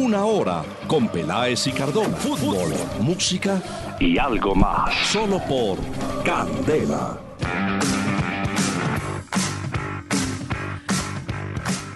Una 0.00 0.24
Hora 0.24 0.64
con 0.86 1.08
Peláez 1.08 1.66
y 1.66 1.72
Cardona. 1.72 2.16
Fútbol, 2.16 2.72
música 3.02 3.60
y 4.00 4.16
algo 4.16 4.54
más. 4.54 4.94
Solo 5.12 5.38
por 5.46 5.76
Candela. 6.24 7.20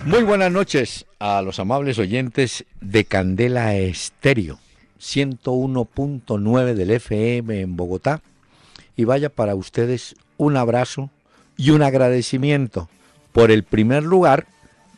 Muy 0.04 0.22
buenas 0.22 0.52
noches 0.52 1.06
a 1.18 1.40
los 1.40 1.58
amables 1.58 1.98
oyentes 1.98 2.66
de 2.82 3.06
Candela 3.06 3.74
Estéreo, 3.74 4.58
101.9 5.00 6.74
del 6.74 6.90
FM 6.90 7.58
en 7.62 7.74
Bogotá. 7.74 8.20
Y 8.96 9.04
vaya 9.04 9.30
para 9.30 9.54
ustedes 9.54 10.14
un 10.36 10.58
abrazo 10.58 11.08
y 11.56 11.70
un 11.70 11.82
agradecimiento 11.82 12.90
por 13.32 13.50
el 13.50 13.62
primer 13.62 14.02
lugar 14.02 14.46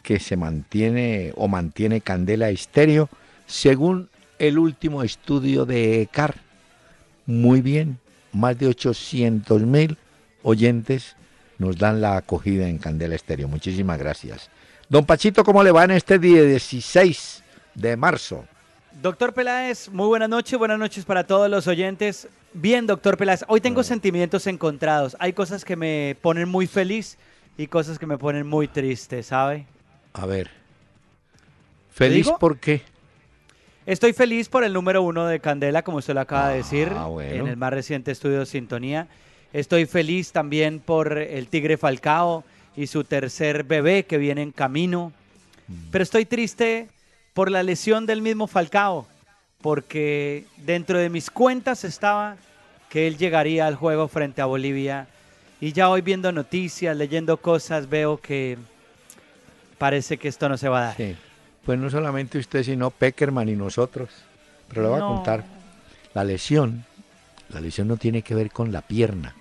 que 0.06 0.20
se 0.20 0.36
mantiene 0.36 1.32
o 1.34 1.48
mantiene 1.48 2.00
Candela 2.00 2.48
Estéreo 2.48 3.08
según 3.44 4.08
el 4.38 4.56
último 4.56 5.02
estudio 5.02 5.66
de 5.66 6.00
ECAR. 6.02 6.36
Muy 7.26 7.60
bien, 7.60 7.98
más 8.32 8.56
de 8.56 8.68
800 8.68 9.62
mil 9.62 9.98
oyentes 10.44 11.16
nos 11.58 11.76
dan 11.76 12.00
la 12.00 12.16
acogida 12.16 12.68
en 12.68 12.78
Candela 12.78 13.16
Estéreo. 13.16 13.48
Muchísimas 13.48 13.98
gracias. 13.98 14.48
Don 14.88 15.04
Pachito, 15.04 15.42
¿cómo 15.42 15.64
le 15.64 15.72
va 15.72 15.82
en 15.82 15.90
este 15.90 16.20
día 16.20 16.44
16 16.44 17.42
de 17.74 17.96
marzo? 17.96 18.44
Doctor 19.02 19.34
Peláez, 19.34 19.88
muy 19.88 20.06
buenas 20.06 20.28
noches, 20.28 20.56
buenas 20.56 20.78
noches 20.78 21.04
para 21.04 21.26
todos 21.26 21.50
los 21.50 21.66
oyentes. 21.66 22.28
Bien, 22.52 22.86
doctor 22.86 23.16
Peláez, 23.16 23.44
hoy 23.48 23.60
tengo 23.60 23.82
sentimientos 23.82 24.46
encontrados. 24.46 25.16
Hay 25.18 25.32
cosas 25.32 25.64
que 25.64 25.74
me 25.74 26.16
ponen 26.22 26.48
muy 26.48 26.68
feliz 26.68 27.18
y 27.58 27.66
cosas 27.66 27.98
que 27.98 28.06
me 28.06 28.18
ponen 28.18 28.46
muy 28.46 28.68
triste, 28.68 29.24
¿sabe? 29.24 29.66
A 30.16 30.26
ver. 30.26 30.50
¿Feliz 31.92 32.28
por 32.40 32.58
qué? 32.58 32.82
Estoy 33.84 34.12
feliz 34.12 34.48
por 34.48 34.64
el 34.64 34.72
número 34.72 35.02
uno 35.02 35.26
de 35.26 35.40
Candela, 35.40 35.82
como 35.82 35.98
usted 35.98 36.14
lo 36.14 36.20
acaba 36.20 36.48
de 36.48 36.56
decir, 36.58 36.90
Ah, 36.94 37.06
bueno. 37.06 37.44
en 37.44 37.46
el 37.48 37.56
más 37.56 37.72
reciente 37.72 38.10
estudio 38.10 38.40
de 38.40 38.46
Sintonía. 38.46 39.06
Estoy 39.52 39.86
feliz 39.86 40.32
también 40.32 40.80
por 40.80 41.16
el 41.18 41.48
Tigre 41.48 41.76
Falcao 41.76 42.44
y 42.76 42.88
su 42.88 43.04
tercer 43.04 43.62
bebé 43.64 44.04
que 44.04 44.18
viene 44.18 44.42
en 44.42 44.52
camino. 44.52 45.12
Mm. 45.68 45.74
Pero 45.92 46.02
estoy 46.02 46.24
triste 46.24 46.88
por 47.32 47.50
la 47.50 47.62
lesión 47.62 48.06
del 48.06 48.22
mismo 48.22 48.46
Falcao, 48.46 49.06
porque 49.60 50.46
dentro 50.56 50.98
de 50.98 51.08
mis 51.10 51.30
cuentas 51.30 51.84
estaba 51.84 52.36
que 52.88 53.06
él 53.06 53.18
llegaría 53.18 53.66
al 53.66 53.76
juego 53.76 54.08
frente 54.08 54.42
a 54.42 54.46
Bolivia. 54.46 55.06
Y 55.60 55.72
ya 55.72 55.88
hoy 55.88 56.00
viendo 56.00 56.32
noticias, 56.32 56.96
leyendo 56.96 57.36
cosas, 57.36 57.88
veo 57.88 58.18
que 58.18 58.58
parece 59.78 60.16
que 60.18 60.28
esto 60.28 60.48
no 60.48 60.56
se 60.56 60.68
va 60.68 60.78
a 60.78 60.84
dar. 60.86 60.96
Sí. 60.96 61.16
Pues 61.64 61.78
no 61.78 61.90
solamente 61.90 62.38
usted, 62.38 62.62
sino 62.62 62.90
Peckerman 62.90 63.48
y 63.48 63.56
nosotros. 63.56 64.10
Pero 64.68 64.82
le 64.82 64.88
voy 64.88 64.98
a 64.98 65.02
contar. 65.02 65.44
La 66.14 66.24
lesión, 66.24 66.84
la 67.50 67.60
lesión 67.60 67.88
no 67.88 67.96
tiene 67.96 68.22
que 68.22 68.34
ver 68.34 68.50
con 68.50 68.72
la 68.72 68.82
pierna. 68.82 69.34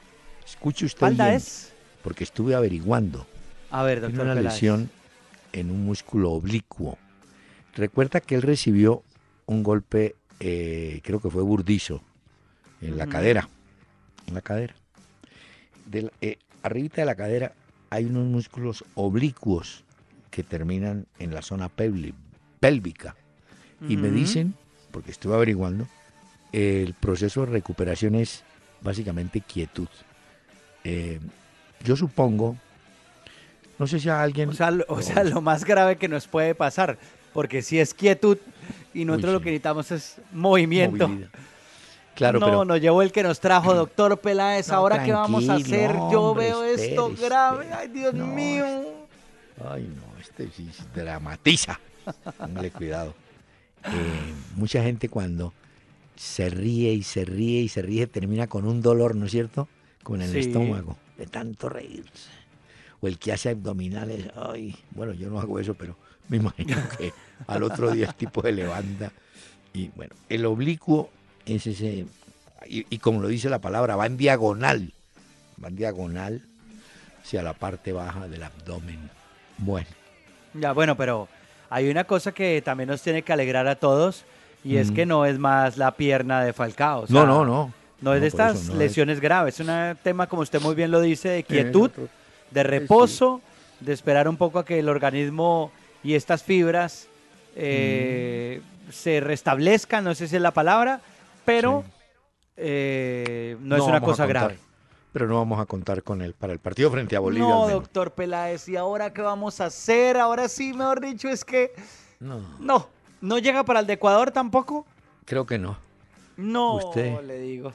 Escuche 0.46 0.86
usted 0.86 0.98
¿Espalda 1.08 1.26
bien, 1.26 1.38
es? 1.38 1.74
porque 2.04 2.24
estuve 2.24 2.54
averiguando. 2.56 3.26
A 3.72 3.84
ver, 3.84 4.00
Tiene 4.00 4.08
doctor 4.14 4.26
una 4.26 4.36
Peláez. 4.36 4.54
lesión 4.54 4.90
en 5.54 5.72
un 5.72 5.86
músculo 5.86 6.32
oblicuo. 6.32 6.98
Recuerda 7.76 8.20
que 8.22 8.36
él 8.36 8.42
recibió 8.42 9.04
un 9.48 9.64
golpe, 9.64 10.16
eh, 10.40 11.02
creo 11.04 11.20
que 11.20 11.30
fue 11.30 11.44
burdizo, 11.44 12.02
en 12.82 12.98
la 12.98 13.08
cadera. 13.08 13.48
En 14.28 14.34
la 14.34 14.42
cadera. 14.42 14.76
De 15.86 16.04
la- 16.04 16.12
eh, 16.22 16.38
arribita 16.64 17.02
de 17.02 17.06
la 17.06 17.16
cadera 17.16 17.54
hay 17.90 18.06
unos 18.06 18.26
músculos 18.26 18.84
oblicuos 18.96 19.84
que 20.36 20.44
terminan 20.44 21.06
en 21.18 21.34
la 21.34 21.42
zona 21.42 21.70
pélvica. 21.70 23.16
Y 23.88 23.96
me 23.96 24.10
dicen, 24.10 24.54
porque 24.92 25.12
estuve 25.12 25.34
averiguando, 25.34 25.88
el 26.52 26.94
proceso 26.94 27.46
de 27.46 27.54
recuperación 27.54 28.16
es 28.16 28.44
básicamente 28.82 29.40
quietud. 29.40 29.88
Eh, 30.84 31.22
yo 31.86 31.96
supongo, 31.96 32.58
no 33.80 33.88
sé 33.88 33.98
si 34.02 34.10
a 34.10 34.22
alguien... 34.22 34.50
O 34.50 34.54
sea, 34.54 34.72
lo, 34.72 34.84
o 34.90 35.02
sea, 35.02 35.24
lo 35.24 35.40
más 35.40 35.64
grave 35.64 35.96
que 35.96 36.10
nos 36.10 36.28
puede 36.28 36.54
pasar, 36.54 36.98
porque 37.34 37.62
si 37.62 37.80
es 37.80 37.94
quietud 37.94 38.38
y 38.94 39.06
nosotros 39.06 39.34
lo 39.34 39.40
sí. 39.40 39.44
que 39.46 39.50
necesitamos 39.52 39.92
es 39.92 40.18
movimiento. 40.34 41.08
movilidad. 41.08 41.30
Claro, 42.14 42.40
no, 42.40 42.46
pero 42.46 42.66
nos 42.66 42.82
llevó 42.82 43.02
el 43.02 43.14
que 43.14 43.24
nos 43.24 43.40
trajo, 43.40 43.74
doctor 43.74 44.20
Peláez. 44.20 44.68
No, 44.68 44.76
Ahora 44.76 45.02
qué 45.04 45.14
vamos 45.14 45.48
a 45.48 45.56
hacer, 45.56 45.92
yo 46.12 46.24
hombre, 46.24 46.48
veo 46.48 46.64
esto 46.66 47.14
grave. 47.22 47.64
espere. 47.66 47.80
Ay, 47.82 47.88
Dios 47.88 48.14
No, 48.14 48.28
mío. 48.28 48.66
Ay, 49.70 49.90
no, 49.96 50.15
este 50.30 50.50
sí 50.56 50.70
dramatiza. 50.94 51.80
Póngale 52.38 52.72
cuidado. 52.72 53.14
Eh, 53.94 54.34
mucha 54.56 54.82
gente 54.84 55.10
cuando 55.10 55.54
se 56.16 56.50
ríe 56.50 56.94
y 56.94 57.04
se 57.04 57.26
ríe 57.26 57.62
y 57.62 57.68
se 57.70 57.82
ríe 57.82 58.08
termina 58.08 58.48
con 58.48 58.66
un 58.66 58.82
dolor, 58.82 59.16
¿no 59.16 59.26
es 59.26 59.32
cierto? 59.32 59.68
Como 60.04 60.18
en 60.18 60.22
el 60.24 60.32
Sí. 60.32 60.40
estómago, 60.40 60.98
de 61.18 61.26
tanto 61.28 61.70
reírse. 61.70 62.30
O 63.02 63.08
el 63.08 63.20
que 63.20 63.32
hace 63.34 63.50
abdominales, 63.50 64.28
ay, 64.36 64.76
bueno, 64.92 65.14
yo 65.14 65.30
no 65.30 65.40
hago 65.40 65.60
eso, 65.60 65.74
pero 65.76 65.98
me 66.30 66.38
imagino 66.38 66.78
que 66.98 67.12
al 67.48 67.64
otro 67.64 67.92
día 67.92 68.08
el 68.08 68.16
tipo 68.16 68.42
se 68.42 68.52
levanta. 68.52 69.12
Y 69.74 69.90
bueno, 69.90 70.16
el 70.30 70.46
oblicuo 70.46 71.10
es 71.46 71.68
ese, 71.68 72.06
y, 72.68 72.86
y 72.90 72.98
como 73.00 73.20
lo 73.22 73.28
dice 73.28 73.50
la 73.50 73.60
palabra, 73.60 73.96
va 73.96 74.06
en 74.06 74.16
diagonal, 74.18 74.94
va 75.64 75.68
en 75.68 75.76
diagonal 75.76 76.42
hacia 77.22 77.44
la 77.44 77.54
parte 77.54 77.92
baja 77.92 78.28
del 78.28 78.44
abdomen. 78.44 79.10
Bueno, 79.58 79.88
Ya, 80.60 80.72
bueno, 80.72 80.96
pero 80.96 81.28
hay 81.70 81.90
una 81.90 82.04
cosa 82.06 82.32
que 82.32 82.62
también 82.64 82.90
nos 82.90 83.02
tiene 83.02 83.22
que 83.22 83.34
alegrar 83.34 83.68
a 83.68 83.76
todos 83.76 84.24
y 84.64 84.78
es 84.78 84.92
Mm. 84.92 84.94
que 84.96 85.06
no 85.06 85.26
es 85.26 85.38
más 85.38 85.78
la 85.78 85.92
pierna 85.92 86.44
de 86.44 86.54
Falcao. 86.54 87.00
o 87.00 87.02
no, 87.02 87.08
sea, 87.08 87.26
no, 87.26 87.46
no. 87.46 87.74
No 88.02 88.14
es 88.14 88.22
de 88.22 88.28
estas 88.28 88.66
no 88.68 88.74
es. 88.74 88.78
lesiones 88.78 89.20
graves, 89.20 89.60
es 89.60 89.68
un 89.68 89.98
tema, 90.04 90.28
como 90.28 90.42
usted 90.42 90.62
muy 90.62 90.76
bien 90.76 90.92
lo 90.92 91.02
dice, 91.02 91.30
de 91.30 91.44
quietud, 91.44 91.90
de 92.52 92.64
reposo, 92.64 93.42
de 93.80 93.94
esperar 93.94 94.28
un 94.28 94.38
poco 94.38 94.60
a 94.60 94.66
que 94.66 94.80
el 94.80 94.90
organismo 94.90 95.72
y 96.04 96.14
estas 96.14 96.44
fibras 96.44 97.08
eh, 97.56 98.62
se 98.92 99.20
restablezcan, 99.22 100.04
no 100.04 100.14
sé 100.14 100.28
si 100.28 100.36
es 100.36 100.42
la 100.42 100.52
palabra, 100.52 101.00
pero 101.46 101.84
Sí. 101.86 101.92
eh, 102.58 103.58
no, 103.62 103.76
es 103.78 103.82
una 103.84 104.02
cosa 104.02 104.26
grave. 104.26 104.58
Pero 105.16 105.28
no 105.28 105.36
vamos 105.38 105.62
a 105.62 105.66
contar 105.66 106.04
con 106.04 106.22
él 106.22 106.34
para 106.34 106.52
el 106.52 106.60
partido 106.60 106.92
frente 106.92 107.16
a 107.16 107.22
Bolivia. 107.22 107.48
No, 107.48 107.70
doctor 107.70 108.12
Peláez, 108.12 108.68
¿y 108.68 108.76
ahora 108.76 109.14
qué 109.14 109.22
vamos 109.22 109.62
a 109.62 109.68
hacer? 109.68 110.18
Ahora 110.18 110.50
sí, 110.50 110.74
mejor 110.74 111.00
dicho, 111.00 111.30
es 111.30 111.46
que 111.46 111.72
No, 112.20 112.42
no, 112.60 112.90
no 113.22 113.38
llega 113.40 113.64
para 113.64 113.80
el 113.80 113.88
de 113.88 113.94
Ecuador 113.94 114.32
tampoco. 114.32 114.86
creo 115.24 115.46
que 115.46 115.58
no. 115.58 115.78
No, 116.36 116.76
Usted. 116.76 117.22
le 117.22 117.40
digo. 117.40 117.72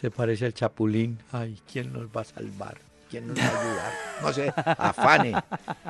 Se 0.00 0.10
parece 0.10 0.46
al 0.46 0.54
Chapulín. 0.54 1.18
Ay, 1.32 1.60
¿quién 1.70 1.92
nos 1.92 2.06
va 2.06 2.22
a 2.22 2.24
salvar? 2.24 2.78
¿Quién 3.10 3.26
nos 3.28 3.38
va 3.38 3.42
a 3.44 3.60
ayudar? 3.60 3.92
No 4.22 4.32
sé, 4.32 4.54
afane, 4.78 5.34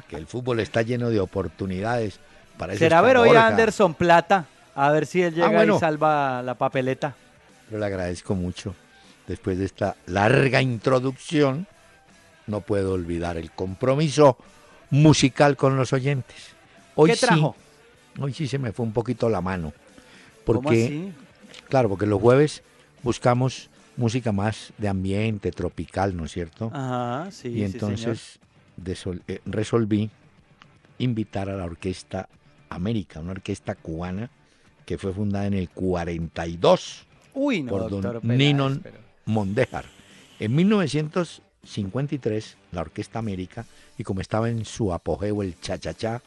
que 0.08 0.16
el 0.16 0.26
fútbol 0.26 0.58
está 0.58 0.82
lleno 0.82 1.08
de 1.08 1.20
oportunidades. 1.20 2.18
Para 2.58 2.74
Será 2.74 3.00
ver 3.00 3.16
hoy 3.16 3.36
a 3.36 3.46
Anderson 3.46 3.94
Plata, 3.94 4.46
a 4.74 4.90
ver 4.90 5.06
si 5.06 5.22
él 5.22 5.34
llega 5.36 5.50
bueno. 5.50 5.76
y 5.76 5.78
salva 5.78 6.42
la 6.42 6.56
papeleta. 6.56 7.14
Pero 7.68 7.78
le 7.78 7.86
agradezco 7.86 8.34
mucho. 8.34 8.74
Después 9.30 9.58
de 9.58 9.64
esta 9.64 9.94
larga 10.06 10.60
introducción, 10.60 11.68
no 12.48 12.62
puedo 12.62 12.94
olvidar 12.94 13.36
el 13.36 13.52
compromiso 13.52 14.36
musical 14.90 15.56
con 15.56 15.76
los 15.76 15.92
oyentes. 15.92 16.48
Hoy 16.96 17.10
¿Qué 17.10 17.16
trajo? 17.16 17.54
Sí, 18.16 18.22
hoy 18.22 18.32
sí 18.34 18.48
se 18.48 18.58
me 18.58 18.72
fue 18.72 18.84
un 18.84 18.92
poquito 18.92 19.28
la 19.28 19.40
mano. 19.40 19.72
¿Cómo 20.44 20.62
Porque, 20.62 20.84
así? 20.84 21.12
claro, 21.68 21.88
porque 21.88 22.06
los 22.06 22.20
jueves 22.20 22.64
buscamos 23.04 23.70
música 23.96 24.32
más 24.32 24.72
de 24.78 24.88
ambiente, 24.88 25.52
tropical, 25.52 26.16
¿no 26.16 26.24
es 26.24 26.32
cierto? 26.32 26.72
Ajá, 26.74 27.30
sí, 27.30 27.50
y 27.50 27.50
sí, 27.52 27.56
señor. 27.58 27.70
entonces 27.92 28.40
eh, 29.28 29.40
resolví 29.46 30.10
invitar 30.98 31.48
a 31.50 31.54
la 31.56 31.66
Orquesta 31.66 32.28
América, 32.68 33.20
una 33.20 33.30
orquesta 33.30 33.76
cubana 33.76 34.28
que 34.84 34.98
fue 34.98 35.12
fundada 35.12 35.46
en 35.46 35.54
el 35.54 35.70
42 35.70 37.06
Uy, 37.32 37.62
no, 37.62 37.70
por 37.70 37.88
don 37.88 38.18
Ninon 38.24 38.80
pero- 38.82 39.09
Mondéjar. 39.24 39.84
En 40.38 40.54
1953, 40.54 42.56
la 42.72 42.80
Orquesta 42.80 43.18
América, 43.18 43.66
y 43.98 44.04
como 44.04 44.20
estaba 44.20 44.48
en 44.48 44.64
su 44.64 44.92
apogeo 44.92 45.42
el 45.42 45.58
cha-cha-cha, 45.60 46.22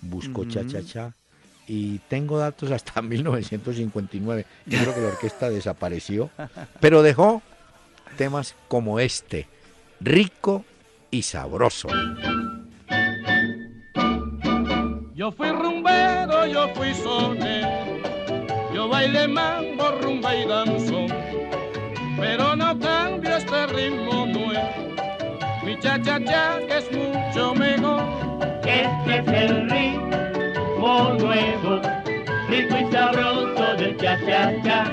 buscó 0.00 0.44
cha-cha-cha, 0.44 1.14
y 1.66 1.98
tengo 2.08 2.38
datos 2.38 2.70
hasta 2.70 3.00
1959. 3.02 4.46
Yo 4.66 4.78
creo 4.78 4.94
que 4.94 5.00
la 5.00 5.08
orquesta 5.08 5.48
desapareció, 5.48 6.30
pero 6.80 7.02
dejó 7.02 7.42
temas 8.16 8.54
como 8.68 9.00
este, 9.00 9.46
rico 10.00 10.64
y 11.10 11.22
sabroso. 11.22 11.88
Yo 15.14 15.30
fui 15.30 15.50
rumbero, 15.50 16.46
yo 16.46 16.74
fui 16.74 16.92
sonero, 16.94 17.68
yo 18.74 18.88
bailé 18.88 19.28
mambo, 19.28 19.90
rumba 20.00 20.34
y 20.34 20.46
danzón, 20.46 20.71
ritmo 23.74 24.26
nuevo, 24.26 24.94
mi 25.64 25.76
cha-cha-cha 25.78 26.58
que 26.66 26.78
es 26.78 26.92
mucho 26.92 27.54
mejor. 27.54 28.02
Este 28.64 29.18
es 29.18 29.28
el 29.28 29.70
ritmo 29.70 31.14
nuevo, 31.18 31.80
rico 32.48 32.76
y 32.78 32.92
sabroso 32.92 33.76
del 33.76 33.96
cha-cha-cha. 33.96 34.84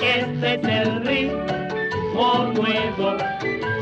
Este 0.00 0.54
es 0.54 0.64
el 0.64 1.04
ritmo 1.06 2.52
nuevo, 2.54 3.16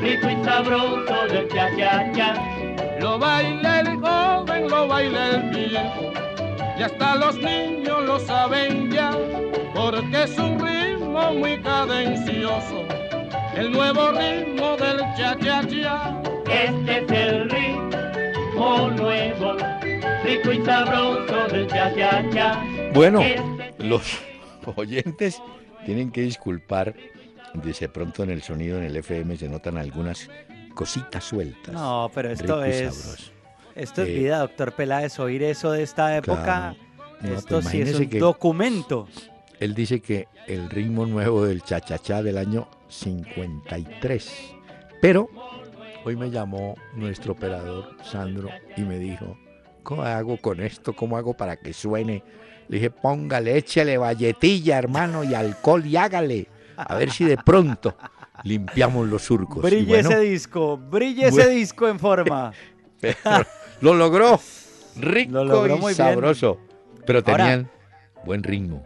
rico 0.02 0.30
y 0.30 0.44
sabroso 0.44 1.26
del 1.28 1.48
cha-cha-cha. 1.48 2.34
Lo 3.00 3.18
baila 3.18 3.80
el 3.80 3.96
joven, 4.00 4.68
lo 4.68 4.86
baila 4.88 5.30
el 5.30 5.42
viejo, 5.50 6.12
y 6.78 6.82
hasta 6.82 7.14
los 7.16 7.36
niños 7.38 8.02
lo 8.04 8.18
saben 8.18 8.90
ya, 8.90 9.10
porque 9.74 10.24
es 10.24 10.38
un 10.38 10.58
ritmo 10.58 11.32
muy 11.32 11.58
cadencioso, 11.62 12.84
el 13.60 13.72
nuevo 13.72 14.10
ritmo 14.12 14.76
del 14.76 14.98
cha-cha-cha. 15.16 16.22
Este 16.50 17.04
es 17.04 17.10
el 17.12 17.50
ritmo 17.50 18.90
nuevo, 18.96 19.56
rico 20.24 20.52
y 20.52 20.64
sabroso 20.64 21.48
del 21.52 21.66
cha-cha-cha. 21.66 22.62
Bueno, 22.94 23.20
Este 23.20 23.42
es 23.78 23.84
los 23.84 24.02
oyentes 24.76 25.42
tienen 25.86 26.10
que 26.10 26.22
disculpar, 26.22 26.94
de 27.54 27.88
pronto 27.88 28.22
en 28.22 28.30
el 28.30 28.42
sonido 28.42 28.78
en 28.78 28.84
el 28.84 28.96
FM 28.96 29.36
se 29.36 29.48
notan 29.48 29.78
algunas 29.78 30.28
cositas 30.74 31.24
sueltas. 31.24 31.74
No, 31.74 32.10
pero 32.14 32.30
esto 32.30 32.62
es. 32.64 32.94
sabroso. 32.94 33.32
Esto 33.76 34.02
es 34.02 34.08
Eh, 34.08 34.14
vida, 34.14 34.38
doctor 34.40 34.72
Peláez. 34.72 35.18
Oír 35.20 35.42
eso 35.42 35.70
de 35.72 35.82
esta 35.82 36.16
época. 36.16 36.42
Claro. 36.44 36.76
No, 37.22 37.34
esto 37.34 37.62
sí 37.62 37.80
es 37.80 37.94
un 37.94 38.08
que- 38.08 38.18
documento. 38.18 39.08
Él 39.58 39.74
dice 39.74 40.00
que 40.00 40.26
el 40.46 40.68
ritmo 40.70 41.06
nuevo 41.06 41.44
del 41.44 41.62
cha-cha-cha 41.62 42.22
del 42.22 42.36
año 42.38 42.68
53. 42.90 44.54
Pero 45.00 45.28
hoy 46.04 46.16
me 46.16 46.30
llamó 46.30 46.74
nuestro 46.94 47.32
operador 47.32 47.96
Sandro 48.02 48.48
y 48.76 48.82
me 48.82 48.98
dijo, 48.98 49.36
¿cómo 49.82 50.02
hago 50.02 50.36
con 50.38 50.60
esto? 50.60 50.94
¿Cómo 50.94 51.16
hago 51.16 51.34
para 51.34 51.56
que 51.56 51.72
suene? 51.72 52.22
Le 52.68 52.76
dije, 52.76 52.90
póngale, 52.90 53.56
échale 53.56 53.98
valletilla, 53.98 54.78
hermano, 54.78 55.24
y 55.24 55.34
alcohol 55.34 55.84
y 55.86 55.96
hágale. 55.96 56.46
A 56.76 56.94
ver 56.94 57.10
si 57.10 57.24
de 57.24 57.36
pronto 57.36 57.96
limpiamos 58.44 59.08
los 59.08 59.22
surcos. 59.22 59.62
Brille 59.62 59.86
bueno, 59.86 60.08
ese 60.10 60.20
disco, 60.20 60.76
brille 60.78 61.26
ese 61.26 61.32
Bueno. 61.36 61.50
disco 61.50 61.88
en 61.88 61.98
forma. 61.98 62.52
pero 63.00 63.16
lo 63.80 63.94
logró. 63.94 64.38
Rico 64.96 65.32
Lo 65.32 65.44
logró 65.44 65.76
y 65.76 65.78
muy 65.80 65.88
bien. 65.90 65.96
sabroso. 65.96 66.58
Pero 67.06 67.20
Ahora- 67.20 67.36
tenían 67.36 67.70
buen 68.24 68.42
ritmo. 68.42 68.84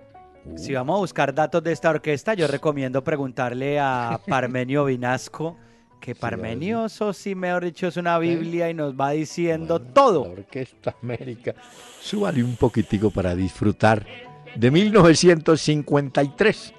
Si 0.57 0.75
vamos 0.75 0.97
a 0.97 1.01
buscar 1.01 1.35
datos 1.35 1.63
de 1.63 1.73
esta 1.73 1.91
orquesta, 1.91 2.35
yo 2.35 2.47
recomiendo 2.47 3.03
preguntarle 3.03 3.79
a 3.81 4.21
Parmenio 4.29 4.85
Vinasco, 4.85 5.57
que 6.01 6.15
Parmenio, 6.15 6.87
eso 6.87 7.13
sí, 7.13 7.35
mejor 7.35 7.65
dicho, 7.65 7.87
es 7.87 7.97
una 7.97 8.19
Biblia 8.19 8.69
y 8.69 8.75
nos 8.75 8.95
va 8.95 9.11
diciendo 9.11 9.79
Bueno, 9.79 9.89
La 9.89 9.95
todo. 9.95 10.23
Orquesta 10.23 10.95
América. 11.03 11.55
Súbale 12.01 12.45
un 12.45 12.57
poquitico 12.57 13.11
para 13.11 13.35
disfrutar 13.35 14.07
de 14.55 14.71
1953. 14.71 16.75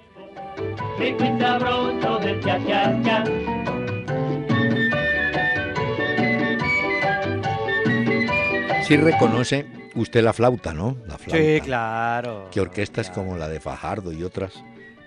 Sí 8.87 8.97
reconoce 8.97 9.65
usted 9.95 10.23
la 10.23 10.33
flauta, 10.33 10.73
¿no? 10.73 10.97
La 11.07 11.17
flauta. 11.17 11.37
Sí, 11.43 11.59
claro. 11.61 12.47
Que 12.51 12.61
orquestas 12.61 13.07
claro. 13.09 13.23
como 13.23 13.37
la 13.37 13.47
de 13.47 13.59
Fajardo 13.59 14.11
y 14.11 14.23
otras 14.23 14.53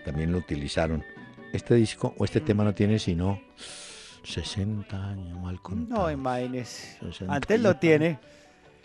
también 0.04 0.32
lo 0.32 0.38
utilizaron. 0.38 1.04
Este 1.52 1.74
disco 1.76 2.14
o 2.18 2.24
este 2.24 2.40
tema 2.40 2.64
no 2.64 2.74
tiene 2.74 2.98
sino 2.98 3.40
60 4.24 4.96
años 5.10 5.38
mal 5.40 5.54
No, 5.54 5.62
contado. 5.62 6.10
imagínese. 6.10 6.98
60 7.00 7.34
Antes 7.34 7.60
lo 7.60 7.76
tiene. 7.76 8.18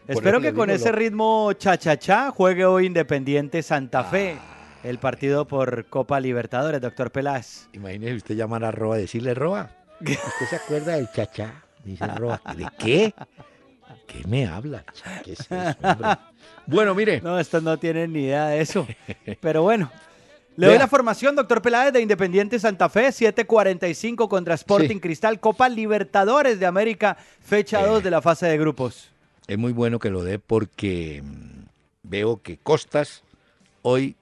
Por 0.05 0.15
Espero 0.17 0.37
eso 0.37 0.41
que 0.47 0.53
con 0.53 0.69
ese 0.69 0.91
lo- 0.91 0.97
ritmo 0.97 1.53
cha-cha-cha 1.53 2.29
juegue 2.31 2.65
hoy 2.65 2.85
Independiente 2.85 3.63
Santa 3.63 4.03
Fe, 4.03 4.35
Ah. 4.37 4.79
el 4.83 4.99
partido 4.99 5.47
por 5.47 5.85
Copa 5.85 6.19
Libertadores, 6.19 6.81
doctor 6.81 7.11
Peláez. 7.11 7.67
Imagínese 7.73 8.15
usted 8.15 8.35
llamar 8.35 8.63
a 8.65 8.71
Roa 8.71 8.97
y 8.97 9.01
decirle, 9.01 9.33
Roa, 9.33 9.71
¿usted 10.01 10.17
se 10.49 10.55
acuerda 10.57 10.95
del 10.97 11.09
chachá? 11.11 11.63
Dice 11.83 12.05
Roa, 12.15 12.41
¿de 12.55 12.67
qué? 12.77 13.13
¿Qué 14.07 14.21
me 14.27 14.45
habla? 14.47 14.83
¿Qué 15.23 15.33
es 15.33 15.39
eso? 15.41 16.17
Bueno, 16.65 16.93
mire, 16.95 17.21
No, 17.21 17.39
estos 17.39 17.61
no 17.63 17.77
tienen 17.77 18.13
ni 18.13 18.23
idea 18.25 18.47
de 18.47 18.61
eso. 18.61 18.87
Pero 19.41 19.63
bueno. 19.63 19.91
Le 20.55 20.67
doy 20.67 20.73
Vea. 20.75 20.83
la 20.83 20.87
formación, 20.87 21.35
doctor 21.35 21.63
Peláez, 21.63 21.91
de 21.93 21.99
Independiente 22.01 22.59
Santa 22.59 22.87
Fe, 22.87 23.07
7:45 23.07 24.27
contra 24.29 24.53
Sporting 24.53 24.95
Sí. 24.95 24.99
Cristal, 24.99 25.39
Copa 25.39 25.67
Libertadores 25.67 26.59
de 26.59 26.67
América, 26.67 27.17
fecha 27.41 27.81
Eh. 27.81 27.87
2 27.87 28.03
de 28.03 28.11
la 28.11 28.21
fase 28.21 28.45
de 28.45 28.57
grupos. 28.59 29.09
es 29.47 29.57
muy 29.57 29.73
bueno 29.73 29.97
que 29.97 30.11
lo 30.11 30.23
dé 30.23 30.37
porque 30.37 31.23
mm, 31.23 31.63
veo 32.03 32.39
que 32.43 32.57
Costas 32.57 33.23
hoy 33.81 34.15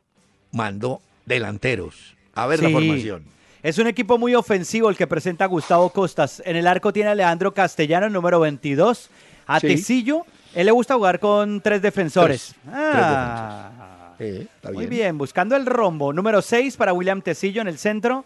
mandó 0.54 1.02
delanteros. 1.26 2.16
A 2.34 2.48
ver 2.48 2.64
la 2.64 2.70
formación. 2.70 3.24
Es 3.62 3.78
un 3.78 3.88
equipo 3.88 4.18
muy 4.18 4.34
ofensivo 4.34 4.90
el 4.90 4.96
que 4.96 5.06
presenta 5.08 5.46
Gustavo 5.48 5.90
Costas. 5.90 6.42
En 6.46 6.56
el 6.56 6.66
arco 6.66 6.94
tiene 6.94 7.10
a 7.10 7.16
Leandro 7.16 7.54
Castellano, 7.54 8.10
número 8.10 8.40
22. 8.40 9.10
A 9.48 9.60
Sí. 9.60 9.68
Tecillo, 9.68 10.26
él 10.54 10.66
le 10.66 10.72
gusta 10.72 10.96
jugar 10.96 11.20
con 11.20 11.62
tres 11.62 11.82
defensores. 11.82 12.56
Tres. 12.64 12.74
Ah, 12.74 14.14
Eh, 14.20 14.48
está 14.56 14.72
muy 14.72 14.86
bien, 14.86 15.18
buscando 15.18 15.56
el 15.56 15.66
rombo. 15.66 16.14
Número 16.14 16.42
6 16.44 16.78
para 16.78 16.94
William 16.94 17.22
Tecillo 17.22 17.62
en 17.62 17.68
el 17.68 17.78
centro. 17.80 18.24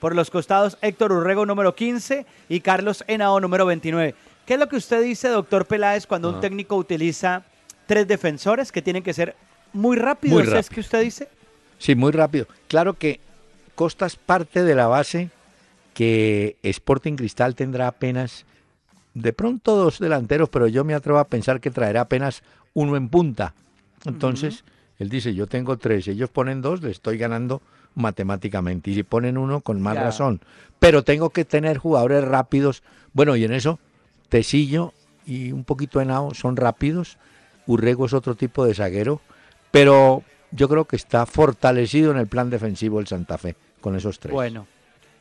Por 0.00 0.14
los 0.14 0.28
costados, 0.30 0.76
Héctor 0.82 1.12
Urrego, 1.12 1.46
número 1.46 1.74
15. 1.74 2.26
Y 2.48 2.60
Carlos 2.60 3.04
Henao, 3.06 3.38
número 3.40 3.64
29. 3.64 4.14
¿Qué 4.44 4.54
es 4.54 4.60
lo 4.60 4.68
que 4.68 4.76
usted 4.76 5.02
dice, 5.02 5.28
doctor 5.28 5.66
Peláez, 5.66 6.06
cuando 6.06 6.30
un 6.30 6.40
técnico 6.40 6.76
utiliza 6.76 7.42
tres 7.86 8.06
defensores 8.08 8.72
que 8.72 8.82
tienen 8.82 9.02
que 9.02 9.12
ser 9.14 9.36
muy 9.72 9.96
rápidos? 9.96 10.34
Muy 10.34 10.42
¿Es 10.42 10.52
rápido. 10.52 10.74
que 10.74 10.80
usted 10.80 11.02
dice? 11.02 11.28
Sí, 11.78 11.94
muy 11.94 12.10
rápido. 12.12 12.46
Claro 12.68 12.94
que 12.94 13.20
Costas 13.76 14.16
parte 14.16 14.64
de 14.64 14.74
la 14.74 14.86
base 14.86 15.28
que 15.94 16.56
Sporting 16.62 17.14
Cristal 17.16 17.54
tendrá 17.54 17.88
apenas, 17.88 18.46
de 19.16 19.32
pronto 19.32 19.76
dos 19.76 19.98
delanteros, 19.98 20.50
pero 20.50 20.68
yo 20.68 20.84
me 20.84 20.92
atrevo 20.92 21.18
a 21.18 21.28
pensar 21.28 21.58
que 21.60 21.70
traerá 21.70 22.02
apenas 22.02 22.42
uno 22.74 22.96
en 22.96 23.08
punta. 23.08 23.54
Entonces, 24.04 24.62
él 24.98 25.08
dice, 25.08 25.34
yo 25.34 25.46
tengo 25.46 25.78
tres, 25.78 26.06
ellos 26.06 26.28
ponen 26.28 26.60
dos, 26.60 26.82
le 26.82 26.90
estoy 26.90 27.16
ganando 27.16 27.62
matemáticamente. 27.94 28.90
Y 28.90 28.94
si 28.94 29.02
ponen 29.04 29.38
uno, 29.38 29.62
con 29.62 29.80
más 29.80 29.96
razón. 29.96 30.42
Pero 30.78 31.02
tengo 31.02 31.30
que 31.30 31.46
tener 31.46 31.78
jugadores 31.78 32.24
rápidos. 32.24 32.82
Bueno, 33.14 33.36
y 33.36 33.44
en 33.44 33.54
eso, 33.54 33.78
Tecillo 34.28 34.92
y 35.24 35.50
un 35.50 35.64
poquito 35.64 35.98
Henao 36.02 36.34
son 36.34 36.54
rápidos. 36.56 37.16
Urrego 37.66 38.04
es 38.04 38.12
otro 38.12 38.34
tipo 38.34 38.66
de 38.66 38.74
zaguero. 38.74 39.22
Pero 39.70 40.24
yo 40.50 40.68
creo 40.68 40.84
que 40.84 40.96
está 40.96 41.24
fortalecido 41.24 42.10
en 42.10 42.18
el 42.18 42.26
plan 42.26 42.50
defensivo 42.50 43.00
el 43.00 43.06
Santa 43.06 43.38
Fe 43.38 43.56
con 43.80 43.96
esos 43.96 44.20
tres. 44.20 44.34
Bueno. 44.34 44.66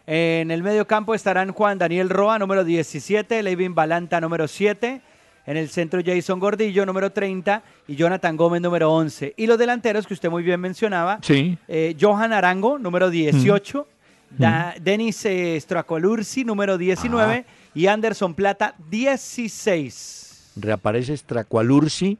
En 0.08 0.52
el 0.52 0.62
medio 0.62 0.86
campo 0.86 1.16
estarán 1.16 1.52
Juan 1.52 1.78
Daniel 1.78 2.10
Roa, 2.10 2.38
número 2.38 2.64
17, 2.64 3.42
Levin 3.42 3.74
Balanta, 3.74 4.22
número 4.22 4.48
7. 4.48 5.02
En 5.48 5.58
el 5.58 5.70
centro 5.70 6.02
Jason 6.04 6.40
Gordillo, 6.40 6.86
número 6.88 7.12
30, 7.12 7.62
y 7.88 7.96
Jonathan 7.96 8.36
Gómez, 8.36 8.62
número 8.62 8.92
11. 8.92 9.34
Y 9.38 9.46
los 9.46 9.60
delanteros 9.60 10.08
que 10.08 10.16
usted 10.16 10.30
muy 10.30 10.42
bien 10.42 10.60
mencionaba, 10.60 11.20
Sí. 11.22 11.58
eh, 11.68 11.96
Johan 12.00 12.34
Arango, 12.34 12.80
número 12.80 13.10
18, 13.12 13.88
Da- 14.32 14.74
Denis 14.82 15.24
eh, 15.26 15.56
Stracolursi, 15.62 16.44
número 16.44 16.78
19, 16.80 17.46
y 17.76 17.86
Anderson 17.88 18.34
Plata, 18.34 18.74
16. 18.90 20.54
Reaparece 20.56 21.16
Stracualursi 21.16 22.18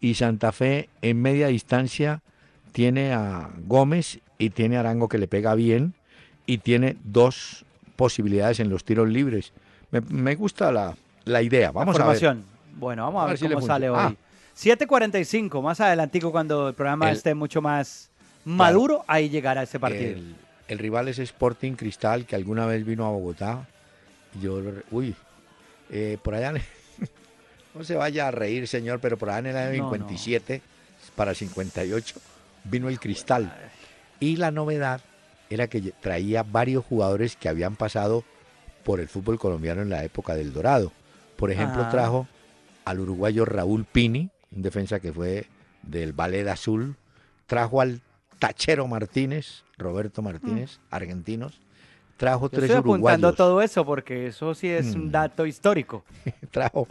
y 0.00 0.14
Santa 0.14 0.52
Fe 0.52 0.88
en 1.00 1.20
media 1.22 1.46
distancia 1.48 2.20
tiene 2.72 3.12
a 3.14 3.48
Gómez 3.66 4.20
y 4.38 4.50
tiene 4.50 4.76
a 4.76 4.80
Arango 4.80 5.08
que 5.08 5.16
le 5.18 5.28
pega 5.28 5.54
bien 5.54 5.94
y 6.46 6.58
tiene 6.58 6.96
dos 7.04 7.64
posibilidades 7.96 8.60
en 8.60 8.68
los 8.70 8.84
tiros 8.84 9.08
libres. 9.08 9.52
Me, 9.90 10.00
me 10.02 10.34
gusta 10.34 10.70
la, 10.72 10.96
la 11.24 11.42
idea. 11.42 11.70
Vamos 11.72 11.98
a 11.98 12.06
ver. 12.08 12.36
Bueno, 12.74 13.04
vamos 13.04 13.20
a, 13.20 13.22
A 13.22 13.26
ver, 13.26 13.32
ver 13.32 13.38
si 13.38 13.54
cómo 13.54 13.66
sale 13.66 13.88
funciona. 13.88 14.08
hoy. 14.08 14.16
7.45, 14.56 15.62
más 15.62 15.80
adelantico 15.80 16.30
cuando 16.32 16.68
el 16.68 16.74
programa 16.74 17.10
El- 17.10 17.16
esté 17.16 17.34
mucho 17.34 17.60
más 17.60 18.10
maduro, 18.44 19.04
ahí 19.06 19.28
llegará 19.28 19.62
ese 19.62 19.78
partido. 19.78 20.12
El, 20.12 20.34
el 20.68 20.78
rival 20.78 21.08
es 21.08 21.18
Sporting 21.18 21.72
Cristal, 21.72 22.24
que 22.26 22.36
alguna 22.36 22.64
vez 22.66 22.84
vino 22.84 23.04
a 23.06 23.10
Bogotá. 23.10 23.66
Yo, 24.40 24.60
uy, 24.90 25.14
eh, 25.90 26.18
por 26.22 26.34
allá, 26.34 26.52
no 27.74 27.84
se 27.84 27.94
vaya 27.96 28.28
a 28.28 28.30
reír, 28.30 28.66
señor, 28.68 29.00
pero 29.00 29.16
por 29.16 29.30
allá 29.30 29.38
en 29.40 29.46
el 29.46 29.56
año 29.56 29.82
No, 29.84 29.90
no. 29.90 29.92
57, 30.08 30.62
para 31.14 31.34
58 31.34 32.18
vino 32.64 32.88
el 32.88 32.98
Cristal. 33.00 33.52
Y 34.20 34.36
la 34.36 34.50
novedad 34.50 35.00
era 35.50 35.68
que 35.68 35.80
traía 36.00 36.42
varios 36.42 36.84
jugadores 36.84 37.36
que 37.36 37.48
habían 37.48 37.76
pasado 37.76 38.24
por 38.84 39.00
el 39.00 39.08
fútbol 39.08 39.38
colombiano 39.38 39.82
en 39.82 39.90
la 39.90 40.04
época 40.04 40.34
del 40.34 40.52
Dorado. 40.52 40.92
Por 41.36 41.50
ejemplo, 41.50 41.82
Ah. 41.84 41.90
trajo 41.90 42.28
al 42.84 43.00
uruguayo 43.00 43.44
Raúl 43.44 43.84
Pini, 43.84 44.30
un 44.54 44.62
defensa 44.62 45.00
que 45.00 45.12
fue 45.12 45.46
del 45.82 46.12
Ballet 46.12 46.46
Azul. 46.48 46.96
Trajo 47.46 47.80
al 47.80 48.00
Tachero 48.38 48.86
Martínez, 48.86 49.64
Roberto 49.78 50.22
Martínez, 50.22 50.78
argentinos. 50.90 51.60
Trajo 52.16 52.46
Mm. 52.46 52.48
Yo 52.48 52.50
tres 52.50 52.62
estoy 52.64 52.76
apuntando 52.78 53.28
uruguayos. 53.28 53.36
todo 53.36 53.62
eso 53.62 53.84
porque 53.84 54.26
eso 54.28 54.54
sí 54.54 54.68
es 54.68 54.94
un 54.94 55.08
Mm. 55.08 55.10
dato 55.10 55.46
histórico. 55.46 56.04
trajo 56.50 56.88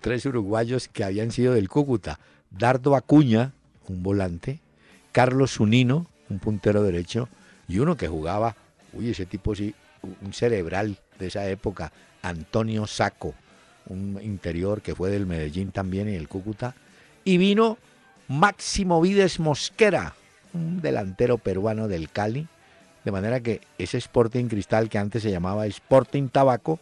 tres 0.00 0.24
uruguayos 0.26 0.86
que 0.88 1.02
habían 1.04 1.30
sido 1.30 1.54
del 1.54 1.68
Cúcuta. 1.68 2.18
Dardo 2.50 2.94
Acuña, 2.94 3.52
un 3.88 4.02
volante, 4.02 4.60
Carlos 5.12 5.56
Zunino, 5.56 6.06
un 6.28 6.38
puntero 6.38 6.82
derecho, 6.82 7.28
y 7.68 7.78
uno 7.78 7.96
que 7.96 8.08
jugaba, 8.08 8.56
uy, 8.94 9.10
ese 9.10 9.26
tipo 9.26 9.54
sí, 9.54 9.74
un 10.02 10.32
cerebral 10.32 10.96
de 11.18 11.26
esa 11.26 11.46
época, 11.48 11.92
Antonio 12.22 12.86
Saco, 12.86 13.34
un 13.86 14.18
interior 14.22 14.80
que 14.80 14.94
fue 14.94 15.10
del 15.10 15.26
Medellín 15.26 15.70
también 15.70 16.08
y 16.08 16.14
el 16.14 16.28
Cúcuta. 16.28 16.74
Y 17.24 17.36
vino 17.36 17.76
Máximo 18.26 19.00
Vides 19.00 19.38
Mosquera, 19.38 20.14
un 20.54 20.80
delantero 20.80 21.38
peruano 21.38 21.88
del 21.88 22.10
Cali. 22.10 22.48
De 23.04 23.12
manera 23.12 23.40
que 23.40 23.60
ese 23.78 23.98
Sporting 23.98 24.46
Cristal 24.46 24.88
que 24.88 24.98
antes 24.98 25.22
se 25.22 25.30
llamaba 25.30 25.66
Sporting 25.66 26.28
Tabaco, 26.28 26.80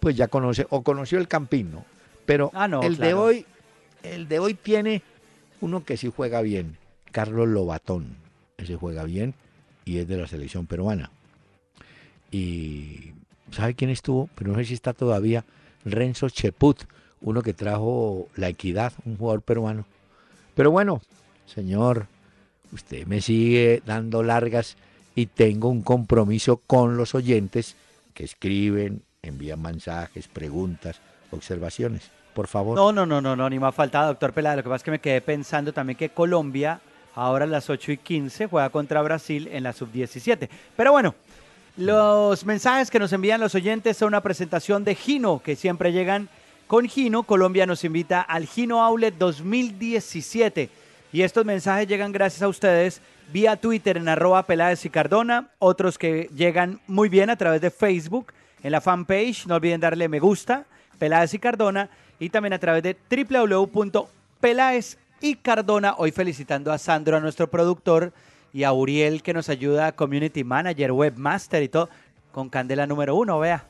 pues 0.00 0.16
ya 0.16 0.28
conoce 0.28 0.66
o 0.70 0.82
conoció 0.82 1.18
el 1.18 1.28
Campín, 1.28 1.72
¿no? 1.72 1.84
Pero 2.26 2.50
Ah, 2.54 2.68
no, 2.68 2.82
el 2.82 2.96
de 2.96 3.14
hoy, 3.14 3.46
el 4.02 4.28
de 4.28 4.38
hoy 4.38 4.54
tiene 4.54 5.02
uno 5.60 5.84
que 5.84 5.96
sí 5.96 6.12
juega 6.14 6.42
bien, 6.42 6.76
Carlos 7.12 7.48
Lobatón. 7.48 8.16
Ese 8.56 8.76
juega 8.76 9.04
bien 9.04 9.34
y 9.84 9.98
es 9.98 10.08
de 10.08 10.16
la 10.16 10.26
selección 10.26 10.66
peruana. 10.66 11.10
Y 12.30 13.12
¿sabe 13.50 13.74
quién 13.74 13.90
estuvo? 13.90 14.28
Pero 14.34 14.52
no 14.52 14.58
sé 14.58 14.64
si 14.66 14.74
está 14.74 14.92
todavía 14.92 15.44
Renzo 15.84 16.28
Cheput, 16.28 16.84
uno 17.20 17.42
que 17.42 17.54
trajo 17.54 18.28
la 18.36 18.48
equidad, 18.48 18.92
un 19.04 19.16
jugador 19.16 19.42
peruano. 19.42 19.84
Pero 20.54 20.70
bueno, 20.70 21.00
señor, 21.46 22.06
usted 22.72 23.06
me 23.06 23.20
sigue 23.20 23.82
dando 23.84 24.22
largas 24.22 24.76
y 25.14 25.26
tengo 25.26 25.68
un 25.68 25.82
compromiso 25.82 26.56
con 26.66 26.96
los 26.96 27.14
oyentes 27.14 27.76
que 28.14 28.24
escriben, 28.24 29.02
envían 29.22 29.62
mensajes, 29.62 30.28
preguntas, 30.28 31.00
observaciones. 31.30 32.10
Por 32.34 32.48
favor. 32.48 32.76
No, 32.76 32.92
no, 32.92 33.06
no, 33.06 33.20
no, 33.20 33.36
no, 33.36 33.48
ni 33.48 33.60
me 33.60 33.66
ha 33.66 33.72
faltado, 33.72 34.08
doctor 34.08 34.32
Pelada. 34.32 34.56
Lo 34.56 34.62
que 34.64 34.68
pasa 34.68 34.76
es 34.78 34.82
que 34.82 34.90
me 34.90 34.98
quedé 34.98 35.20
pensando 35.20 35.72
también 35.72 35.96
que 35.96 36.08
Colombia, 36.08 36.80
ahora 37.14 37.44
a 37.44 37.48
las 37.48 37.70
8 37.70 37.92
y 37.92 37.96
15, 37.96 38.46
juega 38.46 38.70
contra 38.70 39.02
Brasil 39.02 39.48
en 39.52 39.62
la 39.62 39.72
sub-17. 39.72 40.48
Pero 40.76 40.92
bueno, 40.92 41.14
los 41.76 42.44
mensajes 42.44 42.90
que 42.90 42.98
nos 42.98 43.12
envían 43.12 43.40
los 43.40 43.54
oyentes 43.54 43.96
son 43.96 44.08
una 44.08 44.20
presentación 44.20 44.84
de 44.84 44.94
Gino, 44.94 45.40
que 45.44 45.56
siempre 45.56 45.92
llegan 45.92 46.28
con 46.66 46.88
Gino. 46.88 47.24
Colombia 47.24 47.66
nos 47.66 47.84
invita 47.84 48.20
al 48.20 48.46
Gino 48.46 48.82
Outlet 48.82 49.16
2017. 49.16 50.70
Y 51.12 51.22
estos 51.22 51.44
mensajes 51.44 51.86
llegan 51.88 52.12
gracias 52.12 52.42
a 52.42 52.48
ustedes 52.48 53.00
vía 53.32 53.56
Twitter 53.56 53.96
en 53.96 54.08
arroba 54.08 54.44
Peláez 54.44 54.84
y 54.84 54.90
Cardona, 54.90 55.48
otros 55.58 55.98
que 55.98 56.28
llegan 56.34 56.80
muy 56.86 57.08
bien 57.08 57.30
a 57.30 57.36
través 57.36 57.60
de 57.60 57.70
Facebook, 57.70 58.32
en 58.62 58.72
la 58.72 58.80
fanpage, 58.80 59.46
no 59.46 59.56
olviden 59.56 59.80
darle 59.80 60.08
me 60.08 60.20
gusta, 60.20 60.64
Peláez 60.98 61.34
y 61.34 61.38
Cardona, 61.38 61.88
y 62.18 62.30
también 62.30 62.52
a 62.52 62.58
través 62.58 62.82
de 62.82 62.96
www.peláez 63.10 64.98
y 65.20 65.36
Cardona, 65.36 65.94
hoy 65.98 66.10
felicitando 66.12 66.72
a 66.72 66.78
Sandro, 66.78 67.16
a 67.16 67.20
nuestro 67.20 67.48
productor, 67.50 68.12
y 68.52 68.62
a 68.64 68.72
Uriel 68.72 69.22
que 69.22 69.34
nos 69.34 69.48
ayuda, 69.48 69.92
Community 69.92 70.44
Manager, 70.44 70.92
Webmaster 70.92 71.62
y 71.62 71.68
todo, 71.68 71.88
con 72.32 72.48
Candela 72.48 72.86
número 72.86 73.14
uno, 73.16 73.38
vea. 73.38 73.64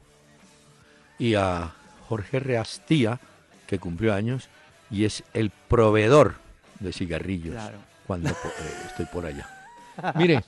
y 1.19 1.35
a 1.37 1.73
Jorge 2.09 2.41
Reastía, 2.41 3.19
que 3.67 3.79
cumplió 3.79 4.13
años 4.15 4.49
y 4.91 5.05
es 5.05 5.23
el 5.33 5.51
proveedor 5.69 6.35
de 6.81 6.93
cigarrillos 6.93 7.55
Claro. 7.55 7.79
cuando 8.07 8.29
eh, 8.31 8.35
estoy 8.87 9.07
por 9.07 9.25
allá. 9.25 9.49
Mire, 10.17 10.43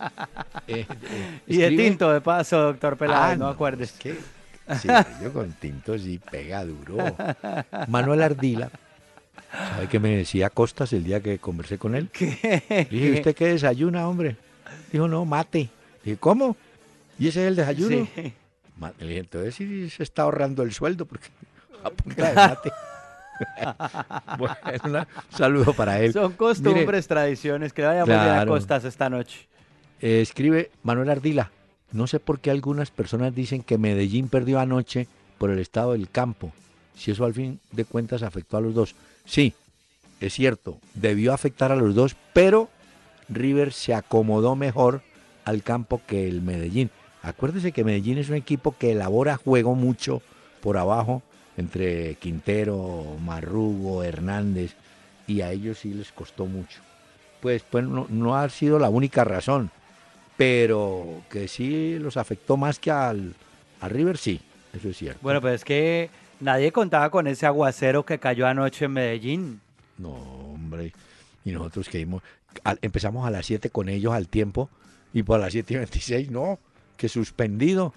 eh, 0.66 0.84
eh, 0.88 1.40
Y 1.46 1.56
de 1.58 1.70
tinto, 1.70 2.12
de 2.12 2.20
paso, 2.20 2.60
doctor 2.60 2.96
Peláez, 2.98 3.34
Ah, 3.34 3.36
no 3.36 3.48
acuerdes. 3.48 3.92
es 3.92 3.98
que 3.98 4.18
cigarrillo 4.76 5.32
con 5.32 5.52
tinto 5.52 5.96
sí 5.98 6.20
pega 6.30 6.64
duro. 6.64 6.96
Manuel 7.88 8.22
Ardila, 8.22 8.70
¿sabe 9.52 9.88
qué 9.88 9.98
me 9.98 10.16
decía 10.16 10.50
Costas 10.50 10.92
el 10.92 11.04
día 11.04 11.20
que 11.20 11.38
conversé 11.38 11.78
con 11.78 11.94
él? 11.94 12.10
Le 12.20 12.86
dije, 12.90 13.12
¿usted 13.12 13.34
qué 13.34 13.48
desayuna, 13.48 14.08
hombre? 14.08 14.36
Dijo, 14.92 15.08
no, 15.08 15.24
mate. 15.24 15.68
Dije, 16.04 16.16
¿cómo? 16.18 16.56
¿Y 17.18 17.28
ese 17.28 17.42
es 17.42 17.48
el 17.48 17.56
desayuno? 17.56 18.08
Sí. 18.14 18.32
Le 18.98 19.06
dije, 19.06 19.20
entonces 19.20 19.54
sí 19.54 19.90
se 19.90 20.02
está 20.02 20.22
ahorrando 20.22 20.62
el 20.62 20.72
sueldo 20.72 21.06
porque 21.06 21.28
a 21.84 21.90
punta 21.90 22.28
de 22.28 22.34
mate. 22.34 22.72
bueno, 24.38 25.00
un 25.00 25.36
saludo 25.36 25.72
para 25.72 26.00
él. 26.00 26.12
Son 26.12 26.32
costumbres, 26.32 27.06
tradiciones. 27.06 27.72
Que 27.72 27.82
vaya 27.82 28.04
bien 28.04 28.18
a 28.18 28.24
Claro. 28.24 28.52
Costas 28.52 28.84
esta 28.84 29.10
noche. 29.10 29.46
Eh, 30.00 30.20
escribe 30.20 30.70
Manuel 30.82 31.10
Ardila. 31.10 31.50
No 31.92 32.06
sé 32.06 32.20
por 32.20 32.40
qué 32.40 32.50
algunas 32.50 32.90
personas 32.90 33.34
dicen 33.34 33.62
que 33.62 33.78
Medellín 33.78 34.28
perdió 34.28 34.58
anoche 34.58 35.06
por 35.38 35.50
el 35.50 35.58
estado 35.58 35.92
del 35.92 36.10
campo. 36.10 36.52
Si 36.94 37.10
eso 37.10 37.24
al 37.24 37.34
fin 37.34 37.60
de 37.72 37.84
cuentas 37.84 38.22
afectó 38.22 38.56
a 38.56 38.60
los 38.60 38.74
dos. 38.74 38.94
Sí, 39.26 39.54
es 40.21 40.33
cierto, 40.33 40.78
debió 40.95 41.33
afectar 41.33 41.73
a 41.73 41.76
los 41.76 41.95
dos, 41.95 42.16
pero 42.33 42.71
River 43.28 43.73
se 43.73 43.92
acomodó 43.92 44.56
mejor 44.56 45.02
al 45.45 45.62
campo 45.62 46.00
que 46.06 46.28
el 46.28 46.42
Medellín. 46.42 46.90
Acuérdese 47.23 47.73
que 47.73 47.85
Medellín 47.85 48.18
es 48.18 48.28
un 48.28 48.37
equipo 48.37 48.76
que 48.78 48.92
elabora 48.92 49.37
juego 49.37 49.75
mucho 49.75 50.23
por 50.61 50.76
abajo 50.76 51.23
entre 51.56 52.14
Quintero, 52.16 53.16
Marrugo, 53.25 54.02
Hernández, 54.02 54.75
y 55.26 55.40
a 55.40 55.50
ellos 55.50 55.78
sí 55.78 55.92
les 55.92 56.12
costó 56.12 56.47
mucho. 56.47 56.80
Pues, 57.40 57.62
pues 57.68 57.85
no, 57.85 58.37
ha 58.37 58.49
sido 58.49 58.78
la 58.78 58.88
única 58.88 59.25
razón, 59.25 59.71
pero 60.37 61.23
que 61.30 61.49
sí 61.49 61.99
los 61.99 62.16
afectó 62.16 62.56
más 62.56 62.78
que 62.78 62.90
al, 62.90 63.35
a 63.80 63.88
River, 63.88 64.18
sí, 64.18 64.40
eso 64.73 64.88
es 64.88 64.97
cierto. 64.97 65.21
Bueno, 65.23 65.40
pues 65.40 65.56
es 65.56 65.64
que 65.64 66.11
nadie 66.40 66.72
contaba 66.72 67.10
con 67.10 67.26
ese 67.26 67.46
aguacero 67.46 68.04
que 68.04 68.18
cayó 68.18 68.46
anoche 68.46 68.84
en 68.86 68.92
Medellín. 68.92 69.60
No, 69.98 70.10
hombre. 70.10 70.92
Y 71.44 71.52
nosotros 71.52 71.88
que 71.88 72.06
al- 72.64 72.78
empezamos 72.82 73.26
a 73.26 73.30
las 73.30 73.46
7 73.46 73.70
con 73.70 73.88
ellos 73.88 74.12
al 74.12 74.28
tiempo 74.28 74.68
y 75.12 75.22
por 75.22 75.40
las 75.40 75.52
7 75.52 75.74
y 75.74 75.76
26, 75.78 76.30
no, 76.30 76.58
que 76.96 77.08
suspendido. 77.08 77.92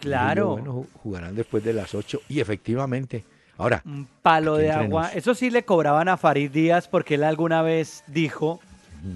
Y 0.00 0.04
yo, 0.04 0.10
Claro. 0.10 0.48
bueno, 0.50 0.74
ju- 0.74 0.86
jugarán 1.02 1.34
después 1.36 1.62
de 1.64 1.72
las 1.72 1.94
8 1.94 2.20
y 2.28 2.40
efectivamente. 2.40 3.24
Ahora, 3.58 3.82
Un 3.84 4.08
palo 4.22 4.56
de 4.56 4.72
agua. 4.72 5.10
Eso 5.14 5.34
sí 5.34 5.50
le 5.50 5.64
cobraban 5.64 6.08
a 6.08 6.16
Farid 6.16 6.50
Díaz 6.50 6.88
porque 6.88 7.14
él 7.14 7.22
alguna 7.24 7.62
vez 7.62 8.02
dijo 8.08 8.60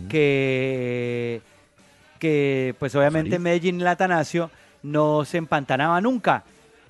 que, 0.09 1.41
que 2.19 2.75
pues 2.79 2.95
obviamente 2.95 3.31
Farid. 3.31 3.43
Medellín 3.43 3.87
Atanasio 3.87 4.51
no 4.83 5.25
se 5.25 5.39
empantanaba 5.39 6.01
nunca. 6.01 6.45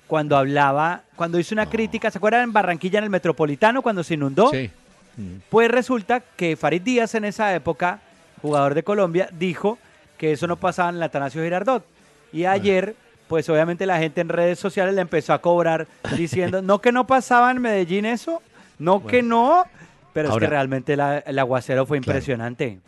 Cuando 0.07 0.37
hablaba, 0.37 1.03
cuando 1.15 1.37
hizo 1.39 1.53
una 1.53 1.65
No. 1.65 1.71
crítica, 1.71 2.09
¿se 2.09 2.17
acuerdan 2.17 2.43
en 2.43 2.53
Barranquilla 2.53 2.99
en 2.99 3.03
el 3.05 3.09
Metropolitano 3.09 3.81
cuando 3.81 4.03
se 4.03 4.13
inundó? 4.15 4.49
sí. 4.51 4.69
Mm. 5.17 5.37
Pues 5.49 5.69
resulta 5.71 6.19
que 6.19 6.55
Farid 6.55 6.81
Díaz 6.83 7.15
en 7.15 7.25
esa 7.25 7.53
época, 7.55 7.99
jugador 8.41 8.75
de 8.75 8.83
Colombia, 8.83 9.27
dijo 9.31 9.79
que 10.17 10.31
eso 10.31 10.45
no 10.45 10.57
pasaba 10.57 10.89
en 10.89 10.97
el 10.97 11.03
Atanasio 11.03 11.41
Girardot. 11.43 11.83
Y 12.31 12.45
ayer, 12.45 12.95
pues 13.27 13.49
obviamente 13.49 13.87
la 13.87 13.97
gente 13.97 14.21
en 14.21 14.29
redes 14.29 14.59
sociales 14.59 14.93
le 14.93 15.01
empezó 15.01 15.33
a 15.33 15.41
cobrar 15.41 15.87
diciendo, 16.15 16.61
no 16.61 16.81
que 16.81 16.91
no 16.91 17.07
pasaba 17.07 17.49
en 17.49 17.61
Medellín 17.61 18.05
eso, 18.05 18.43
no 18.77 19.07
que 19.07 19.23
no, 19.23 19.65
pero 20.13 20.29
es 20.29 20.37
que 20.37 20.45
realmente 20.47 20.95
la- 20.95 21.17
el 21.17 21.39
aguacero 21.39 21.87
fue 21.87 21.99
Claro. 21.99 22.11
impresionante. 22.19 22.79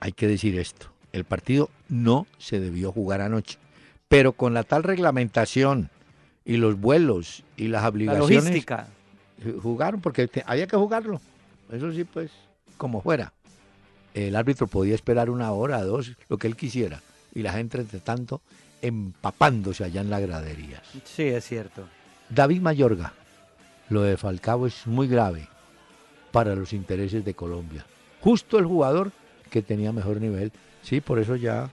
hay 0.00 0.10
que 0.12 0.26
decir 0.26 0.58
esto. 0.58 0.88
El 1.12 1.22
partido 1.24 1.70
no 1.88 2.26
se 2.38 2.58
debió 2.60 2.90
jugar 2.92 3.20
anoche, 3.20 3.56
pero 4.08 4.32
con 4.32 4.52
la 4.52 4.64
tal 4.64 4.82
reglamentación 4.82 5.90
y 6.48 6.56
los 6.56 6.80
vuelos 6.80 7.44
y 7.56 7.68
las 7.68 7.82
La 7.82 7.88
obligaciones 7.90 8.44
logística. 8.44 8.88
jugaron 9.62 10.00
porque 10.00 10.26
te- 10.26 10.42
había 10.46 10.66
que 10.66 10.76
jugarlo. 10.76 11.20
Eso 11.70 11.92
sí, 11.92 12.02
pues, 12.02 12.32
como 12.76 13.00
fuera. 13.02 13.32
El 14.14 14.34
árbitro 14.34 14.66
podía 14.66 14.94
esperar 14.96 15.30
una 15.30 15.52
hora, 15.52 15.82
dos, 15.84 16.12
lo 16.28 16.38
que 16.38 16.48
él 16.48 16.56
quisiera. 16.56 17.00
Y 17.34 17.42
la 17.42 17.52
gente, 17.52 17.78
entre 17.78 18.00
tanto, 18.00 18.40
empapándose 18.82 19.84
allá 19.84 20.00
en 20.00 20.10
las 20.10 20.22
graderías. 20.22 20.82
Sí, 21.04 21.22
es 21.24 21.44
cierto. 21.46 21.84
David 22.30 22.60
Mayorga, 22.62 23.12
lo 23.90 24.02
de 24.02 24.16
Falcao 24.16 24.66
es 24.66 24.86
muy 24.86 25.06
grave 25.06 25.46
para 26.32 26.54
los 26.54 26.72
intereses 26.72 27.24
de 27.24 27.34
Colombia. 27.34 27.84
Justo 28.20 28.58
el 28.58 28.64
jugador 28.64 29.12
que 29.50 29.62
tenía 29.62 29.92
mejor 29.92 30.20
nivel. 30.20 30.50
Sí, 30.82 31.00
por 31.00 31.18
eso 31.18 31.36
ya 31.36 31.70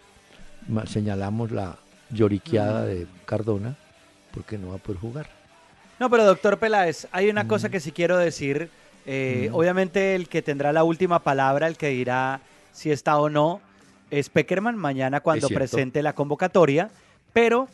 señalamos 0.85 1.51
la 1.51 1.77
lloriqueada 2.11 2.85
de 2.85 3.07
Cardona, 3.25 3.75
porque 4.35 4.57
no 4.57 4.69
va 4.69 4.75
a 4.75 4.77
poder 4.77 4.99
jugar. 5.01 5.27
No, 5.99 6.09
pero 6.09 6.25
doctor 6.25 6.59
Peláez, 6.59 7.07
hay 7.11 7.29
una 7.29 7.45
Mm. 7.45 7.47
cosa 7.47 7.69
que 7.69 7.79
sí 7.79 7.91
quiero 7.91 8.17
decir 8.17 8.69
Eh, 9.07 9.49
Mm. 9.51 9.55
Obviamente 9.55 10.15
el 10.15 10.27
que 10.27 10.41
tendrá 10.41 10.73
la 10.73 10.83
última 10.83 11.19
palabra, 11.19 11.67
el 11.67 11.77
que 11.77 11.89
dirá 11.89 12.41
si 12.73 12.89
está 12.89 13.19
o 13.19 13.29
no, 13.29 13.61
es 14.09 14.29
Peckerman 14.29 14.75
mañana 14.75 15.19
cuando 15.21 15.47
presente 15.47 16.01
la 16.01 16.13
convocatoria. 16.13 16.89
Pero 17.31 17.67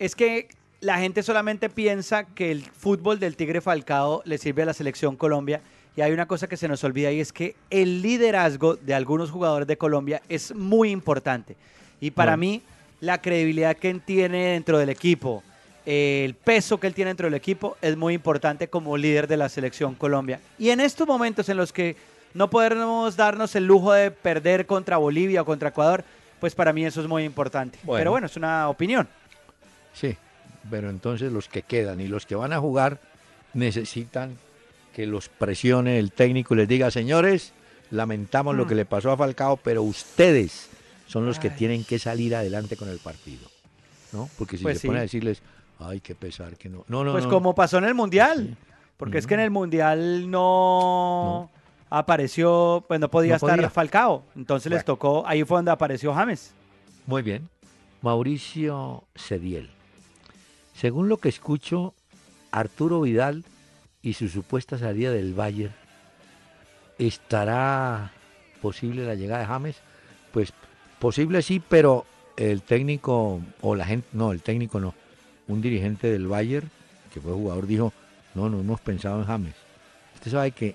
es 0.00 0.16
que 0.16 0.48
la 0.80 0.98
gente 0.98 1.22
solamente 1.22 1.68
piensa 1.70 2.24
que 2.24 2.50
el 2.50 2.62
fútbol 2.64 3.20
del 3.20 3.36
Tigre 3.36 3.60
Falcao 3.60 4.22
le 4.24 4.36
sirve 4.36 4.62
a 4.62 4.66
la 4.66 4.72
selección 4.74 5.14
Colombia. 5.14 5.60
Y 5.96 6.00
hay 6.00 6.10
una 6.10 6.26
cosa 6.26 6.48
que 6.48 6.56
se 6.56 6.66
nos 6.66 6.82
olvida 6.82 7.12
y 7.12 7.20
es 7.20 7.32
que 7.32 7.54
el 7.70 8.02
liderazgo 8.02 8.74
de 8.74 8.94
algunos 8.94 9.30
jugadores 9.30 9.68
de 9.68 9.78
Colombia 9.78 10.22
es 10.28 10.52
muy 10.56 10.90
importante. 10.90 11.54
Y 12.00 12.10
para 12.10 12.32
Bueno. 12.32 12.40
mí, 12.40 12.62
la 13.00 13.22
credibilidad 13.22 13.76
que 13.76 13.94
tiene 14.04 14.46
dentro 14.54 14.76
del 14.78 14.88
equipo, 14.88 15.44
el 15.86 16.34
peso 16.34 16.78
que 16.78 16.86
él 16.86 16.94
tiene 16.94 17.10
dentro 17.10 17.26
del 17.26 17.34
equipo 17.34 17.76
es 17.82 17.96
muy 17.96 18.14
importante 18.14 18.68
como 18.68 18.96
líder 18.96 19.26
de 19.28 19.36
la 19.36 19.48
selección 19.48 19.94
Colombia. 19.94 20.40
Y 20.58 20.70
en 20.70 20.80
estos 20.80 21.06
momentos 21.06 21.48
en 21.48 21.56
los 21.58 21.72
que 21.72 21.96
no 22.32 22.48
podemos 22.50 23.16
darnos 23.16 23.54
el 23.54 23.66
lujo 23.66 23.92
de 23.92 24.10
perder 24.10 24.66
contra 24.66 24.96
Bolivia 24.96 25.42
o 25.42 25.44
contra 25.44 25.68
Ecuador, 25.70 26.04
pues 26.40 26.54
para 26.54 26.72
mí 26.72 26.84
eso 26.84 27.00
es 27.00 27.06
muy 27.08 27.24
importante. 27.24 27.78
Bueno. 27.82 28.00
Pero 28.00 28.10
bueno, 28.12 28.26
es 28.26 28.36
una 28.36 28.68
opinión. 28.68 29.08
Sí, 29.92 30.16
pero 30.70 30.90
entonces 30.90 31.30
los 31.30 31.48
que 31.48 31.62
quedan 31.62 32.00
y 32.00 32.08
los 32.08 32.26
que 32.26 32.34
van 32.34 32.52
a 32.52 32.58
jugar 32.60 32.98
necesitan 33.52 34.36
que 34.94 35.06
los 35.06 35.28
presione 35.28 35.98
el 35.98 36.12
técnico 36.12 36.54
y 36.54 36.58
les 36.58 36.68
diga, 36.68 36.90
señores, 36.90 37.52
lamentamos 37.90 38.54
lo 38.56 38.64
Mm. 38.64 38.68
que 38.68 38.74
le 38.74 38.84
pasó 38.84 39.10
a 39.10 39.16
Falcao, 39.16 39.56
pero 39.56 39.82
ustedes 39.82 40.68
son 41.06 41.26
los 41.26 41.38
que 41.38 41.50
tienen 41.50 41.84
que 41.84 41.98
salir 41.98 42.34
adelante 42.34 42.76
con 42.76 42.88
el 42.88 42.98
partido. 42.98 43.48
¿No? 44.12 44.30
Porque 44.38 44.56
si 44.56 44.62
Pues 44.62 44.76
se 44.76 44.82
sí. 44.82 44.86
pone 44.86 45.00
a 45.00 45.02
decirles, 45.02 45.42
ay, 45.78 46.00
qué 46.00 46.14
pesar 46.14 46.56
que 46.56 46.68
no. 46.68 46.84
No, 46.88 47.04
no, 47.04 47.12
pues 47.12 47.24
no. 47.24 47.30
como 47.30 47.54
pasó 47.54 47.78
en 47.78 47.84
el 47.84 47.94
Mundial. 47.94 48.56
Porque 48.96 49.18
es 49.18 49.26
que 49.26 49.34
en 49.34 49.40
el 49.40 49.50
Mundial 49.50 50.30
no, 50.30 51.50
apareció, 51.90 52.84
pues 52.86 53.00
no 53.00 53.10
podía 53.10 53.36
estar 53.36 53.56
podía. 53.56 53.70
Falcao. 53.70 54.24
Entonces 54.36 54.70
les 54.70 54.84
tocó, 54.84 55.26
ahí 55.26 55.44
fue 55.44 55.58
donde 55.58 55.72
apareció 55.72 56.14
James. 56.14 56.54
Muy 57.06 57.22
bien. 57.22 57.48
Mauricio 58.02 59.04
Cediel. 59.14 59.70
Según 60.74 61.08
lo 61.08 61.18
que 61.18 61.28
escucho, 61.28 61.94
Arturo 62.50 63.00
Vidal 63.00 63.44
y 64.02 64.14
su 64.14 64.28
supuesta 64.28 64.78
salida 64.78 65.10
del 65.10 65.34
Bayern, 65.34 65.74
¿estará 66.98 68.12
posible 68.60 69.06
la 69.06 69.14
llegada 69.14 69.40
de 69.40 69.46
James? 69.46 69.76
Pues 70.32 70.52
posible 70.98 71.42
sí, 71.42 71.62
pero 71.66 72.06
el 72.36 72.62
técnico, 72.62 73.40
o 73.60 73.74
la 73.74 73.84
gente, 73.84 74.08
no, 74.12 74.32
el 74.32 74.42
técnico 74.42 74.80
no, 74.80 74.94
un 75.48 75.60
dirigente 75.60 76.10
del 76.10 76.26
Bayern, 76.26 76.70
que 77.12 77.20
fue 77.20 77.32
jugador, 77.32 77.66
dijo, 77.66 77.92
no, 78.34 78.48
no 78.48 78.60
hemos 78.60 78.80
pensado 78.80 79.20
en 79.20 79.26
James. 79.26 79.54
Usted 80.14 80.30
sabe 80.30 80.50
que 80.52 80.74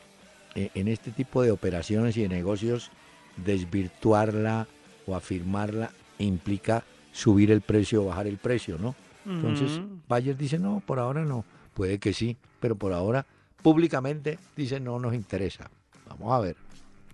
eh, 0.55 0.69
en 0.73 0.87
este 0.87 1.11
tipo 1.11 1.41
de 1.41 1.51
operaciones 1.51 2.15
y 2.17 2.21
de 2.23 2.29
negocios, 2.29 2.91
desvirtuarla 3.37 4.67
o 5.05 5.15
afirmarla 5.15 5.91
implica 6.17 6.83
subir 7.11 7.51
el 7.51 7.61
precio 7.61 8.03
o 8.03 8.05
bajar 8.07 8.27
el 8.27 8.37
precio, 8.37 8.77
¿no? 8.79 8.95
Entonces. 9.25 9.79
Bayer 10.07 10.35
dice, 10.35 10.57
no, 10.57 10.81
por 10.85 10.97
ahora 10.99 11.23
no. 11.23 11.45
Puede 11.73 11.99
que 11.99 12.13
sí, 12.13 12.35
pero 12.59 12.75
por 12.75 12.93
ahora 12.93 13.25
públicamente 13.61 14.39
dice, 14.55 14.79
no 14.79 14.99
nos 14.99 15.13
interesa. 15.13 15.69
Vamos 16.07 16.33
a 16.33 16.39
ver. 16.39 16.55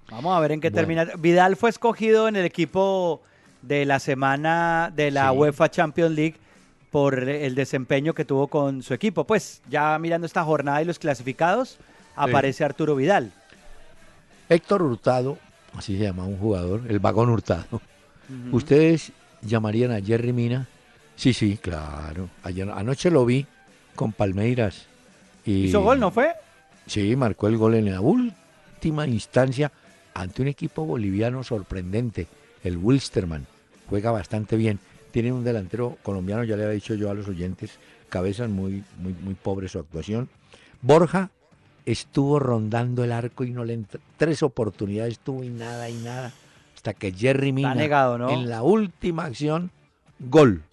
Vamos 0.09 0.35
a 0.35 0.39
ver 0.39 0.51
en 0.53 0.61
qué 0.61 0.69
Bueno. 0.69 0.87
termina. 0.87 1.05
Vidal 1.17 1.55
fue 1.55 1.69
escogido 1.69 2.27
en 2.27 2.35
el 2.35 2.45
equipo 2.45 3.21
de 3.61 3.85
la 3.85 3.99
semana 3.99 4.91
de 4.95 5.11
la 5.11 5.31
Sí. 5.31 5.37
UEFA 5.37 5.69
Champions 5.69 6.11
League 6.15 6.35
por 6.95 7.27
el 7.27 7.55
desempeño 7.55 8.13
que 8.13 8.23
tuvo 8.23 8.47
con 8.47 8.81
su 8.81 8.93
equipo. 8.93 9.25
Pues 9.25 9.61
ya 9.69 9.99
mirando 9.99 10.25
esta 10.25 10.45
jornada 10.45 10.81
y 10.81 10.85
los 10.85 10.97
clasificados, 10.97 11.77
aparece 12.15 12.63
Arturo 12.63 12.95
Vidal. 12.95 13.33
Héctor 14.47 14.81
Hurtado, 14.81 15.37
así 15.73 15.97
se 15.97 16.03
llama 16.05 16.23
un 16.23 16.37
jugador, 16.37 16.83
el 16.87 16.99
vagón 16.99 17.29
Hurtado. 17.29 17.81
¿Ustedes 18.53 19.11
llamarían 19.41 19.91
a 19.91 19.99
Jerry 19.99 20.31
Mina? 20.31 20.69
Sí, 21.17 21.33
sí, 21.33 21.59
claro. 21.61 22.29
Ayer, 22.43 22.71
anoche 22.71 23.11
lo 23.11 23.25
vi 23.25 23.45
con 23.93 24.13
Palmeiras. 24.13 24.85
Y, 25.43 25.65
¿Hizo 25.65 25.81
gol, 25.81 25.99
no 25.99 26.11
fue? 26.11 26.31
Sí, 26.87 27.13
marcó 27.17 27.49
el 27.49 27.57
gol 27.57 27.75
en 27.75 27.91
la 27.91 27.99
última 27.99 29.05
instancia 29.05 29.69
ante 30.13 30.41
un 30.41 30.47
equipo 30.47 30.85
boliviano 30.85 31.43
sorprendente, 31.43 32.27
el 32.63 32.77
Wilstermann. 32.77 33.47
Juega 33.89 34.11
bastante 34.11 34.55
bien. 34.55 34.79
Tiene 35.15 35.31
un 35.31 35.45
delantero 35.45 35.97
colombiano, 36.03 36.43
ya 36.43 36.57
le 36.57 36.63
había 36.65 36.73
dicho 36.75 36.93
yo 36.93 37.09
a 37.09 37.13
los 37.13 37.29
oyentes, 37.29 37.79
cabezas 38.09 38.49
muy, 38.49 38.83
muy, 38.99 39.13
muy 39.13 39.33
pobre 39.33 39.69
su 39.69 39.79
actuación. 39.79 40.27
Borja 40.81 41.29
estuvo 41.85 42.37
rondando 42.37 43.01
el 43.05 43.13
arco 43.13 43.45
y 43.45 43.51
no 43.51 43.63
le 43.63 43.75
entró. 43.75 44.01
Tres 44.17 44.43
oportunidades 44.43 45.19
tuvo 45.19 45.45
y 45.45 45.47
nada 45.47 45.89
y 45.89 45.93
nada. 45.93 46.33
Hasta 46.75 46.93
que 46.93 47.13
Jerry 47.13 47.53
Mina, 47.53 47.73
negado, 47.73 48.17
¿no? 48.17 48.29
en 48.29 48.49
la 48.49 48.61
última 48.61 49.23
acción, 49.23 49.71
gol. 50.19 50.63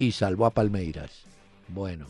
Y 0.00 0.10
salvó 0.10 0.46
a 0.46 0.50
Palmeiras. 0.50 1.22
Bueno, 1.68 2.06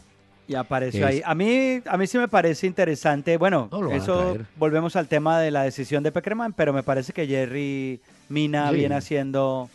Y 0.49 0.55
apareció 0.55 1.07
Es- 1.07 1.17
ahí. 1.17 1.23
A 1.27 1.35
mí, 1.35 1.83
a 1.85 1.99
mí 1.99 2.07
sí 2.07 2.17
me 2.17 2.27
parece 2.27 2.67
interesante. 2.67 3.37
Bueno, 3.37 3.69
No, 3.71 3.91
eso 3.93 4.39
volvemos 4.57 4.97
al 4.97 5.09
tema 5.09 5.39
de 5.41 5.51
la 5.51 5.65
decisión 5.65 6.03
de 6.03 6.11
Peckerman, 6.11 6.55
pero 6.55 6.73
me 6.73 6.83
parece 6.83 7.13
que 7.13 7.27
Jerry 7.27 8.01
Mina 8.31 8.71
Sí. 8.71 8.77
viene 8.77 8.95
haciendo 8.95 9.69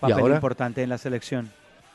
papel 0.00 0.18
ahora? 0.18 0.34
importante 0.36 0.82
en 0.82 0.88
la 0.88 0.96
selección. 0.96 1.50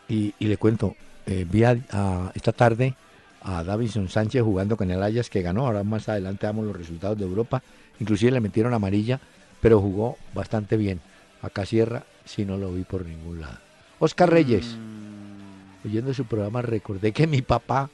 Y, 0.07 0.33
y 0.39 0.47
le 0.47 0.57
cuento, 0.57 0.95
eh, 1.25 1.45
vi 1.49 1.63
a- 1.63 1.77
a- 1.91 2.31
esta 2.35 2.51
tarde 2.51 2.95
a 3.41 3.63
Davison 3.63 4.07
Sánchez 4.09 4.41
jugando 4.43 4.77
con 4.77 4.89
el 4.91 5.01
Ajax 5.01 5.29
que 5.29 5.41
ganó. 5.41 5.65
Ahora 5.65 5.83
más 5.83 6.07
adelante 6.09 6.45
damos 6.45 6.65
los 6.65 6.75
resultados 6.75 7.17
de 7.17 7.25
Europa. 7.25 7.61
Inclusive 7.99 8.31
le 8.31 8.39
metieron 8.39 8.73
amarilla, 8.73 9.19
pero 9.61 9.79
jugó 9.81 10.17
bastante 10.33 10.77
bien. 10.77 10.99
Acá 11.41 11.65
Sierra 11.65 12.03
sí 12.25 12.45
no 12.45 12.57
lo 12.57 12.71
vi 12.73 12.83
por 12.83 13.05
ningún 13.05 13.41
lado. 13.41 13.57
Oscar 13.99 14.29
Reyes, 14.29 14.75
Mm, 14.77 15.85
oyendo 15.87 16.13
su 16.13 16.25
programa 16.25 16.61
recordé 16.61 17.11
que 17.11 17.27
mi 17.27 17.41
papá 17.41 17.89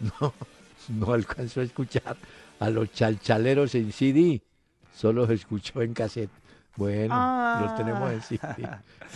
no, 0.20 0.32
no 0.88 1.12
alcanzó 1.12 1.60
a 1.60 1.64
escuchar 1.64 2.16
a 2.60 2.70
los 2.70 2.92
chalchaleros 2.92 3.74
en 3.74 3.92
CD, 3.92 4.40
solo 4.94 5.26
se 5.26 5.34
escuchó 5.34 5.82
en 5.82 5.92
cassette. 5.94 6.30
Bueno, 6.76 7.14
Ah. 7.16 7.60
los 7.64 7.76
tenemos 7.76 8.10
en 8.12 8.22
CD. 8.22 8.68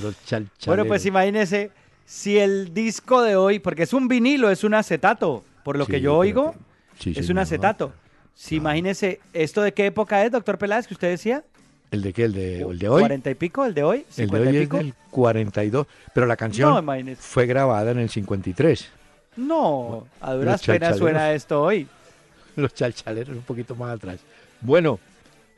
Los 0.03 0.15
chalchaleros. 0.25 0.67
Bueno, 0.67 0.85
pues 0.87 1.07
imagínese 1.07 1.71
si 2.11 2.39
el 2.39 2.73
disco 2.73 3.21
de 3.21 3.37
hoy, 3.37 3.59
porque 3.59 3.83
es 3.83 3.93
un 3.93 4.09
vinilo, 4.09 4.51
es 4.51 4.65
un 4.65 4.73
acetato, 4.73 5.45
por 5.63 5.77
lo 5.77 5.85
que 5.87 5.99
Sí, 5.99 6.01
yo 6.01 6.13
pero 6.13 6.19
oigo, 6.21 6.53
que- 6.99 7.13
sí, 7.13 7.13
es 7.15 7.29
un 7.29 7.37
acetato. 7.39 7.93
Si 8.35 8.55
Claro. 8.55 8.63
imagínese, 8.63 9.21
¿esto 9.35 9.61
de 9.61 9.75
qué 9.75 9.85
época 9.87 10.25
es, 10.25 10.33
doctor 10.33 10.57
Peláez, 10.57 10.87
que 10.87 10.95
usted 10.95 11.11
decía? 11.11 11.45
¿El 11.91 12.01
de 12.01 12.13
qué? 12.15 12.25
¿El 12.25 12.33
de, 12.33 12.61
el 12.63 12.79
de 12.79 12.89
hoy? 12.89 13.01
¿Cuarenta 13.03 13.31
y 13.31 13.35
pico? 13.35 13.67
¿El 13.67 13.75
de 13.75 13.83
hoy? 13.83 13.99
El 13.99 14.05
de 14.07 14.13
¿Cincuenta 14.15 14.49
hoy 14.49 14.55
y 14.55 14.59
es 14.59 14.63
pico? 14.65 14.77
del 14.79 14.95
42, 15.11 15.87
pero 16.15 16.27
la 16.27 16.37
canción 16.37 16.85
No, 16.87 17.17
fue 17.19 17.45
grabada 17.47 17.91
en 17.91 17.99
el 17.99 18.09
53. 18.09 18.89
No, 19.37 20.07
a 20.23 20.33
duras 20.33 20.65
penas 20.65 20.97
suena 20.97 21.33
esto 21.33 21.63
hoy. 21.63 21.87
Los 22.57 22.73
chalchaleros 22.75 23.37
un 23.37 23.43
poquito 23.43 23.75
más 23.75 23.95
atrás. 23.97 24.19
Bueno, 24.63 24.99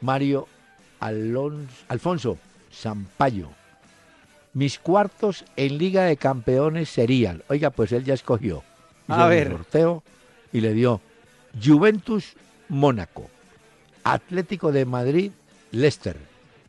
Mario 0.00 0.48
Alonso, 0.98 1.72
Alfonso 1.88 2.38
Zampayo. 2.72 3.50
Mis 4.52 4.78
cuartos 4.78 5.44
en 5.56 5.78
Liga 5.78 6.04
de 6.04 6.16
Campeones 6.16 6.88
serían, 6.88 7.42
oiga, 7.48 7.70
pues 7.70 7.92
él 7.92 8.04
ya 8.04 8.14
escogió. 8.14 8.62
A 9.06 9.14
Hizo 9.14 9.24
el 9.24 9.28
ver. 9.30 9.50
sorteo 9.52 10.02
y 10.52 10.60
le 10.60 10.72
dio 10.74 11.00
Juventus 11.62 12.34
Mónaco, 12.68 13.28
Atlético 14.04 14.72
de 14.72 14.84
Madrid 14.84 15.32
Leicester, 15.70 16.16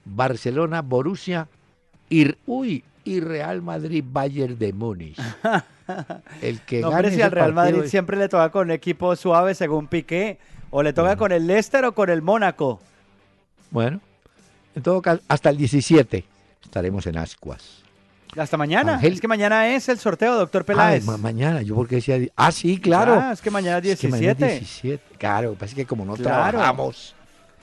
Barcelona 0.06 0.82
Borussia 0.82 1.48
y, 2.10 2.36
uy, 2.46 2.84
y 3.04 3.20
Real 3.20 3.62
Madrid 3.64 4.04
Bayern 4.08 4.58
de 4.60 4.74
Múnich. 4.74 5.18
El 6.42 6.62
que 6.62 6.82
No, 6.82 6.92
gane 6.92 7.12
si 7.12 7.22
al 7.22 7.32
Real 7.32 7.54
Madrid 7.54 7.84
es- 7.84 7.90
siempre 7.92 8.16
le 8.18 8.30
toca 8.30 8.50
con 8.50 8.68
un 8.68 8.72
equipo 8.72 9.16
suave 9.16 9.56
según 9.56 9.88
Piqué, 9.88 10.38
o 10.70 10.84
le 10.84 10.94
toca 10.94 11.18
con 11.18 11.32
el 11.34 11.48
Leicester 11.48 11.84
o 11.86 11.94
con 11.94 12.10
el 12.10 12.22
Mónaco. 12.22 12.80
Bueno, 13.72 14.00
en 14.76 14.84
todo 14.84 15.02
caso, 15.02 15.22
hasta 15.28 15.50
el 15.50 15.58
17 15.58 16.24
estaremos 16.64 17.06
en 17.08 17.18
Ascuas. 17.18 17.82
Hasta 18.38 18.56
mañana. 18.56 18.94
Ángel- 18.98 19.14
Es 19.14 19.22
que 19.22 19.28
mañana 19.28 19.68
es 19.76 19.90
el 19.90 20.00
sorteo, 20.00 20.36
doctor 20.36 20.62
Ah, 20.62 20.66
Peláez. 20.66 21.04
ma- 21.06 21.18
mañana, 21.18 21.62
yo 21.62 21.76
porque 21.76 21.96
decía. 21.96 22.18
Ah, 22.38 22.52
sí, 22.52 22.80
claro. 22.80 23.20
Ah, 23.22 23.34
es 23.34 23.42
que 23.42 23.52
mañana 23.52 23.80
es 23.80 23.86
Es 23.88 24.00
que 24.00 24.08
mañana 24.08 24.32
es 24.32 24.38
17. 24.38 24.60
17. 24.60 25.18
Claro, 25.18 25.54
pasa 25.56 25.76
que 25.76 25.86
como 25.86 26.06
no 26.06 26.16
Claro. 26.16 26.52
trabajamos, 26.52 27.14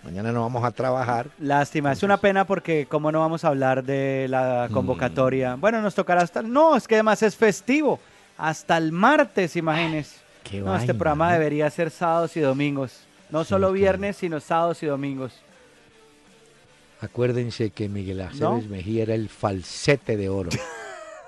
mañana 0.05 0.31
no 0.31 0.43
vamos 0.43 0.63
a 0.65 0.71
trabajar. 0.71 1.29
Lástima, 1.39 1.93
es 1.93 2.03
una 2.03 2.19
pena 2.19 2.47
porque 2.47 2.87
cómo 2.87 3.11
no 3.11 3.21
vamos 3.21 3.45
a 3.45 3.49
hablar 3.49 3.83
de 3.83 4.27
la 4.29 4.67
Mm. 4.69 4.73
convocatoria. 4.75 5.55
Bueno, 5.55 5.81
nos 5.81 5.95
tocará 5.95 6.21
hasta... 6.21 6.43
No, 6.43 6.77
es 6.77 6.87
que 6.87 6.97
además 6.97 7.23
es 7.23 7.35
festivo. 7.35 7.99
Hasta 8.37 8.77
el 8.77 8.93
martes, 8.93 9.57
imagínese. 9.57 10.17
Qué 10.45 10.61
No, 10.61 10.77
este 10.77 10.93
programa 10.95 11.29
¿no? 11.29 11.33
debería 11.33 11.69
ser 11.71 11.91
sábados 11.91 12.37
y 12.37 12.41
domingos. 12.41 13.01
No 13.31 13.43
Sí, 13.43 13.49
solo 13.49 13.69
claro. 13.69 13.73
viernes, 13.73 14.17
sino 14.19 14.39
sábados 14.39 14.83
y 14.83 14.87
domingos. 14.87 15.33
Acuérdense 17.01 17.71
que 17.71 17.89
Miguel 17.89 18.25
¿No? 18.41 18.61
Mejía 18.63 19.03
era 19.05 19.15
el 19.15 19.29
falsete 19.29 20.17
de 20.17 20.29
oro. 20.29 20.51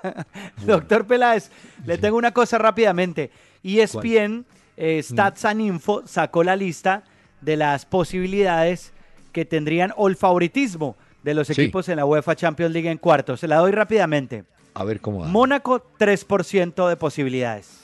Doctor 0.65 1.05
Peláez, 1.05 1.49
le 1.85 1.97
tengo 1.97 2.17
una 2.17 2.31
cosa 2.31 2.57
rápidamente. 2.57 3.31
ESPN, 3.63 4.45
eh, 4.77 5.01
Stats 5.03 5.45
and 5.45 5.61
Info, 5.61 6.03
sacó 6.07 6.43
la 6.43 6.55
lista 6.55 7.03
de 7.41 7.55
las 7.57 7.85
posibilidades 7.85 8.91
que 9.31 9.45
tendrían 9.45 9.93
o 9.95 10.07
el 10.07 10.15
favoritismo 10.15 10.95
de 11.23 11.33
los 11.35 11.47
Sí. 11.47 11.53
equipos 11.53 11.87
en 11.89 11.97
la 11.97 12.05
UEFA 12.05 12.35
Champions 12.35 12.73
League 12.73 12.89
en 12.89 12.97
cuartos. 12.97 13.39
Se 13.39 13.47
la 13.47 13.57
doy 13.57 13.71
rápidamente. 13.71 14.43
A 14.73 14.83
ver 14.83 14.99
cómo 15.01 15.19
va. 15.19 15.27
Mónaco, 15.27 15.81
3% 15.97 16.87
de 16.89 16.95
posibilidades. 16.97 17.79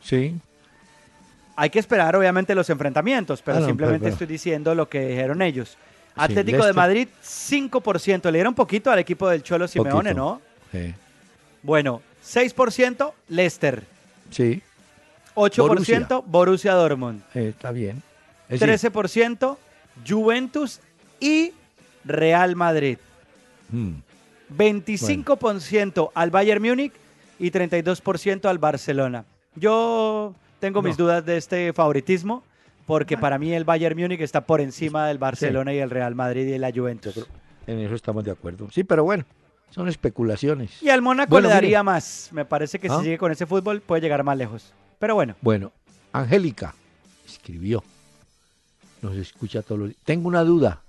sí. 0.00 0.36
Hay 1.58 1.70
que 1.70 1.78
esperar, 1.78 2.14
obviamente, 2.14 2.54
los 2.54 2.68
enfrentamientos, 2.68 3.40
pero 3.40 3.56
Ah, 3.56 3.60
no, 3.60 3.66
simplemente 3.66 4.00
pero- 4.04 4.12
estoy 4.12 4.26
diciendo 4.26 4.74
lo 4.74 4.90
que 4.90 5.06
dijeron 5.08 5.40
ellos. 5.40 5.78
Atlético 6.16 6.64
de. 6.66 6.72
Madrid, 6.72 7.08
5%. 7.22 8.24
Le 8.30 8.38
dieron 8.38 8.54
poquito 8.54 8.90
al 8.90 8.98
equipo 8.98 9.28
del 9.28 9.42
Cholo 9.42 9.68
Simeone, 9.68 9.92
Poquito. 9.92 10.14
¿no? 10.14 10.40
Sí. 10.72 10.94
Bueno, 11.62 12.00
6% 12.24 13.12
Leicester. 13.28 13.82
Sí, 14.30 14.62
8% 15.34 16.24
Borussia, 16.26 16.72
Dortmund. 16.74 17.22
eh, 17.34 17.48
está 17.50 17.70
bien. 17.70 18.02
Es 18.48 18.60
decir, 18.60 18.90
13% 18.92 19.56
Juventus 20.06 20.80
y 21.20 21.52
Real 22.04 22.56
Madrid. 22.56 22.98
mm, 23.70 23.90
25% 24.56 26.10
al 26.14 26.30
Bayern 26.30 26.62
Múnich 26.62 26.92
y 27.38 27.50
32% 27.50 28.48
al 28.48 28.58
Barcelona. 28.58 29.24
Yo 29.56 30.34
tengo 30.60 30.82
mis 30.82 30.98
No. 30.98 31.04
dudas 31.04 31.24
de 31.26 31.36
este 31.36 31.72
favoritismo 31.72 32.42
porque 32.86 33.18
para 33.18 33.38
mí 33.38 33.52
el 33.52 33.64
Bayern 33.64 33.98
Múnich 33.98 34.20
está 34.20 34.46
por 34.46 34.60
encima 34.60 35.06
del 35.08 35.18
Barcelona 35.18 35.74
y 35.74 35.78
el 35.78 35.90
Real 35.90 36.14
Madrid 36.14 36.46
y 36.46 36.58
la 36.58 36.72
Juventus. 36.72 37.26
en 37.66 37.80
eso 37.80 37.94
estamos 37.94 38.24
de 38.24 38.30
acuerdo. 38.30 38.68
Sí, 38.70 38.84
pero 38.84 39.04
bueno, 39.04 39.24
son 39.70 39.88
especulaciones. 39.88 40.82
Y 40.82 40.88
al 40.90 41.02
Mónaco 41.02 41.30
Bueno, 41.30 41.48
le 41.48 41.54
mire. 41.54 41.66
daría 41.66 41.82
más. 41.82 42.30
Me 42.32 42.44
parece 42.44 42.78
que 42.78 42.88
¿Ah? 42.88 42.96
si 42.98 43.04
sigue 43.04 43.18
con 43.18 43.32
ese 43.32 43.46
fútbol 43.46 43.80
puede 43.80 44.00
llegar 44.02 44.22
más 44.24 44.36
lejos. 44.38 44.72
Pero 44.98 45.14
bueno, 45.14 45.34
Bueno, 45.42 45.72
Angélica 46.12 46.74
escribió. 47.26 47.82
Nos 49.02 49.16
escucha 49.16 49.62
todos 49.62 49.78
los 49.80 49.88
días. 49.88 50.00
Tengo 50.04 50.28
una 50.28 50.42
duda. 50.44 50.82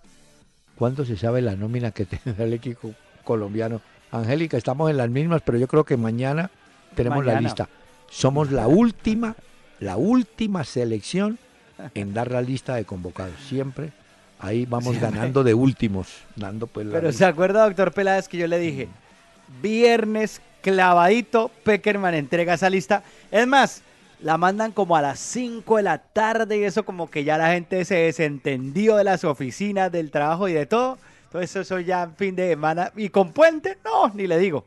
¿Cuándo 0.75 1.03
se 1.05 1.17
sabe 1.17 1.41
la 1.41 1.55
nómina 1.55 1.91
que 1.91 2.05
tendrá 2.23 2.45
el 2.45 2.53
equipo 2.53 2.93
colombiano? 3.23 3.81
Angélica, 4.11 4.55
estamos 4.57 4.89
en 4.89 4.97
las 4.97 5.09
mismas, 5.09 5.41
pero 5.43 5.57
yo 5.57 5.67
creo 5.67 5.83
que 5.83 5.97
mañana 5.97 6.49
tenemos 6.95 7.25
la 7.25 7.41
lista. 7.41 7.67
Somos 8.09 8.51
la 8.51 8.67
última, 8.67 9.35
la 9.79 9.97
última 9.97 10.63
selección 10.63 11.37
en 11.93 12.13
dar 12.13 12.31
la 12.31 12.41
lista 12.41 12.75
de 12.75 12.85
convocados. 12.85 13.35
Siempre 13.47 13.91
ahí 14.39 14.65
vamos 14.65 14.99
ganando 14.99 15.43
de 15.43 15.53
últimos, 15.53 16.07
dando 16.35 16.67
pues 16.67 16.85
la 16.85 16.93
pero 16.93 17.07
lista. 17.07 17.25
¿se 17.25 17.29
acuerda, 17.29 17.65
doctor 17.65 17.91
Peláez, 17.91 18.27
que 18.27 18.37
yo 18.37 18.47
le 18.47 18.59
dije? 18.59 18.87
Viernes 19.61 20.41
clavadito, 20.61 21.49
Peckerman 21.63 22.13
entrega 22.13 22.53
esa 22.53 22.69
lista. 22.69 23.03
Es 23.31 23.47
más, 23.47 23.81
la 24.21 24.37
mandan 24.37 24.71
como 24.71 24.95
a 24.95 25.01
las 25.01 25.19
5 25.19 25.77
de 25.77 25.83
la 25.83 25.99
tarde 25.99 26.57
y 26.57 26.63
eso 26.63 26.83
como 26.83 27.09
que 27.09 27.23
ya 27.23 27.37
la 27.37 27.51
gente 27.51 27.85
se 27.85 27.95
desentendió 27.95 28.95
de 28.95 29.03
las 29.03 29.23
oficinas, 29.23 29.91
del 29.91 30.11
trabajo 30.11 30.47
y 30.47 30.53
de 30.53 30.65
todo. 30.65 30.97
Entonces 31.25 31.55
eso 31.55 31.79
ya 31.79 32.09
fin 32.17 32.35
de 32.35 32.49
semana. 32.49 32.91
¿Y 32.95 33.09
con 33.09 33.31
puente? 33.31 33.77
No, 33.83 34.09
ni 34.13 34.27
le 34.27 34.37
digo. 34.39 34.65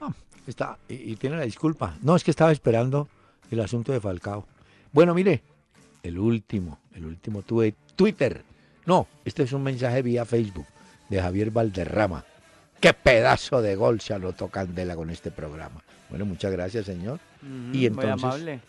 No, 0.00 0.14
está, 0.46 0.78
y, 0.88 1.12
y 1.12 1.16
tiene 1.16 1.36
la 1.36 1.44
disculpa. 1.44 1.96
No, 2.02 2.16
es 2.16 2.24
que 2.24 2.30
estaba 2.30 2.52
esperando 2.52 3.08
el 3.50 3.60
asunto 3.60 3.92
de 3.92 4.00
Falcao. 4.00 4.46
Bueno, 4.92 5.14
mire, 5.14 5.42
el 6.02 6.18
último, 6.18 6.78
el 6.94 7.04
último 7.06 7.42
tuve 7.42 7.74
Twitter. 7.96 8.42
No, 8.86 9.06
este 9.24 9.44
es 9.44 9.52
un 9.52 9.62
mensaje 9.62 10.02
vía 10.02 10.24
Facebook 10.24 10.66
de 11.08 11.20
Javier 11.20 11.50
Valderrama. 11.50 12.24
Qué 12.80 12.92
pedazo 12.92 13.62
de 13.62 13.76
gol 13.76 14.00
se 14.00 14.14
anotó 14.14 14.48
Candela 14.48 14.96
con 14.96 15.10
este 15.10 15.30
programa. 15.30 15.82
Bueno, 16.10 16.26
muchas 16.26 16.50
gracias, 16.50 16.86
señor. 16.86 17.20
Y 17.42 17.46
Mm, 17.46 17.70
Muy 17.70 17.86
entonces- 17.86 18.24
amable. 18.24 18.60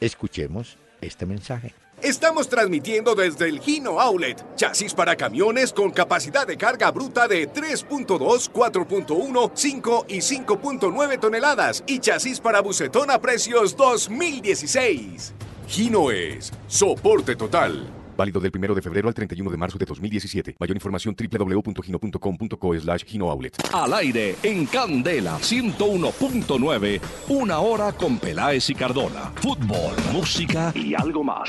Escuchemos 0.00 0.76
este 1.00 1.26
mensaje. 1.26 1.72
Estamos 2.02 2.48
transmitiendo 2.48 3.14
desde 3.14 3.48
el 3.48 3.60
Gino 3.60 4.00
Outlet. 4.00 4.56
Chasis 4.56 4.92
para 4.92 5.14
camiones 5.14 5.72
con 5.72 5.92
capacidad 5.92 6.44
de 6.44 6.56
carga 6.56 6.90
bruta 6.90 7.28
de 7.28 7.46
3.2, 7.46 8.48
4.1, 8.50 9.52
5 9.54 10.06
y 10.08 10.20
5.9 10.20 11.18
toneladas. 11.20 11.84
Y 11.86 12.00
chasis 12.00 12.40
para 12.40 12.60
bucetón 12.60 13.12
a 13.12 13.20
precios 13.20 13.76
2016. 13.76 15.32
Gino 15.66 16.10
es 16.10 16.52
soporte 16.66 17.36
total. 17.36 17.86
Válido 18.16 18.40
del 18.40 18.52
1 18.54 18.74
de 18.74 18.82
febrero 18.82 19.08
al 19.08 19.14
31 19.14 19.50
de 19.50 19.56
marzo 19.56 19.78
de 19.78 19.86
2017. 19.86 20.56
Mayor 20.58 20.76
información 20.76 21.16
www.gino.com.co 21.16 22.78
slash 22.78 23.04
Gino 23.04 23.30
Outlet. 23.30 23.56
Al 23.72 23.94
aire 23.94 24.36
en 24.42 24.66
Candela 24.66 25.38
101.9, 25.38 27.00
una 27.28 27.60
hora 27.60 27.92
con 27.92 28.18
Peláez 28.18 28.68
y 28.70 28.74
Cardona. 28.74 29.32
Fútbol, 29.36 29.94
música 30.12 30.72
y 30.74 30.94
algo 30.94 31.24
más. 31.24 31.48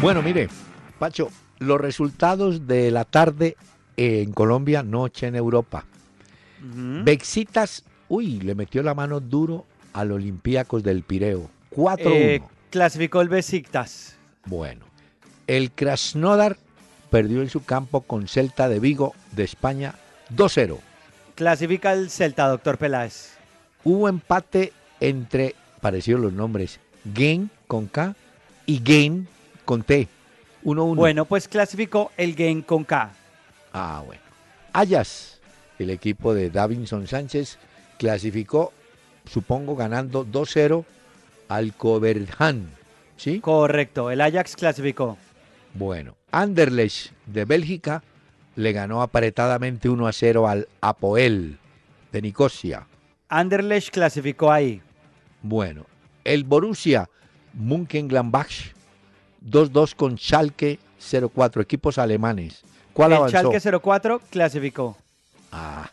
Bueno, 0.00 0.22
mire, 0.22 0.48
Pacho, 0.98 1.30
los 1.58 1.80
resultados 1.80 2.66
de 2.66 2.90
la 2.90 3.04
tarde 3.04 3.56
en 3.96 4.32
Colombia, 4.32 4.82
noche 4.82 5.26
en 5.26 5.34
Europa. 5.34 5.84
Bexitas, 7.04 7.84
uy, 8.08 8.40
le 8.40 8.54
metió 8.54 8.82
la 8.84 8.94
mano 8.94 9.18
duro 9.18 9.66
al 9.92 10.12
Olympiacos 10.12 10.82
del 10.84 11.02
Pireo. 11.02 11.50
4-1. 11.74 12.00
Eh, 12.06 12.42
clasificó 12.72 13.20
el 13.20 13.28
Besiktas. 13.28 14.16
Bueno, 14.46 14.86
el 15.46 15.70
Krasnodar 15.70 16.56
perdió 17.10 17.42
en 17.42 17.50
su 17.50 17.64
campo 17.64 18.00
con 18.00 18.26
Celta 18.26 18.68
de 18.68 18.80
Vigo 18.80 19.14
de 19.32 19.44
España 19.44 19.94
2-0. 20.34 20.78
Clasifica 21.34 21.92
el 21.92 22.10
Celta, 22.10 22.48
doctor 22.48 22.78
Peláez. 22.78 23.34
Hubo 23.84 24.08
empate 24.08 24.72
entre, 25.00 25.54
parecidos 25.82 26.22
los 26.22 26.32
nombres, 26.32 26.80
Game 27.04 27.48
con 27.66 27.86
K 27.88 28.16
y 28.64 28.80
Game 28.82 29.26
con 29.66 29.82
T. 29.82 30.08
1-1. 30.64 30.94
Bueno, 30.96 31.24
pues 31.26 31.48
clasificó 31.48 32.10
el 32.16 32.34
Game 32.34 32.62
con 32.62 32.84
K. 32.84 33.12
Ah, 33.74 34.02
bueno. 34.06 34.22
Ayas, 34.72 35.40
el 35.78 35.90
equipo 35.90 36.32
de 36.32 36.48
Davinson 36.48 37.06
Sánchez, 37.06 37.58
clasificó, 37.98 38.72
supongo, 39.30 39.76
ganando 39.76 40.24
2-0 40.24 40.86
al 41.54 41.74
Coverhan. 41.74 42.68
¿Sí? 43.16 43.40
Correcto, 43.40 44.10
el 44.10 44.20
Ajax 44.20 44.56
clasificó. 44.56 45.16
Bueno, 45.74 46.16
Anderlecht 46.30 47.12
de 47.26 47.44
Bélgica 47.44 48.02
le 48.56 48.72
ganó 48.72 49.02
apretadamente 49.02 49.88
1 49.88 50.06
a 50.06 50.12
0 50.12 50.48
al 50.48 50.68
Apoel 50.80 51.58
de 52.10 52.22
Nicosia. 52.22 52.86
Anderlecht 53.28 53.90
clasificó 53.90 54.50
ahí. 54.50 54.82
Bueno, 55.42 55.86
el 56.24 56.44
Borussia 56.44 57.08
Mönchengladbach 57.54 58.72
2-2 59.44 59.94
con 59.94 60.18
Schalke 60.18 60.78
04, 61.00 61.62
equipos 61.62 61.98
alemanes. 61.98 62.62
¿Cuál 62.92 63.12
el 63.12 63.16
avanzó? 63.18 63.52
Schalke 63.52 63.80
04 63.80 64.20
clasificó. 64.30 64.96
Ah, 65.50 65.90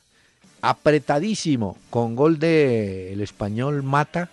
apretadísimo 0.62 1.78
con 1.90 2.16
gol 2.16 2.40
de 2.40 3.14
el 3.14 3.22
español 3.22 3.84
Mata. 3.84 4.30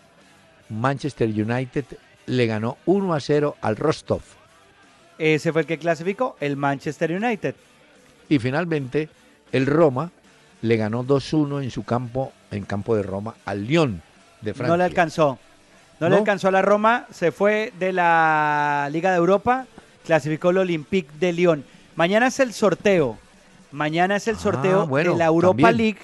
Manchester 0.69 1.29
United 1.29 1.85
le 2.27 2.47
ganó 2.47 2.77
1 2.87 3.15
a 3.15 3.21
0 3.21 3.57
al 3.61 3.77
Rostov. 3.77 4.21
Ese 5.19 5.53
fue 5.53 5.63
el 5.63 5.67
que 5.67 5.79
clasificó, 5.79 6.37
el 6.41 6.57
Manchester 6.57 7.13
United. 7.13 7.55
Y 8.29 8.39
finalmente, 8.39 9.09
el 9.53 9.67
Roma 9.67 10.11
le 10.63 10.77
ganó 10.77 11.05
2-1 11.05 11.63
en 11.63 11.71
su 11.71 11.85
campo, 11.85 12.33
en 12.51 12.65
campo 12.65 12.97
de 12.97 13.03
Roma, 13.03 13.35
al 13.45 13.67
Lyon 13.67 14.03
de 14.41 14.53
Francia. 14.55 14.73
No 14.73 14.77
le 14.77 14.85
alcanzó. 14.85 15.39
No, 16.01 16.11
le 16.11 16.17
alcanzó 16.17 16.49
a 16.49 16.51
la 16.51 16.61
Roma, 16.61 17.07
se 17.11 17.33
fue 17.33 17.73
de 17.79 17.91
la 17.93 18.89
Liga 18.93 19.13
de 19.13 19.17
Europa, 19.17 19.67
clasificó 20.05 20.51
el 20.51 20.59
Olympique 20.59 21.11
de 21.19 21.33
Lyon. 21.33 21.65
Mañana 21.95 22.27
es 22.27 22.39
el 22.41 22.53
sorteo. 22.53 23.17
Mañana 23.73 24.17
es 24.17 24.29
el 24.29 24.37
Ah, 24.37 24.41
sorteo 24.41 24.87
bueno, 24.87 25.13
de 25.13 25.19
la 25.19 25.25
Europa 25.27 25.57
también. 25.69 25.77
League, 25.79 25.99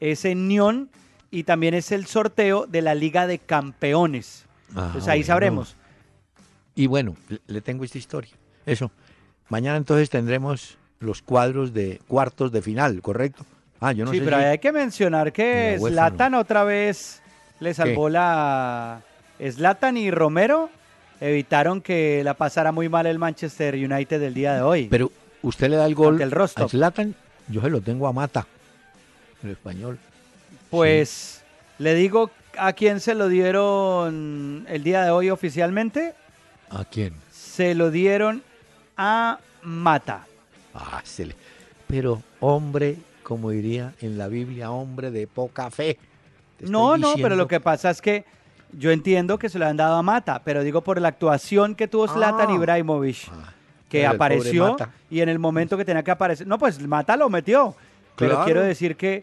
es 0.00 0.24
en 0.24 0.48
Lyon 0.48 0.88
y 1.36 1.44
también 1.44 1.74
es 1.74 1.92
el 1.92 2.06
sorteo 2.06 2.66
de 2.66 2.80
la 2.80 2.94
Liga 2.94 3.26
de 3.26 3.38
Campeones. 3.38 4.46
Ah, 4.74 4.84
Entonces 4.86 5.06
ahí 5.08 5.18
bueno. 5.20 5.26
sabremos. 5.26 5.76
Y 6.74 6.86
bueno, 6.86 7.14
le- 7.46 7.60
tengo 7.60 7.84
esta 7.84 7.98
historia. 7.98 8.32
Eso. 8.64 8.90
Mañana 9.50 9.76
entonces 9.76 10.08
tendremos 10.08 10.78
los 10.98 11.20
cuadros 11.20 11.74
de 11.74 12.00
cuartos 12.08 12.52
de 12.52 12.62
final, 12.62 13.02
¿correcto? 13.02 13.44
Ah, 13.80 13.92
yo 13.92 14.06
no 14.06 14.12
sí, 14.12 14.18
sé 14.18 14.24
pero 14.24 14.38
si- 14.38 14.44
hay 14.44 14.58
que 14.58 14.72
mencionar 14.72 15.30
que 15.34 15.78
Zlatan 15.78 16.32
otra 16.34 16.64
vez 16.64 17.20
le 17.60 17.74
salvó 17.74 18.08
la... 18.08 19.02
Zlatan 19.38 19.98
y 19.98 20.10
Romero 20.10 20.70
evitaron 21.20 21.82
que 21.82 22.22
la 22.24 22.32
pasara 22.32 22.72
muy 22.72 22.88
mal 22.88 23.04
el 23.04 23.18
Manchester 23.18 23.74
United 23.74 24.18
del 24.20 24.32
día 24.32 24.54
de 24.54 24.62
hoy. 24.62 24.86
Pero 24.88 25.12
usted 25.42 25.68
le 25.68 25.76
da 25.76 25.84
el 25.84 25.94
gol 25.94 26.18
el 26.22 26.32
a 26.34 26.48
Zlatan, 26.66 27.14
yo 27.48 27.60
se 27.60 27.68
lo 27.68 27.82
tengo 27.82 28.08
a 28.08 28.12
Mata, 28.14 28.46
el 29.44 29.50
español. 29.50 29.98
Pues 30.70 31.42
le 31.78 31.94
digo 31.94 32.30
a 32.58 32.72
quién 32.72 33.00
se 33.00 33.14
lo 33.14 33.28
dieron 33.28 34.66
el 34.68 34.82
día 34.82 35.04
de 35.04 35.10
hoy 35.10 35.30
oficialmente. 35.30 36.14
¿A 36.70 36.84
quién? 36.84 37.14
Se 37.30 37.74
lo 37.74 37.90
dieron 37.90 38.42
a 38.96 39.38
Mata. 39.62 40.26
Ah, 40.74 41.00
se 41.04 41.26
le- 41.26 41.36
Pero 41.86 42.22
hombre, 42.40 42.96
como 43.22 43.50
diría 43.50 43.94
en 44.00 44.18
la 44.18 44.28
Biblia, 44.28 44.70
hombre 44.70 45.10
de 45.10 45.26
poca 45.26 45.70
fe. 45.70 45.98
No, 46.60 46.96
no, 46.96 47.14
pero 47.20 47.36
lo 47.36 47.46
que 47.46 47.60
pasa 47.60 47.90
es 47.90 48.00
que 48.00 48.24
yo 48.72 48.90
entiendo 48.90 49.38
que 49.38 49.48
se 49.48 49.58
lo 49.58 49.66
han 49.66 49.76
dado 49.76 49.94
a 49.96 50.02
Mata, 50.02 50.42
pero 50.44 50.62
digo 50.62 50.80
por 50.82 51.00
la 51.00 51.08
actuación 51.08 51.74
que 51.74 51.86
tuvo 51.86 52.08
Zlatan 52.08 52.48
Ah. 52.50 52.54
Ibrahimovic. 52.54 53.28
Ah, 53.30 53.52
que 53.88 54.04
apareció 54.04 54.76
y 55.08 55.20
en 55.20 55.28
el 55.28 55.38
momento 55.38 55.76
que 55.76 55.84
tenía 55.84 56.02
que 56.02 56.10
aparecer, 56.10 56.44
no, 56.46 56.58
pues 56.58 56.80
Mata 56.84 57.16
lo 57.16 57.30
metió. 57.30 57.76
Pero 58.16 58.30
Claro. 58.32 58.44
quiero 58.44 58.62
decir 58.62 58.96
que, 58.96 59.22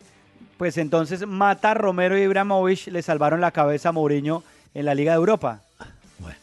pues 0.63 0.77
entonces 0.77 1.27
Mata, 1.27 1.73
Romero 1.73 2.17
y 2.17 2.21
Ibrahimovic 2.21 2.87
le 2.87 3.01
salvaron 3.01 3.41
la 3.41 3.51
cabeza 3.51 3.89
a 3.89 3.91
Mourinho 3.91 4.45
en 4.73 4.85
la 4.85 4.95
Liga 4.95 5.11
de 5.11 5.17
Europa. 5.17 5.59
Bueno, 6.19 6.37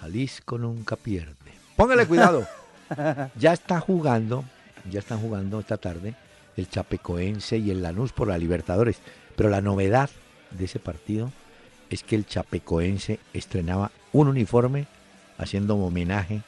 Jalisco 0.00 0.58
nunca 0.58 0.94
pierde. 0.94 1.34
Póngale 1.74 2.06
cuidado. 2.06 2.46
ya 3.36 3.52
está 3.52 3.80
jugando, 3.80 4.44
ya 4.88 5.00
están 5.00 5.18
jugando 5.18 5.58
esta 5.58 5.76
tarde 5.76 6.14
el 6.56 6.70
Chapecoense 6.70 7.58
y 7.58 7.72
el 7.72 7.82
Lanús 7.82 8.12
por 8.12 8.28
la 8.28 8.38
Libertadores. 8.38 8.98
Pero 9.34 9.48
la 9.48 9.60
novedad 9.60 10.08
de 10.52 10.66
ese 10.66 10.78
partido 10.78 11.32
es 11.90 12.04
que 12.04 12.14
el 12.14 12.26
Chapecoense 12.26 13.18
estrenaba 13.32 13.90
un 14.12 14.28
uniforme 14.28 14.86
haciendo 15.36 15.74
homenaje 15.74 16.42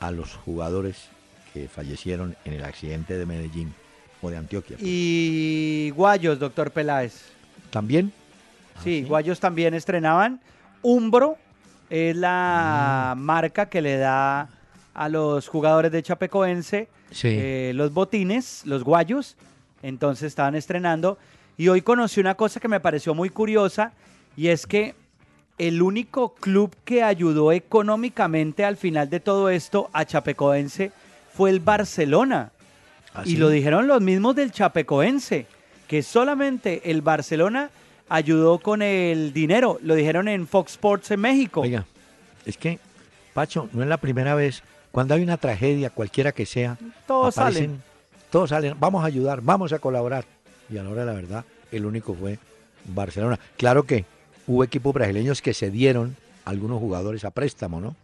a 0.00 0.10
los 0.10 0.34
jugadores 0.34 1.10
que 1.52 1.68
fallecieron 1.68 2.34
en 2.44 2.54
el 2.54 2.64
accidente 2.64 3.16
de 3.16 3.24
Medellín 3.24 3.72
de 4.30 4.36
Antioquia. 4.36 4.76
pues. 4.76 4.88
Y 4.90 5.90
Guayos, 5.94 6.38
doctor 6.38 6.70
Peláez. 6.70 7.22
También 7.70 8.12
Sí, 8.82 9.02
¿sí? 9.02 9.04
Guayos 9.08 9.38
también 9.40 9.72
estrenaban. 9.74 10.40
Umbro 10.82 11.36
es 11.90 12.16
la 12.16 13.14
Mm. 13.16 13.20
marca 13.20 13.66
que 13.66 13.80
le 13.80 13.96
da 13.98 14.48
a 14.94 15.08
los 15.08 15.48
jugadores 15.48 15.92
de 15.92 16.02
Chapecoense 16.02 16.88
Sí. 17.10 17.28
eh, 17.30 17.72
los 17.74 17.92
botines, 17.92 18.62
los 18.64 18.82
guayos. 18.84 19.36
Entonces 19.82 20.28
estaban 20.28 20.54
estrenando. 20.56 21.18
Y 21.56 21.68
hoy 21.68 21.82
conocí 21.82 22.20
una 22.20 22.34
cosa 22.34 22.58
que 22.58 22.66
me 22.68 22.80
pareció 22.80 23.14
muy 23.14 23.28
curiosa 23.30 23.92
y 24.36 24.48
es 24.48 24.66
que 24.66 24.94
el 25.58 25.82
único 25.82 26.34
club 26.34 26.74
que 26.84 27.02
ayudó 27.04 27.52
económicamente 27.52 28.64
al 28.64 28.76
final 28.76 29.08
de 29.08 29.20
todo 29.20 29.50
esto 29.50 29.88
a 29.92 30.04
Chapecoense 30.04 30.90
fue 31.32 31.50
el 31.50 31.60
Barcelona. 31.60 32.50
¿Ah, 33.14 33.22
Y 33.24 33.36
lo 33.36 33.48
dijeron 33.48 33.86
los 33.86 34.00
mismos 34.02 34.34
del 34.36 34.50
Chapecoense, 34.52 35.46
que 35.88 36.02
solamente 36.02 36.90
el 36.90 37.00
Barcelona 37.02 37.70
ayudó 38.08 38.58
con 38.58 38.82
el 38.82 39.32
dinero. 39.32 39.78
Lo 39.82 39.94
dijeron 39.94 40.28
en 40.28 40.46
Fox 40.46 40.72
Sports 40.72 41.10
en 41.12 41.20
México. 41.20 41.60
Oiga, 41.60 41.84
es 42.44 42.56
que, 42.56 42.78
Pacho, 43.32 43.68
no 43.72 43.82
es 43.82 43.88
la 43.88 43.96
primera 43.98 44.34
vez. 44.34 44.62
Cuando 44.90 45.14
hay 45.14 45.22
una 45.22 45.36
tragedia, 45.36 45.90
cualquiera 45.90 46.32
que 46.32 46.46
sea, 46.46 46.76
Todos 47.06 47.36
aparecen- 47.36 47.52
salen. 47.54 47.82
Todos 48.30 48.50
salen, 48.50 48.74
vamos 48.78 49.02
a 49.04 49.06
ayudar, 49.06 49.40
vamos 49.42 49.72
a 49.72 49.78
colaborar. 49.78 50.24
Y 50.68 50.76
a 50.78 50.82
la 50.82 50.90
hora 50.90 51.00
de 51.02 51.06
la 51.06 51.12
verdad, 51.12 51.44
el 51.70 51.86
único 51.86 52.14
fue 52.14 52.38
Barcelona. 52.84 53.38
Claro 53.56 53.84
que 53.84 54.04
hubo 54.46 54.64
equipos 54.64 54.92
brasileños 54.92 55.40
que 55.40 55.54
se 55.54 55.70
dieron 55.70 56.16
algunos 56.44 56.80
jugadores 56.80 57.24
a 57.24 57.30
préstamo, 57.30 57.80
¿no? 57.80 57.96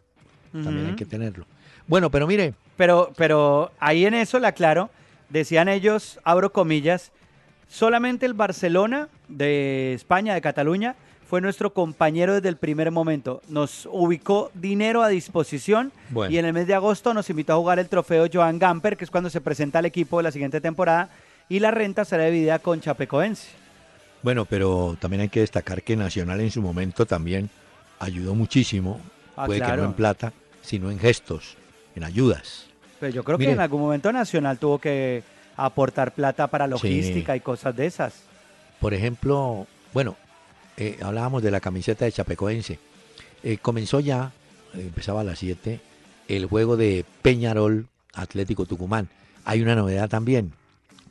También 0.53 0.87
hay 0.89 0.97
que 0.97 1.05
tenerlo. 1.07 1.47
Bueno, 1.87 2.11
pero 2.11 2.27
mire, 2.27 2.55
Pero, 2.77 3.13
pero 3.17 3.73
ahí 3.79 4.05
en 4.07 4.15
eso 4.15 4.39
le 4.39 4.47
aclaro, 4.47 4.89
decían 5.31 5.69
ellos, 5.69 6.21
abro 6.25 6.53
comillas, 6.53 7.13
solamente 7.69 8.27
el 8.27 8.35
Barcelona 8.35 9.09
de 9.29 9.95
España, 9.95 10.35
de 10.35 10.41
Cataluña, 10.41 10.97
fue 11.29 11.41
nuestro 11.41 11.73
compañero 11.73 12.35
desde 12.35 12.49
el 12.49 12.57
primer 12.57 12.91
momento. 12.91 13.41
Nos 13.49 13.87
ubicó 13.91 14.51
dinero 14.55 15.03
a 15.03 15.09
disposición 15.09 15.93
Bueno. 16.11 16.33
y 16.35 16.39
en 16.39 16.45
el 16.45 16.53
mes 16.53 16.67
de 16.67 16.75
agosto 16.75 17.15
nos 17.15 17.31
invitó 17.31 17.53
a 17.53 17.57
jugar 17.57 17.79
el 17.79 17.89
trofeo 17.89 18.27
Joan 18.33 18.59
Gamper, 18.59 18.97
que 18.97 19.05
es 19.05 19.11
cuando 19.13 19.31
se 19.31 19.41
presenta 19.41 19.79
al 19.79 19.87
equipo 19.87 20.17
de 20.17 20.25
la 20.25 20.33
siguiente 20.33 20.61
temporada, 20.61 21.09
y 21.49 21.61
la 21.61 21.71
renta 21.71 22.05
será 22.05 22.25
dividida 22.25 22.59
con 22.59 22.81
Chapecoense. 22.81 23.49
bueno, 24.23 24.45
pero 24.45 24.97
también 25.01 25.21
hay 25.23 25.29
que 25.29 25.41
destacar 25.41 25.83
que 25.83 25.97
Nacional 25.97 26.41
en 26.41 26.51
su 26.51 26.61
momento 26.63 27.07
también 27.07 27.49
ayudó 28.01 28.35
muchísimo. 28.35 29.01
Ah, 29.37 29.47
Puede 29.47 29.61
que 29.61 29.77
no 29.77 29.85
en 29.85 29.93
plata, 29.93 30.33
sino 30.63 30.91
en 30.91 30.99
gestos, 30.99 31.57
en 31.95 32.03
ayudas. 32.05 32.67
Pero 33.01 33.13
yo 33.13 33.25
creo 33.25 33.39
Mire. 33.39 33.51
que 33.51 33.55
en 33.55 33.61
algún 33.61 33.81
momento 33.81 34.13
Nacional 34.13 34.59
tuvo 34.59 34.79
que 34.79 35.25
aportar 35.57 36.13
plata 36.13 36.47
para 36.47 36.67
logística 36.67 37.35
y 37.35 37.41
cosas 37.41 37.75
de 37.75 37.87
esas. 37.87 38.23
Por 38.79 38.95
ejemplo, 38.95 39.67
bueno, 39.93 40.17
eh, 40.77 40.99
hablábamos 41.03 41.43
de 41.43 41.51
la 41.51 41.61
camiseta 41.61 42.05
de 42.05 42.13
Chapecoense. 42.13 42.79
Eh, 43.43 43.59
comenzó 43.59 44.01
ya, 44.01 44.33
eh, 44.75 44.81
empezaba 44.81 45.21
a 45.21 45.25
las 45.25 45.39
7, 45.39 45.81
el 46.29 46.47
juego 46.47 46.77
de 46.77 47.05
Peñarol 47.23 47.89
Atlético 48.15 48.67
Tucumán. 48.67 49.09
Hay 49.45 49.61
una 49.61 49.75
novedad 49.75 50.09
también. 50.09 50.53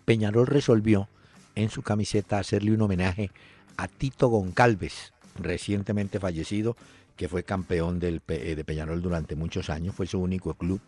Peñarol 0.05 0.47
resolvió 0.47 1.07
en 1.55 1.69
su 1.69 1.81
camiseta 1.81 2.39
hacerle 2.39 2.71
un 2.71 2.81
homenaje 2.81 3.31
a 3.77 3.87
Tito 3.87 4.27
Goncalves, 4.29 5.13
recientemente 5.39 6.19
fallecido, 6.19 6.75
que 7.15 7.27
fue 7.27 7.43
campeón 7.43 7.99
del, 7.99 8.21
de 8.25 8.63
Peñarol 8.63 9.01
durante 9.01 9.35
muchos 9.35 9.69
años, 9.69 9.93
fue 9.93 10.07
su 10.07 10.19
único 10.19 10.53
club. 10.53 10.79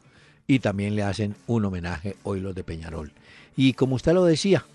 Y 0.51 0.59
también 0.59 0.97
le 0.97 1.03
hacen 1.03 1.33
un 1.47 1.63
homenaje 1.63 2.17
hoy 2.23 2.41
los 2.41 2.53
de 2.53 2.65
Peñarol. 2.65 3.13
Y 3.55 3.71
como 3.71 3.95
usted 3.95 4.11
lo 4.11 4.25
decía, 4.25 4.65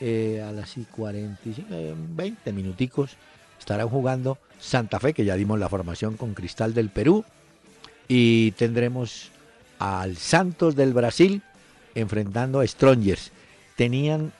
eh, 0.00 0.44
a 0.44 0.50
las 0.50 0.76
y 0.76 0.82
45, 0.86 1.68
eh, 1.70 1.94
20 1.96 2.52
minuticos 2.52 3.12
estarán 3.56 3.88
jugando 3.88 4.38
Santa 4.58 4.98
Fe, 4.98 5.12
que 5.12 5.24
ya 5.24 5.36
dimos 5.36 5.60
la 5.60 5.68
formación 5.68 6.16
con 6.16 6.34
Cristal 6.34 6.74
del 6.74 6.90
Perú, 6.90 7.24
y 8.08 8.50
tendremos 8.58 9.30
al 9.78 10.16
Santos 10.16 10.74
del 10.74 10.92
Brasil 10.92 11.42
enfrentando 11.94 12.58
a 12.58 12.66
Strongers. 12.66 13.30
Tenían 13.76 14.32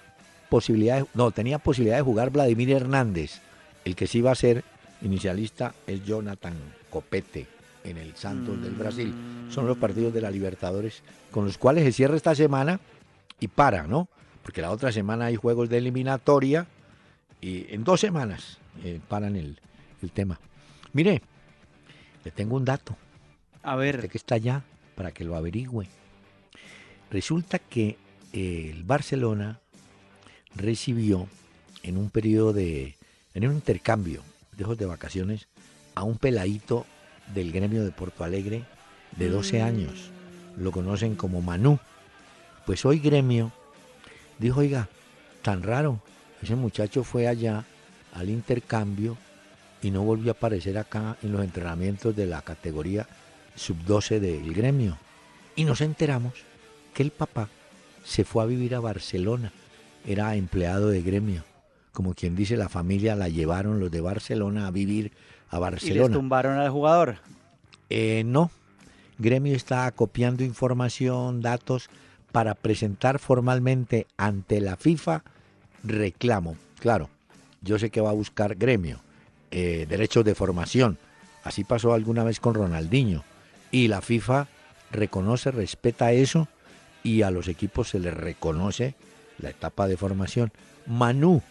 posibilidad, 0.48 1.06
no, 1.14 1.30
tenía 1.30 1.60
posibilidad 1.60 1.98
de 1.98 2.02
jugar 2.02 2.30
Vladimir 2.30 2.72
Hernández, 2.72 3.42
el 3.84 3.94
que 3.94 4.08
sí 4.08 4.20
va 4.20 4.32
a 4.32 4.34
ser 4.34 4.64
inicialista 5.02 5.72
es 5.86 6.04
Jonathan 6.04 6.54
Copete 6.90 7.53
en 7.84 7.98
el 7.98 8.16
Santos 8.16 8.60
del 8.60 8.72
Brasil. 8.72 9.14
Son 9.50 9.66
los 9.66 9.76
partidos 9.76 10.12
de 10.12 10.20
la 10.20 10.30
Libertadores 10.30 11.02
con 11.30 11.44
los 11.44 11.58
cuales 11.58 11.84
se 11.84 11.92
cierra 11.92 12.16
esta 12.16 12.34
semana 12.34 12.80
y 13.38 13.48
para, 13.48 13.86
¿no? 13.86 14.08
Porque 14.42 14.62
la 14.62 14.70
otra 14.70 14.90
semana 14.90 15.26
hay 15.26 15.36
juegos 15.36 15.68
de 15.68 15.78
eliminatoria 15.78 16.66
y 17.40 17.72
en 17.72 17.84
dos 17.84 18.00
semanas 18.00 18.58
eh, 18.82 19.00
paran 19.08 19.36
el, 19.36 19.60
el 20.02 20.10
tema. 20.10 20.40
Mire, 20.92 21.22
le 22.24 22.30
tengo 22.30 22.56
un 22.56 22.64
dato, 22.64 22.96
A 23.62 23.76
usted 23.76 23.76
ver, 23.76 24.08
que 24.08 24.18
está 24.18 24.36
allá, 24.36 24.62
para 24.94 25.12
que 25.12 25.24
lo 25.24 25.36
averigüe. 25.36 25.86
Resulta 27.10 27.58
que 27.58 27.98
eh, 28.32 28.70
el 28.70 28.84
Barcelona 28.84 29.60
recibió 30.54 31.28
en 31.82 31.98
un 31.98 32.10
periodo 32.10 32.52
de, 32.52 32.96
en 33.34 33.46
un 33.48 33.54
intercambio 33.54 34.22
de 34.56 34.64
de 34.78 34.86
vacaciones 34.86 35.48
a 35.94 36.04
un 36.04 36.16
peladito 36.16 36.86
del 37.32 37.52
gremio 37.52 37.84
de 37.84 37.90
Porto 37.90 38.24
Alegre 38.24 38.64
de 39.16 39.28
12 39.28 39.62
años. 39.62 40.10
Lo 40.56 40.72
conocen 40.72 41.14
como 41.14 41.40
Manú. 41.42 41.78
Pues 42.66 42.84
hoy 42.84 42.98
gremio 42.98 43.52
dijo, 44.38 44.60
oiga, 44.60 44.88
tan 45.42 45.62
raro, 45.62 46.00
ese 46.42 46.54
muchacho 46.54 47.04
fue 47.04 47.28
allá 47.28 47.64
al 48.12 48.30
intercambio 48.30 49.16
y 49.82 49.90
no 49.90 50.02
volvió 50.02 50.32
a 50.32 50.34
aparecer 50.34 50.78
acá 50.78 51.16
en 51.22 51.32
los 51.32 51.44
entrenamientos 51.44 52.16
de 52.16 52.26
la 52.26 52.42
categoría 52.42 53.06
sub-12 53.54 54.18
del 54.18 54.54
gremio. 54.54 54.98
Y 55.56 55.64
nos 55.64 55.80
enteramos 55.80 56.34
que 56.94 57.02
el 57.02 57.10
papá 57.10 57.48
se 58.04 58.24
fue 58.24 58.42
a 58.42 58.46
vivir 58.46 58.74
a 58.74 58.80
Barcelona, 58.80 59.52
era 60.06 60.34
empleado 60.36 60.88
de 60.88 61.02
gremio. 61.02 61.44
Como 61.92 62.14
quien 62.14 62.34
dice, 62.34 62.56
la 62.56 62.68
familia 62.68 63.14
la 63.14 63.28
llevaron 63.28 63.78
los 63.78 63.90
de 63.90 64.00
Barcelona 64.00 64.66
a 64.66 64.70
vivir 64.70 65.12
a 65.54 65.58
y 65.58 65.60
les 65.60 65.70
Barcelona. 65.72 66.14
tumbaron 66.14 66.58
al 66.58 66.70
jugador. 66.70 67.16
Eh, 67.90 68.22
no, 68.24 68.50
Gremio 69.18 69.54
está 69.54 69.86
acopiando 69.86 70.42
información, 70.44 71.40
datos 71.40 71.88
para 72.32 72.54
presentar 72.54 73.18
formalmente 73.18 74.06
ante 74.16 74.60
la 74.60 74.76
FIFA 74.76 75.22
reclamo. 75.84 76.56
Claro, 76.80 77.08
yo 77.62 77.78
sé 77.78 77.90
que 77.90 78.00
va 78.00 78.10
a 78.10 78.14
buscar 78.14 78.56
Gremio, 78.56 79.00
eh, 79.50 79.86
derechos 79.88 80.24
de 80.24 80.34
formación. 80.34 80.98
Así 81.44 81.62
pasó 81.62 81.92
alguna 81.94 82.24
vez 82.24 82.40
con 82.40 82.54
Ronaldinho. 82.54 83.22
Y 83.70 83.88
la 83.88 84.00
FIFA 84.00 84.48
reconoce, 84.90 85.50
respeta 85.50 86.12
eso 86.12 86.48
y 87.02 87.22
a 87.22 87.30
los 87.30 87.48
equipos 87.48 87.90
se 87.90 87.98
les 87.98 88.14
reconoce 88.14 88.94
la 89.38 89.50
etapa 89.50 89.86
de 89.86 89.96
formación. 89.96 90.52
Manu, 90.86 91.42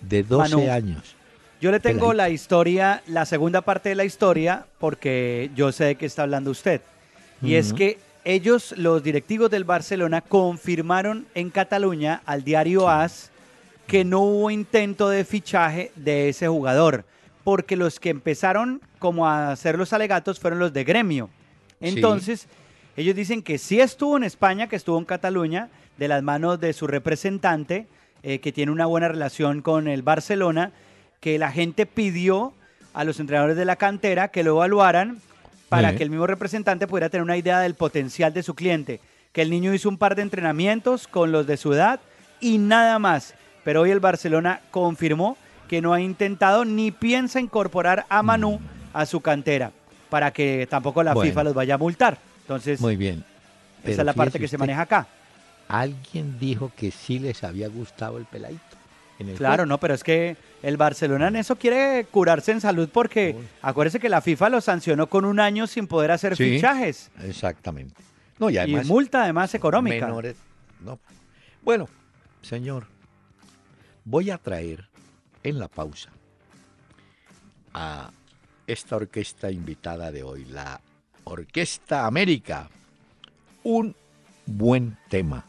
de 0.00 0.22
12 0.22 0.56
Manu. 0.56 0.70
años. 0.72 1.16
Yo 1.62 1.70
le 1.70 1.78
tengo 1.78 2.12
la 2.12 2.28
historia, 2.28 3.04
la 3.06 3.24
segunda 3.24 3.60
parte 3.60 3.90
de 3.90 3.94
la 3.94 4.04
historia, 4.04 4.66
porque 4.80 5.48
yo 5.54 5.70
sé 5.70 5.84
de 5.84 5.94
qué 5.94 6.06
está 6.06 6.24
hablando 6.24 6.50
usted. 6.50 6.80
Y 7.40 7.54
es 7.54 7.72
que 7.72 8.00
ellos, 8.24 8.74
los 8.76 9.00
directivos 9.04 9.48
del 9.48 9.62
Barcelona, 9.62 10.22
confirmaron 10.22 11.24
en 11.36 11.50
Cataluña 11.50 12.20
al 12.26 12.42
diario 12.42 12.88
AS 12.88 13.30
que 13.86 14.04
no 14.04 14.22
hubo 14.22 14.50
intento 14.50 15.08
de 15.08 15.24
fichaje 15.24 15.92
de 15.94 16.30
ese 16.30 16.48
jugador, 16.48 17.04
porque 17.44 17.76
los 17.76 18.00
que 18.00 18.10
empezaron 18.10 18.80
como 18.98 19.28
a 19.28 19.52
hacer 19.52 19.78
los 19.78 19.92
alegatos 19.92 20.40
fueron 20.40 20.58
los 20.58 20.72
de 20.72 20.82
gremio. 20.82 21.30
Entonces, 21.80 22.48
ellos 22.96 23.14
dicen 23.14 23.40
que 23.40 23.58
sí 23.58 23.78
estuvo 23.78 24.16
en 24.16 24.24
España, 24.24 24.66
que 24.66 24.74
estuvo 24.74 24.98
en 24.98 25.04
Cataluña, 25.04 25.68
de 25.96 26.08
las 26.08 26.24
manos 26.24 26.58
de 26.58 26.72
su 26.72 26.88
representante, 26.88 27.86
eh, 28.24 28.40
que 28.40 28.50
tiene 28.50 28.72
una 28.72 28.86
buena 28.86 29.06
relación 29.06 29.62
con 29.62 29.86
el 29.86 30.02
Barcelona, 30.02 30.72
que 31.22 31.38
la 31.38 31.52
gente 31.52 31.86
pidió 31.86 32.52
a 32.94 33.04
los 33.04 33.20
entrenadores 33.20 33.56
de 33.56 33.64
la 33.64 33.76
cantera 33.76 34.28
que 34.28 34.42
lo 34.42 34.50
evaluaran 34.56 35.18
para 35.68 35.90
Sí. 35.92 35.96
que 35.96 36.02
el 36.02 36.10
mismo 36.10 36.26
representante 36.26 36.88
pudiera 36.88 37.08
tener 37.10 37.22
una 37.22 37.36
idea 37.36 37.60
del 37.60 37.76
potencial 37.76 38.34
de 38.34 38.42
su 38.42 38.54
cliente. 38.54 38.98
Que 39.32 39.40
el 39.42 39.48
niño 39.48 39.72
hizo 39.72 39.88
un 39.88 39.96
par 39.98 40.16
de 40.16 40.22
entrenamientos 40.22 41.06
con 41.06 41.30
los 41.30 41.46
de 41.46 41.56
su 41.56 41.72
edad 41.72 42.00
y 42.40 42.58
nada 42.58 42.98
más. 42.98 43.34
Pero 43.62 43.82
hoy 43.82 43.92
el 43.92 44.00
Barcelona 44.00 44.60
confirmó 44.72 45.36
que 45.68 45.80
no 45.80 45.92
ha 45.94 46.00
intentado 46.00 46.64
ni 46.64 46.90
piensa 46.90 47.38
incorporar 47.40 48.04
a 48.08 48.22
Manu 48.24 48.58
a 48.92 49.06
su 49.06 49.20
cantera 49.20 49.70
para 50.10 50.32
que 50.32 50.66
tampoco 50.68 51.04
la 51.04 51.14
Bueno. 51.14 51.30
FIFA 51.30 51.44
los 51.44 51.54
vaya 51.54 51.76
a 51.76 51.78
multar. 51.78 52.18
Entonces, 52.42 52.80
Muy 52.80 52.96
bien. 52.96 53.24
esa 53.84 54.02
es 54.02 54.04
la 54.06 54.12
parte 54.12 54.40
que 54.40 54.48
se 54.48 54.58
maneja 54.58 54.82
acá. 54.82 55.06
Alguien 55.68 56.38
dijo 56.40 56.72
que 56.76 56.90
sí 56.90 57.20
les 57.20 57.44
había 57.44 57.68
gustado 57.68 58.18
el 58.18 58.24
peladito. 58.26 58.60
Claro, 59.36 59.66
no, 59.66 59.78
pero 59.78 59.94
es 59.94 60.02
que 60.02 60.36
el 60.62 60.76
Barcelona 60.76 61.28
en 61.28 61.36
eso 61.36 61.56
quiere 61.56 62.06
curarse 62.10 62.50
en 62.52 62.60
salud 62.60 62.88
porque 62.92 63.36
Uy. 63.38 63.44
acuérdese 63.62 64.00
que 64.00 64.08
la 64.08 64.20
FIFA 64.20 64.48
lo 64.48 64.60
sancionó 64.60 65.06
con 65.08 65.24
un 65.24 65.38
año 65.38 65.66
sin 65.66 65.86
poder 65.86 66.10
hacer 66.10 66.36
Sí. 66.36 66.54
fichajes 66.56 67.10
Exactamente. 67.22 68.02
No, 68.38 68.50
y 68.50 68.58
multa 68.86 69.22
además 69.22 69.54
económica. 69.54 70.06
menores. 70.06 70.36
No. 70.80 70.98
Bueno, 71.62 71.88
señor, 72.40 72.86
voy 74.04 74.30
a 74.30 74.38
traer 74.38 74.88
en 75.44 75.58
la 75.60 75.68
pausa 75.68 76.10
a 77.74 78.10
esta 78.66 78.96
orquesta 78.96 79.50
invitada 79.50 80.10
de 80.10 80.22
hoy, 80.22 80.44
la 80.46 80.80
Orquesta 81.24 82.06
América. 82.06 82.68
Un 83.62 83.94
buen 84.46 84.96
tema 85.08 85.44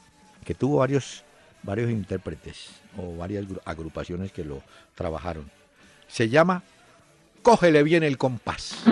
que 0.45 0.53
tuvo 0.53 0.77
varios, 0.77 1.23
varios 1.63 1.89
intérpretes 1.89 2.69
o 2.97 3.15
varias 3.17 3.45
gru- 3.47 3.61
agrupaciones 3.65 4.31
que 4.31 4.43
lo 4.43 4.61
trabajaron. 4.95 5.49
Se 6.07 6.29
llama 6.29 6.63
Cógele 7.41 7.83
bien 7.83 8.03
el 8.03 8.17
compás. 8.17 8.83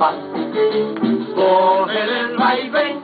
Compás, 0.00 0.14
el 2.20 2.36
vaivén, 2.38 3.00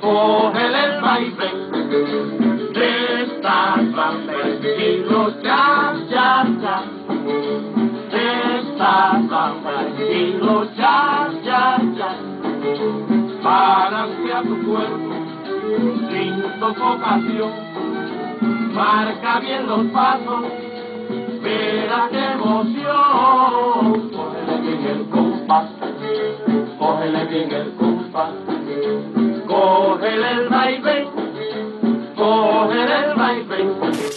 cógele 0.00 0.84
el 0.86 1.00
vaivén 1.00 1.56
de 2.72 3.22
estas 3.22 3.92
bambas 3.92 4.64
y 4.64 4.96
los 5.08 5.42
ya, 5.42 5.94
ya, 6.10 6.44
de 8.10 8.58
estas 8.58 9.28
bambas 9.28 10.00
y 10.00 10.32
los 10.32 10.76
ya, 10.76 11.30
ya, 11.44 11.80
ya, 11.96 12.12
a 14.34 14.42
tu 14.42 14.66
cuerpo 14.66 15.14
sin 16.10 16.42
sofocación, 16.58 17.52
marca 18.74 19.40
bien 19.40 19.66
los 19.66 19.86
pasos 19.92 20.44
Mira 21.44 22.08
qué 22.10 22.32
emoción, 22.32 24.10
cógele 24.10 24.60
bien 24.62 24.86
el 24.86 25.08
compás, 25.10 25.66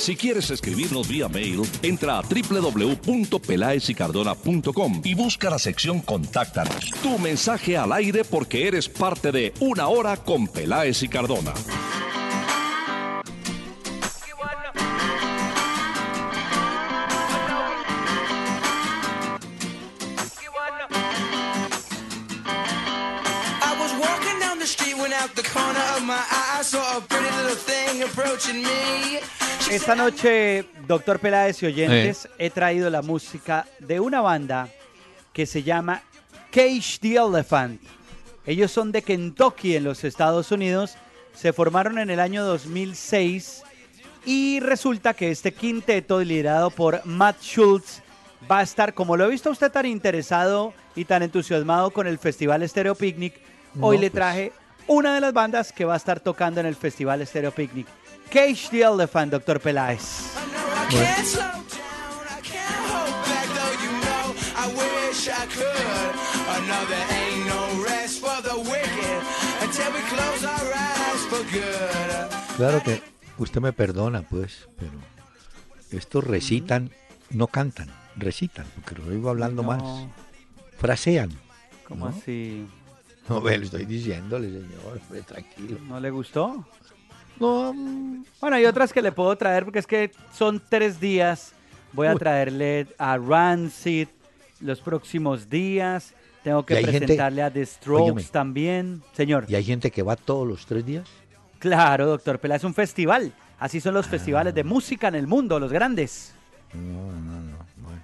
Si 0.07 0.15
quieres 0.15 0.49
escribirnos 0.51 1.09
vía 1.09 1.27
mail, 1.27 1.63
entra 1.81 2.17
a 2.17 2.21
www.pelaesicardona.com 2.21 5.01
y 5.03 5.15
busca 5.15 5.49
la 5.49 5.59
sección 5.59 5.99
Contáctanos. 5.99 6.91
Tu 7.03 7.19
mensaje 7.19 7.75
al 7.75 7.91
aire 7.91 8.23
porque 8.23 8.69
eres 8.69 8.87
parte 8.87 9.33
de 9.33 9.53
Una 9.59 9.89
Hora 9.89 10.15
con 10.15 10.47
Peláez 10.47 11.03
y 11.03 11.09
Cardona. 11.09 11.51
Me. 28.53 29.36
Esta 29.69 29.95
noche, 29.95 30.65
doctor 30.87 31.19
Peláez 31.19 31.61
y 31.61 31.65
oyentes, 31.65 32.29
he 32.37 32.49
traído 32.49 32.89
la 32.89 33.01
música 33.01 33.67
de 33.79 33.99
una 33.99 34.21
banda 34.21 34.69
que 35.33 35.45
se 35.45 35.61
llama 35.61 36.01
Cage 36.51 36.99
the 37.01 37.15
Elephant. 37.15 37.81
Ellos 38.45 38.71
son 38.71 38.93
de 38.93 39.01
Kentucky 39.01 39.75
en 39.75 39.83
los 39.83 40.05
Estados 40.05 40.53
Unidos, 40.53 40.95
se 41.33 41.51
formaron 41.51 41.99
en 41.99 42.09
el 42.09 42.21
año 42.21 42.45
2006 42.45 43.63
y 44.25 44.61
resulta 44.61 45.13
que 45.13 45.31
este 45.31 45.53
quinteto 45.53 46.21
liderado 46.21 46.69
por 46.69 47.05
Matt 47.05 47.41
Schultz 47.41 48.01
va 48.49 48.59
a 48.59 48.63
estar, 48.63 48.93
como 48.93 49.17
lo 49.17 49.25
he 49.25 49.29
visto 49.29 49.49
a 49.49 49.51
usted 49.51 49.69
tan 49.69 49.85
interesado 49.85 50.73
y 50.95 51.03
tan 51.03 51.23
entusiasmado 51.23 51.91
con 51.91 52.07
el 52.07 52.19
Festival 52.19 52.67
Stereo 52.67 52.95
Picnic, 52.95 53.33
hoy 53.81 53.97
le 53.97 54.09
pues. 54.09 54.13
traje 54.13 54.51
una 54.87 55.13
de 55.13 55.19
las 55.19 55.33
bandas 55.33 55.73
que 55.73 55.83
va 55.83 55.95
a 55.95 55.97
estar 55.97 56.21
tocando 56.21 56.61
en 56.61 56.65
el 56.65 56.75
Festival 56.75 57.25
Stereo 57.27 57.51
Picnic. 57.51 57.87
Cage 58.29 58.69
the 58.69 58.81
Elephant, 58.83 59.31
doctor 59.31 59.59
Peláez. 59.59 60.33
Claro 72.57 72.81
que 72.83 73.01
usted 73.37 73.61
me 73.61 73.71
perdona, 73.71 74.23
pues, 74.23 74.67
pero 74.77 74.91
estos 75.91 76.23
recitan, 76.23 76.91
no 77.29 77.47
cantan, 77.47 77.89
recitan, 78.15 78.65
porque 78.75 78.95
lo 78.95 79.07
oigo 79.09 79.29
hablando 79.29 79.63
más, 79.63 79.81
No, 79.81 80.11
frasean. 80.77 81.31
¿Cómo 81.87 82.09
¿no? 82.09 82.15
así? 82.15 82.67
No, 83.29 83.41
ve, 83.41 83.57
le 83.57 83.65
estoy 83.65 83.85
diciéndole, 83.85 84.47
señor, 84.49 85.25
tranquilo. 85.25 85.79
¿No 85.87 85.99
le 85.99 86.09
gustó? 86.09 86.65
No, 87.39 87.73
Bueno, 88.41 88.55
hay 88.55 88.65
otras 88.65 88.93
que 88.93 89.01
le 89.01 89.11
puedo 89.11 89.35
traer 89.35 89.63
porque 89.63 89.79
es 89.79 89.87
que 89.87 90.11
son 90.33 90.61
tres 90.69 90.99
días. 90.99 91.53
Voy 91.93 92.07
a 92.07 92.13
Uy. 92.13 92.19
traerle 92.19 92.87
a 92.97 93.17
Rancid 93.17 94.07
los 94.61 94.79
próximos 94.81 95.49
días. 95.49 96.13
Tengo 96.43 96.65
que 96.65 96.75
gente- 96.77 96.99
presentarle 96.99 97.41
a 97.43 97.51
The 97.51 97.65
Strokes 97.65 98.03
Óyeme. 98.11 98.23
también. 98.23 99.01
Señor, 99.13 99.45
y 99.47 99.55
hay 99.55 99.63
gente 99.63 99.91
que 99.91 100.01
va 100.03 100.15
todos 100.15 100.47
los 100.47 100.65
tres 100.65 100.85
días. 100.85 101.07
claro, 101.59 102.05
doctor 102.05 102.39
Pela, 102.39 102.55
es 102.55 102.63
un 102.63 102.73
festival. 102.73 103.33
Así 103.59 103.81
son 103.81 103.95
los 103.95 104.05
festivales 104.07 104.51
Ah. 104.51 104.55
de 104.55 104.63
música 104.63 105.07
en 105.07 105.15
el 105.15 105.25
mundo, 105.27 105.59
los 105.59 105.73
grandes. 105.73 106.33
No, 106.73 107.11
no, 107.11 107.41
no, 107.41 107.57
bueno. 107.77 108.01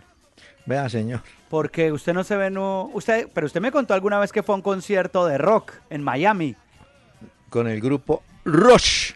Vea, 0.66 0.90
señor, 0.90 1.22
Porque 1.50 1.92
usted 1.92 2.14
no 2.14 2.24
se 2.24 2.36
ve, 2.36 2.50
no, 2.50 2.90
usted, 2.94 3.28
pero 3.32 3.46
usted 3.46 3.62
me 3.62 3.72
contó 3.72 3.94
alguna 3.94 4.18
vez 4.20 4.32
que 4.32 4.42
fue 4.42 4.54
a 4.54 4.58
un 4.58 4.62
concierto 4.64 5.26
de 5.28 5.38
rock 5.38 5.74
en 5.92 6.02
Miami. 6.02 6.56
con 7.50 7.68
el 7.68 7.80
grupo 7.80 8.24
Rush. 8.46 9.12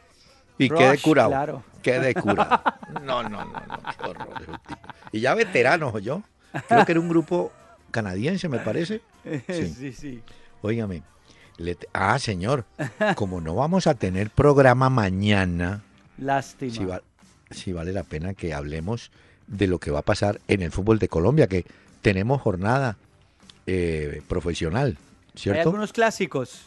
Y 0.57 0.69
Rush, 0.69 0.79
quedé 0.79 0.97
curado. 0.99 1.29
claro. 1.29 1.63
Quedé 1.83 2.13
curado. 2.13 2.61
No, 3.03 3.21
no, 3.23 3.29
no, 3.29 3.45
no, 3.45 3.79
qué 4.01 4.09
horror. 4.09 4.59
Y 5.11 5.19
ya 5.21 5.33
veterano, 5.35 5.97
yo. 5.99 6.23
Creo 6.67 6.85
que 6.85 6.91
era 6.93 7.01
un 7.01 7.09
grupo 7.09 7.51
canadiense, 7.91 8.49
me 8.49 8.59
parece. 8.59 9.01
Sí. 9.47 9.67
sí, 9.67 9.93
sí. 9.93 10.21
Óigame. 10.61 11.03
le 11.57 11.75
te- 11.75 11.87
ah, 11.93 12.17
señor, 12.17 12.63
como 13.15 13.41
no 13.41 13.55
vamos 13.55 13.87
a 13.87 13.93
tener 13.93 14.29
programa 14.29 14.89
mañana, 14.89 15.81
Lástima. 16.17 16.71
si, 16.73 16.85
va- 16.85 17.01
si 17.51 17.73
vale 17.73 17.91
la 17.91 18.03
pena 18.03 18.33
que 18.33 18.53
hablemos 18.53 19.11
de 19.47 19.67
lo 19.67 19.79
que 19.79 19.91
va 19.91 19.99
a 19.99 20.03
pasar 20.03 20.39
en 20.47 20.61
el 20.61 20.71
fútbol 20.71 20.97
de 20.99 21.09
Colombia, 21.09 21.47
que 21.47 21.65
tenemos 22.01 22.41
jornada 22.41 22.95
eh, 23.65 24.21
profesional, 24.29 24.97
Hay 25.35 25.39
¿cierto? 25.41 25.61
algunos 25.69 25.91
clásicos. 25.93 26.61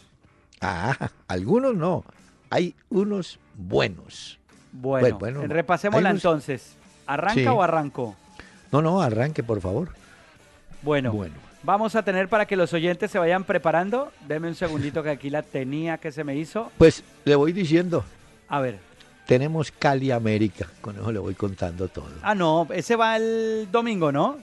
Ah, 0.60 1.10
algunos 1.28 1.74
no. 1.74 2.04
Hay 2.50 2.74
unos 2.88 3.38
buenos. 3.56 4.38
Bueno, 4.72 5.18
Bueno, 5.18 5.38
bueno, 5.40 5.54
repasémosla 5.54 6.08
hay 6.08 6.12
unos- 6.12 6.24
entonces. 6.24 6.76
¿Arranca 7.06 7.34
Sí. 7.40 7.46
o 7.46 7.62
arranco? 7.62 8.16
No, 8.72 8.82
no, 8.82 9.00
arranque, 9.00 9.42
por 9.42 9.60
favor. 9.60 9.88
Bueno, 10.82 11.12
Bueno. 11.12 11.34
vamos 11.62 11.94
a 11.96 12.02
tener 12.04 12.28
para 12.28 12.46
que 12.46 12.56
los 12.56 12.72
oyentes 12.72 13.10
se 13.10 13.18
vayan 13.18 13.44
preparando. 13.44 14.12
Deme 14.28 14.48
un 14.48 14.54
segundito 14.54 15.02
que 15.02 15.10
aquí 15.10 15.30
la 15.30 15.42
tenía 15.42 15.98
que 15.98 16.12
se 16.12 16.22
me 16.24 16.36
hizo. 16.36 16.70
Pues 16.78 17.02
le 17.24 17.34
voy 17.34 17.52
diciendo, 17.52 18.04
A 18.48 18.60
ver. 18.60 18.78
tenemos 19.26 19.70
Cali 19.72 20.10
América. 20.12 20.68
Con 20.80 20.96
eso 20.96 21.10
le 21.12 21.18
voy 21.18 21.34
contando 21.34 21.88
todo. 21.88 22.08
Ah, 22.22 22.34
no, 22.34 22.66
ese 22.72 22.94
va 22.96 23.16
el 23.16 23.68
domingo, 23.72 24.12
¿no? 24.12 24.38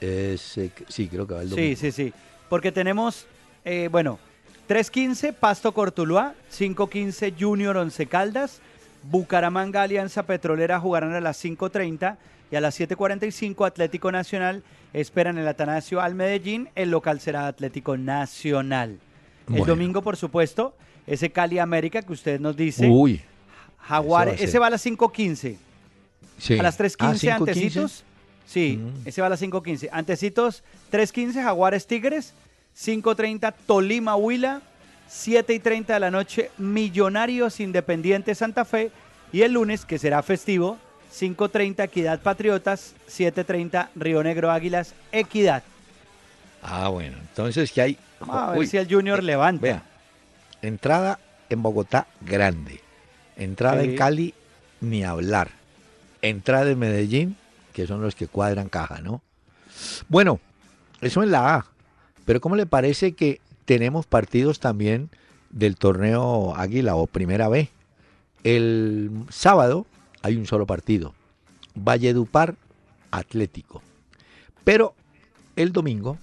Ese- 0.00 0.72
sí, 0.88 1.08
creo 1.08 1.26
que 1.26 1.34
va 1.34 1.42
el 1.42 1.48
Sí, 1.48 1.54
domingo. 1.56 1.76
sí, 1.80 1.92
sí. 1.92 2.12
Porque 2.48 2.70
tenemos, 2.72 3.26
eh, 3.64 3.88
bueno, 3.90 4.18
3.15 4.70 5.32
Pasto 5.34 5.72
Cortuluá, 5.74 6.34
5.15 6.56 7.34
Junior 7.36 7.76
Once 7.76 8.06
Caldas, 8.06 8.60
Bucaramanga 9.02 9.82
Alianza 9.82 10.22
Petrolera 10.22 10.78
jugarán 10.78 11.12
a 11.12 11.20
las 11.20 11.44
5.30 11.44 12.16
y 12.52 12.54
a 12.54 12.60
las 12.60 12.78
7.45 12.78 13.66
Atlético 13.66 14.12
Nacional 14.12 14.62
esperan 14.92 15.38
el 15.38 15.48
Atanasio 15.48 16.00
al 16.00 16.14
Medellín, 16.14 16.68
el 16.76 16.92
local 16.92 17.18
será 17.18 17.48
Atlético 17.48 17.96
Nacional. 17.96 19.00
El 19.52 19.64
domingo, 19.64 20.02
por 20.02 20.16
supuesto, 20.16 20.72
ese 21.04 21.30
Cali 21.32 21.58
América 21.58 22.02
que 22.02 22.12
usted 22.12 22.38
nos 22.38 22.56
dice, 22.56 22.88
Uy. 22.88 23.20
Jaguares, 23.78 24.34
ese 24.40 24.40
va 24.40 24.44
a 24.44 24.48
ese 24.50 24.58
va 24.60 24.66
a 24.68 24.70
las 24.70 24.86
5.15. 24.86 25.56
Sí. 26.38 26.58
A 26.60 26.62
las 26.62 26.78
3.15 26.78 26.96
Ah, 27.00 27.14
5:15. 27.14 27.32
antecitos. 27.32 28.04
Sí, 28.46 28.76
Mm. 28.80 29.08
ese 29.08 29.20
va 29.20 29.26
a 29.26 29.30
las 29.30 29.40
5.15. 29.42 29.88
Antecitos, 29.90 30.62
3.15 30.92 31.42
Jaguares 31.42 31.88
Tigres, 31.88 32.34
5.30 32.80 33.52
Tolima 33.66 34.16
Huila, 34.16 34.62
7 35.08 35.52
y 35.52 35.58
30 35.58 35.94
de 35.94 36.00
la 36.00 36.10
noche 36.10 36.50
Millonarios 36.56 37.60
Independiente 37.60 38.34
Santa 38.34 38.64
Fe 38.64 38.90
y 39.32 39.42
el 39.42 39.52
lunes, 39.52 39.84
que 39.84 39.98
será 39.98 40.22
festivo, 40.22 40.78
5.30 41.14 41.84
Equidad 41.84 42.20
Patriotas, 42.20 42.94
7.30 43.08 43.88
Río 43.96 44.22
Negro 44.22 44.50
Águilas 44.50 44.94
Equidad. 45.12 45.62
Ah, 46.62 46.88
bueno. 46.88 47.16
Entonces, 47.20 47.70
¿qué 47.72 47.82
hay? 47.82 47.98
Vamos 48.20 48.36
a 48.36 48.50
ver 48.50 48.58
Uy, 48.60 48.66
si 48.66 48.76
el 48.78 48.88
Junior 48.92 49.22
levanta. 49.22 49.62
Vea, 49.62 49.82
entrada 50.62 51.18
en 51.50 51.62
Bogotá, 51.62 52.06
grande. 52.22 52.80
Entrada 53.36 53.82
Sí. 53.82 53.90
en 53.90 53.96
Cali, 53.96 54.34
ni 54.80 55.04
hablar. 55.04 55.50
Entrada 56.22 56.70
en 56.70 56.78
Medellín, 56.78 57.36
que 57.74 57.86
son 57.86 58.00
los 58.02 58.14
que 58.14 58.26
cuadran 58.26 58.68
caja, 58.68 59.00
¿no? 59.00 59.22
Bueno, 60.08 60.40
eso 61.00 61.22
en 61.22 61.30
la 61.30 61.54
A. 61.56 61.66
Pero 62.30 62.40
¿cómo 62.40 62.54
le 62.54 62.64
parece 62.64 63.10
que 63.14 63.40
tenemos 63.64 64.06
partidos 64.06 64.60
también 64.60 65.10
del 65.50 65.74
torneo 65.74 66.54
Águila 66.54 66.94
o 66.94 67.08
Primera 67.08 67.48
B? 67.48 67.70
El 68.44 69.10
sábado 69.30 69.84
hay 70.22 70.36
un 70.36 70.46
solo 70.46 70.64
partido. 70.64 71.12
Valledupar 71.74 72.54
Atlético. 73.10 73.82
Pero 74.62 74.94
el 75.56 75.72
domingo 75.72 76.18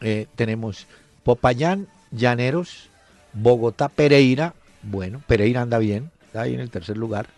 eh, 0.00 0.26
tenemos 0.34 0.88
Popayán, 1.22 1.86
Llaneros, 2.10 2.90
Bogotá, 3.32 3.88
Pereira. 3.88 4.54
Bueno, 4.82 5.22
Pereira 5.28 5.62
anda 5.62 5.78
bien, 5.78 6.10
está 6.26 6.42
ahí 6.42 6.54
en 6.54 6.60
el 6.60 6.70
tercer 6.70 6.96
lugar. 6.96 7.28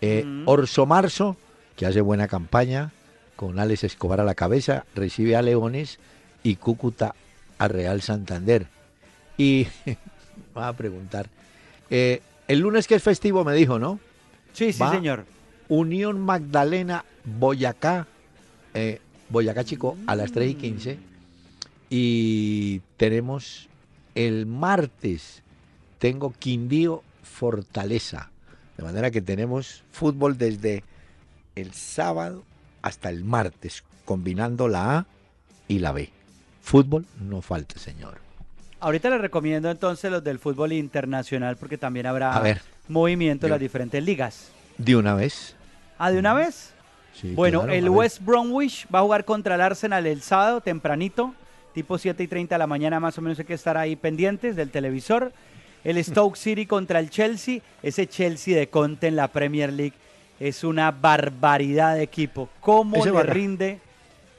Eh, 0.00 0.22
Mm. 0.24 0.44
Orso 0.46 0.86
Marzo, 0.86 1.36
que 1.74 1.84
hace 1.84 2.00
buena 2.00 2.28
campaña, 2.28 2.92
con 3.34 3.58
Alex 3.58 3.82
Escobar 3.82 4.20
a 4.20 4.24
la 4.24 4.36
cabeza, 4.36 4.84
recibe 4.94 5.34
a 5.34 5.42
Leones 5.42 5.98
y 6.44 6.54
Cúcuta 6.54 7.16
a 7.58 7.68
Real 7.68 8.02
Santander. 8.02 8.66
Y 9.36 9.66
va 10.56 10.68
a 10.68 10.72
preguntar, 10.72 11.28
eh, 11.90 12.22
el 12.48 12.60
lunes 12.60 12.86
que 12.86 12.94
es 12.94 13.02
festivo 13.02 13.44
me 13.44 13.54
dijo, 13.54 13.78
¿no? 13.78 13.98
Sí, 14.52 14.72
sí, 14.72 14.78
Va. 14.78 14.90
señor. 14.90 15.26
Unión 15.68 16.20
Magdalena, 16.20 17.04
Boyacá, 17.24 18.06
eh, 18.74 19.00
Boyacá 19.30 19.64
Chico, 19.64 19.96
a 20.06 20.14
las 20.14 20.32
3 20.32 20.50
y 20.50 20.54
15. 20.54 20.98
Y 21.90 22.80
tenemos 22.96 23.68
el 24.14 24.46
martes, 24.46 25.42
tengo 25.98 26.32
Quindío 26.38 27.02
Fortaleza. 27.22 28.30
De 28.76 28.82
manera 28.84 29.10
que 29.10 29.22
tenemos 29.22 29.84
fútbol 29.90 30.36
desde 30.36 30.84
el 31.54 31.72
sábado 31.72 32.44
hasta 32.82 33.08
el 33.08 33.24
martes, 33.24 33.84
combinando 34.04 34.68
la 34.68 34.98
A 34.98 35.06
y 35.68 35.78
la 35.78 35.92
B. 35.92 36.10
Fútbol 36.64 37.04
no 37.20 37.42
falta, 37.42 37.78
señor. 37.78 38.14
Ahorita 38.80 39.10
les 39.10 39.20
recomiendo 39.20 39.70
entonces 39.70 40.10
los 40.10 40.24
del 40.24 40.38
fútbol 40.38 40.72
internacional 40.72 41.56
porque 41.58 41.76
también 41.76 42.06
habrá 42.06 42.38
ver. 42.40 42.62
movimiento 42.88 43.46
en 43.46 43.50
las 43.50 43.60
diferentes 43.60 44.02
ligas. 44.02 44.48
De 44.78 44.96
una 44.96 45.14
vez. 45.14 45.54
¿Ah, 45.98 46.10
de 46.10 46.18
una 46.18 46.32
vez? 46.32 46.72
Sí, 47.12 47.34
Bueno, 47.34 47.60
claro, 47.60 47.74
el. 47.74 47.88
West 47.90 48.24
Bromwich 48.24 48.86
va 48.92 49.00
a 49.00 49.02
jugar 49.02 49.26
contra 49.26 49.56
el 49.56 49.60
Arsenal 49.60 50.06
el 50.06 50.22
sábado 50.22 50.62
tempranito, 50.62 51.34
tipo 51.74 51.98
7 51.98 52.22
y 52.22 52.28
30 52.28 52.54
de 52.54 52.58
la 52.58 52.66
mañana 52.66 52.98
más 52.98 53.16
o 53.18 53.20
menos 53.20 53.38
hay 53.38 53.44
que 53.44 53.54
estar 53.54 53.76
ahí 53.76 53.94
pendientes 53.94 54.56
del 54.56 54.70
televisor. 54.70 55.32
El 55.84 55.98
Stoke 56.04 56.36
City 56.36 56.64
contra 56.64 56.98
el 56.98 57.10
Chelsea, 57.10 57.60
ese 57.82 58.06
Chelsea 58.06 58.56
de 58.56 58.68
Conte 58.68 59.06
en 59.06 59.16
la 59.16 59.28
Premier 59.28 59.70
League 59.70 59.94
es 60.40 60.64
una 60.64 60.90
barbaridad 60.90 61.94
de 61.94 62.02
equipo. 62.02 62.48
¿Cómo 62.60 62.96
Ese 62.96 63.12
le 63.12 63.22
rinde? 63.22 63.80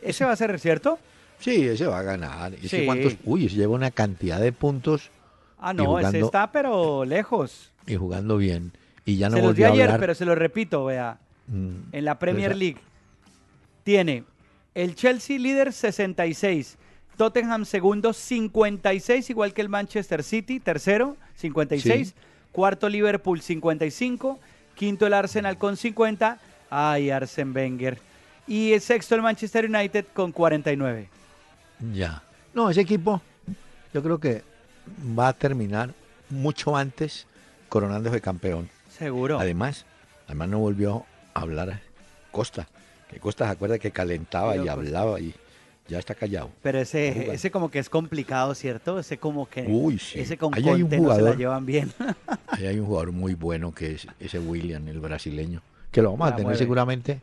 Ese 0.01 0.25
va 0.25 0.31
a 0.31 0.35
ser, 0.35 0.59
¿cierto? 0.59 0.97
Sí, 1.39 1.67
ese 1.67 1.85
va 1.85 1.99
a 1.99 2.03
ganar. 2.03 2.53
¿Y 2.53 2.65
ese 2.65 2.79
Sí. 2.79 2.85
cuántos? 2.85 3.15
Uy, 3.25 3.45
ese 3.45 3.55
lleva 3.55 3.73
una 3.75 3.91
cantidad 3.91 4.39
de 4.39 4.51
puntos 4.51 5.09
Ah, 5.59 5.73
no, 5.73 5.83
ese 5.99 6.07
jugando- 6.07 6.25
está 6.25 6.51
pero 6.51 7.05
lejos. 7.05 7.71
y 7.87 7.95
jugando 7.95 8.37
bien. 8.37 8.71
Y 9.05 9.17
ya 9.17 9.29
no 9.29 9.37
se 9.37 9.43
los 9.43 9.55
di 9.55 9.63
a 9.63 9.67
ayer, 9.69 9.83
hablar. 9.83 9.99
pero 9.99 10.15
se 10.15 10.25
lo 10.25 10.33
repito, 10.35 10.85
vea. 10.85 11.17
Mm, 11.47 11.75
En 11.91 12.05
la 12.05 12.17
Premier 12.17 12.51
Esa- 12.51 12.57
League 12.59 12.77
tiene 13.83 14.23
el 14.73 14.95
Chelsea 14.95 15.37
líder 15.37 15.71
66, 15.73 16.77
Tottenham 17.17 17.65
segundo 17.65 18.13
56, 18.13 19.29
igual 19.29 19.53
que 19.53 19.61
el 19.61 19.69
Manchester 19.69 20.23
City, 20.23 20.59
tercero 20.59 21.15
56, 21.35 22.09
Sí. 22.09 22.13
cuarto 22.51 22.89
Liverpool 22.89 23.41
55, 23.41 24.39
quinto 24.75 25.05
el 25.07 25.13
Arsenal 25.13 25.57
con 25.57 25.77
50, 25.77 26.39
ay 26.69 27.09
Arsen 27.11 27.55
Wenger, 27.55 27.99
y 28.47 28.73
el 28.73 28.81
sexto 28.81 29.15
el 29.15 29.21
Manchester 29.21 29.65
United 29.69 30.05
con 30.13 30.31
49. 30.31 31.09
Ya. 31.93 32.23
No, 32.53 32.69
ese 32.69 32.81
equipo 32.81 33.21
yo 33.93 34.01
creo 34.03 34.19
que 34.19 34.43
va 35.17 35.29
a 35.29 35.33
terminar 35.33 35.93
mucho 36.29 36.75
antes 36.75 37.27
coronándose 37.69 38.21
campeón. 38.21 38.69
Seguro. 38.89 39.39
Además, 39.39 39.85
además 40.27 40.49
no 40.49 40.59
volvió 40.59 41.05
a 41.33 41.41
hablar 41.41 41.81
Costa. 42.31 42.67
Que 43.09 43.19
Costa 43.19 43.45
se 43.45 43.51
acuerda 43.51 43.77
que 43.79 43.91
calentaba 43.91 44.51
Pero 44.51 44.63
y 44.63 44.67
Costa- 44.67 44.79
hablaba 44.81 45.19
y 45.19 45.33
ya 45.87 45.99
está 45.99 46.15
callado. 46.15 46.49
Pero 46.63 46.79
ese, 46.79 47.31
ese 47.33 47.51
como 47.51 47.69
que 47.69 47.79
es 47.79 47.89
complicado, 47.89 48.55
¿cierto? 48.55 48.97
Ese 48.99 49.17
como 49.17 49.47
que 49.47 49.65
Uy, 49.67 49.99
sí. 49.99 50.19
ese 50.19 50.37
con 50.37 50.53
Ahí 50.55 50.63
hay 50.67 50.81
un 50.81 50.89
Conte 50.89 50.97
no 50.97 51.03
se 51.03 51.07
la 51.09 51.13
jugador. 51.15 51.37
llevan 51.37 51.65
bien. 51.65 51.91
Ahí 52.47 52.65
hay 52.65 52.79
un 52.79 52.85
jugador 52.87 53.11
muy 53.11 53.33
bueno 53.35 53.73
que 53.73 53.93
es 53.95 54.07
ese 54.19 54.39
William, 54.39 54.87
el 54.87 54.99
brasileño, 54.99 55.61
que 55.91 56.01
lo 56.01 56.11
vamos 56.11 56.27
a 56.27 56.31
tener 56.31 56.43
mueve. 56.45 56.57
seguramente 56.57 57.21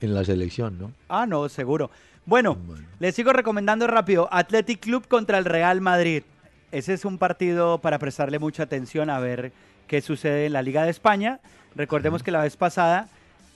en 0.00 0.14
la 0.14 0.24
selección, 0.24 0.78
¿no? 0.78 0.92
Ah, 1.08 1.24
no, 1.26 1.48
seguro. 1.48 1.90
Bueno, 2.24 2.54
Bueno. 2.54 2.86
les 3.00 3.14
sigo 3.14 3.32
recomendando 3.32 3.86
rápido. 3.86 4.28
Athletic 4.30 4.80
Club 4.80 5.06
contra 5.08 5.38
el 5.38 5.44
Real 5.44 5.80
Madrid. 5.80 6.22
Ese 6.70 6.94
es 6.94 7.04
un 7.04 7.18
partido 7.18 7.78
para 7.78 7.98
prestarle 7.98 8.38
mucha 8.38 8.62
atención 8.62 9.10
a 9.10 9.18
ver 9.18 9.52
qué 9.86 10.00
sucede 10.00 10.46
en 10.46 10.52
la 10.52 10.62
Liga 10.62 10.84
de 10.84 10.90
España. 10.90 11.40
Recordemos 11.74 12.22
que 12.22 12.30
la 12.30 12.42
vez 12.42 12.56
pasada 12.56 13.08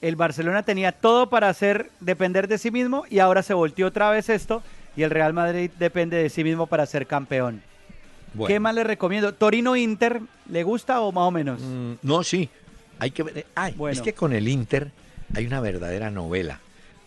el 0.03 0.17
Barcelona 0.17 0.63
tenía 0.63 0.93
todo 0.93 1.31
para 1.31 1.49
hacer 1.49 1.91
depender 2.01 2.49
de 2.49 2.59
sí 2.59 2.71
mismo 2.71 3.05
y 3.09 3.21
ahora 3.21 3.43
se 3.43 3.55
volteó 3.55 3.87
otra 3.87 4.11
vez 4.11 4.29
esto 4.29 4.63
y 4.97 5.03
el 5.03 5.11
Real 5.11 5.33
Madrid 5.33 5.71
depende 5.79 6.17
de 6.19 6.29
sí 6.29 6.45
mismo 6.45 6.67
para 6.67 6.85
ser 6.87 7.07
campeón. 7.07 7.63
Bueno. 8.35 8.49
¿Qué 8.49 8.61
más 8.61 8.75
le 8.75 8.85
recomiendo? 8.85 9.33
Torino 9.33 9.77
Inter, 9.77 10.21
¿le 10.51 10.63
gusta 10.63 11.01
o 11.01 11.13
más 11.13 11.25
o 11.25 11.31
menos? 11.31 11.61
Mm, 11.61 11.93
no, 12.03 12.23
sí. 12.23 12.51
Hay 12.99 13.11
que 13.11 13.23
ver. 13.23 13.47
Ay, 13.55 13.73
Bueno. 13.77 13.93
es 13.93 14.03
que 14.03 14.13
con 14.13 14.33
el 14.35 14.49
Inter 14.49 14.91
hay 15.35 15.47
una 15.47 15.61
verdadera 15.61 16.11
novela. 16.11 16.61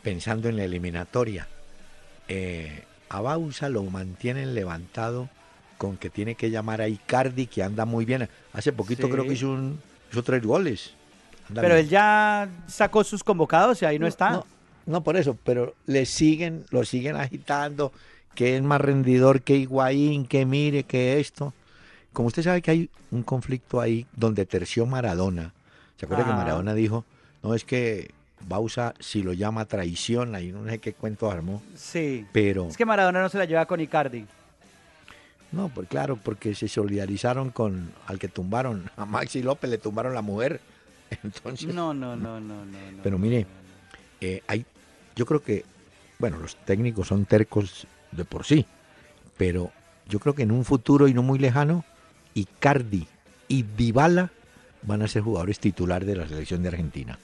Pensando 0.03 0.49
en 0.49 0.57
la 0.57 0.63
eliminatoria. 0.63 1.47
Eh, 2.27 2.83
a 3.09 3.21
Bausa 3.21 3.69
lo 3.69 3.83
mantienen 3.83 4.53
levantado 4.53 5.29
con 5.77 5.97
que 5.97 6.09
tiene 6.09 6.35
que 6.35 6.49
llamar 6.51 6.81
a 6.81 6.87
Icardi, 6.87 7.47
que 7.47 7.63
anda 7.63 7.85
muy 7.85 8.05
bien. 8.05 8.29
Hace 8.53 8.71
poquito 8.71 9.07
Sí. 9.07 9.11
creo 9.13 9.23
que 9.25 9.33
hizo, 9.33 9.49
un, 9.49 9.79
hizo 10.11 10.23
tres 10.23 10.43
goles. 10.43 10.93
Anda 11.49 11.61
Pero 11.61 11.75
bien. 11.75 11.85
él 11.85 11.89
ya 11.91 12.49
sacó 12.67 13.03
sus 13.03 13.23
convocados 13.23 13.81
y 13.81 13.85
ahí 13.85 13.97
no, 13.97 14.05
está. 14.07 14.29
No, 14.31 14.45
no 14.85 15.03
por 15.03 15.17
eso, 15.17 15.37
pero 15.43 15.75
le 15.85 16.05
siguen, 16.05 16.65
lo 16.69 16.83
siguen 16.85 17.15
agitando, 17.15 17.91
que 18.35 18.55
es 18.57 18.61
más 18.61 18.79
rendidor 18.81 19.41
que 19.41 19.55
Higuaín, 19.55 20.25
que 20.27 20.45
mire, 20.45 20.83
que 20.83 21.19
esto. 21.19 21.53
Como 22.13 22.27
usted 22.27 22.43
sabe 22.43 22.61
que 22.61 22.71
hay 22.71 22.89
un 23.11 23.23
conflicto 23.23 23.79
ahí 23.81 24.05
donde 24.15 24.45
terció 24.45 24.85
Maradona. 24.85 25.53
¿Se 25.97 26.05
acuerda 26.05 26.25
que 26.25 26.31
Ajá. 26.31 26.39
Maradona 26.39 26.73
dijo, 26.73 27.05
no 27.41 27.53
es 27.55 27.63
que 27.63 28.11
Bausa 28.47 28.93
si 28.99 29.21
lo 29.23 29.33
llama 29.33 29.65
traición, 29.65 30.35
ahí 30.35 30.51
no 30.51 30.65
sé 30.69 30.79
qué 30.79 30.93
cuento 30.93 31.29
armó, 31.29 31.61
Sí. 31.75 32.25
pero 32.31 32.67
Es 32.67 32.77
que 32.77 32.85
Maradona 32.85 33.21
no 33.21 33.29
se 33.29 33.37
la 33.37 33.45
lleva 33.45 33.65
con 33.65 33.79
Icardi. 33.79 34.25
no, 35.51 35.69
pues 35.69 35.87
claro, 35.87 36.15
porque 36.17 36.53
se 36.55 36.67
solidarizaron 36.67 37.49
con 37.51 37.91
al 38.07 38.19
que 38.19 38.27
tumbaron, 38.27 38.89
a 38.97 39.05
Maxi 39.05 39.41
López 39.43 39.69
le 39.69 39.77
tumbaron 39.77 40.13
la 40.13 40.21
mujer. 40.21 40.61
Entonces, 41.23 41.73
No, 41.73 41.93
no, 41.93 42.15
no, 42.15 42.39
no, 42.39 42.63
Pero 43.03 43.17
mire, 43.17 43.45
eh, 44.21 44.41
hay, 44.47 44.65
yo 45.15 45.25
creo 45.25 45.41
que, 45.41 45.65
bueno, 46.19 46.37
los 46.37 46.55
técnicos 46.65 47.07
son 47.07 47.25
tercos 47.25 47.87
de 48.11 48.25
por 48.25 48.45
sí, 48.45 48.65
pero 49.37 49.71
yo 50.07 50.19
creo 50.19 50.35
que 50.35 50.43
en 50.43 50.51
un 50.51 50.65
futuro 50.65 51.07
y 51.07 51.13
no 51.13 51.23
muy 51.23 51.39
lejano, 51.39 51.83
Icardi 52.35 53.07
y 53.47 53.63
Dybala 53.63 54.31
van 54.83 55.01
a 55.01 55.07
ser 55.07 55.23
jugadores 55.23 55.59
titulares 55.59 56.07
de 56.07 56.15
la 56.15 56.27
selección 56.27 56.61
de 56.61 56.69
Argentina. 56.69 57.17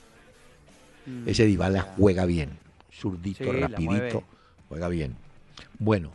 Mm, 1.06 1.28
Ese 1.30 1.46
Dybala 1.46 1.82
juega 1.98 2.26
bien, 2.26 2.50
zurdito, 2.92 3.44
Sí, 3.44 3.52
rapidito, 3.52 4.24
juega 4.70 4.88
bien. 4.88 5.16
Bueno, 5.80 6.12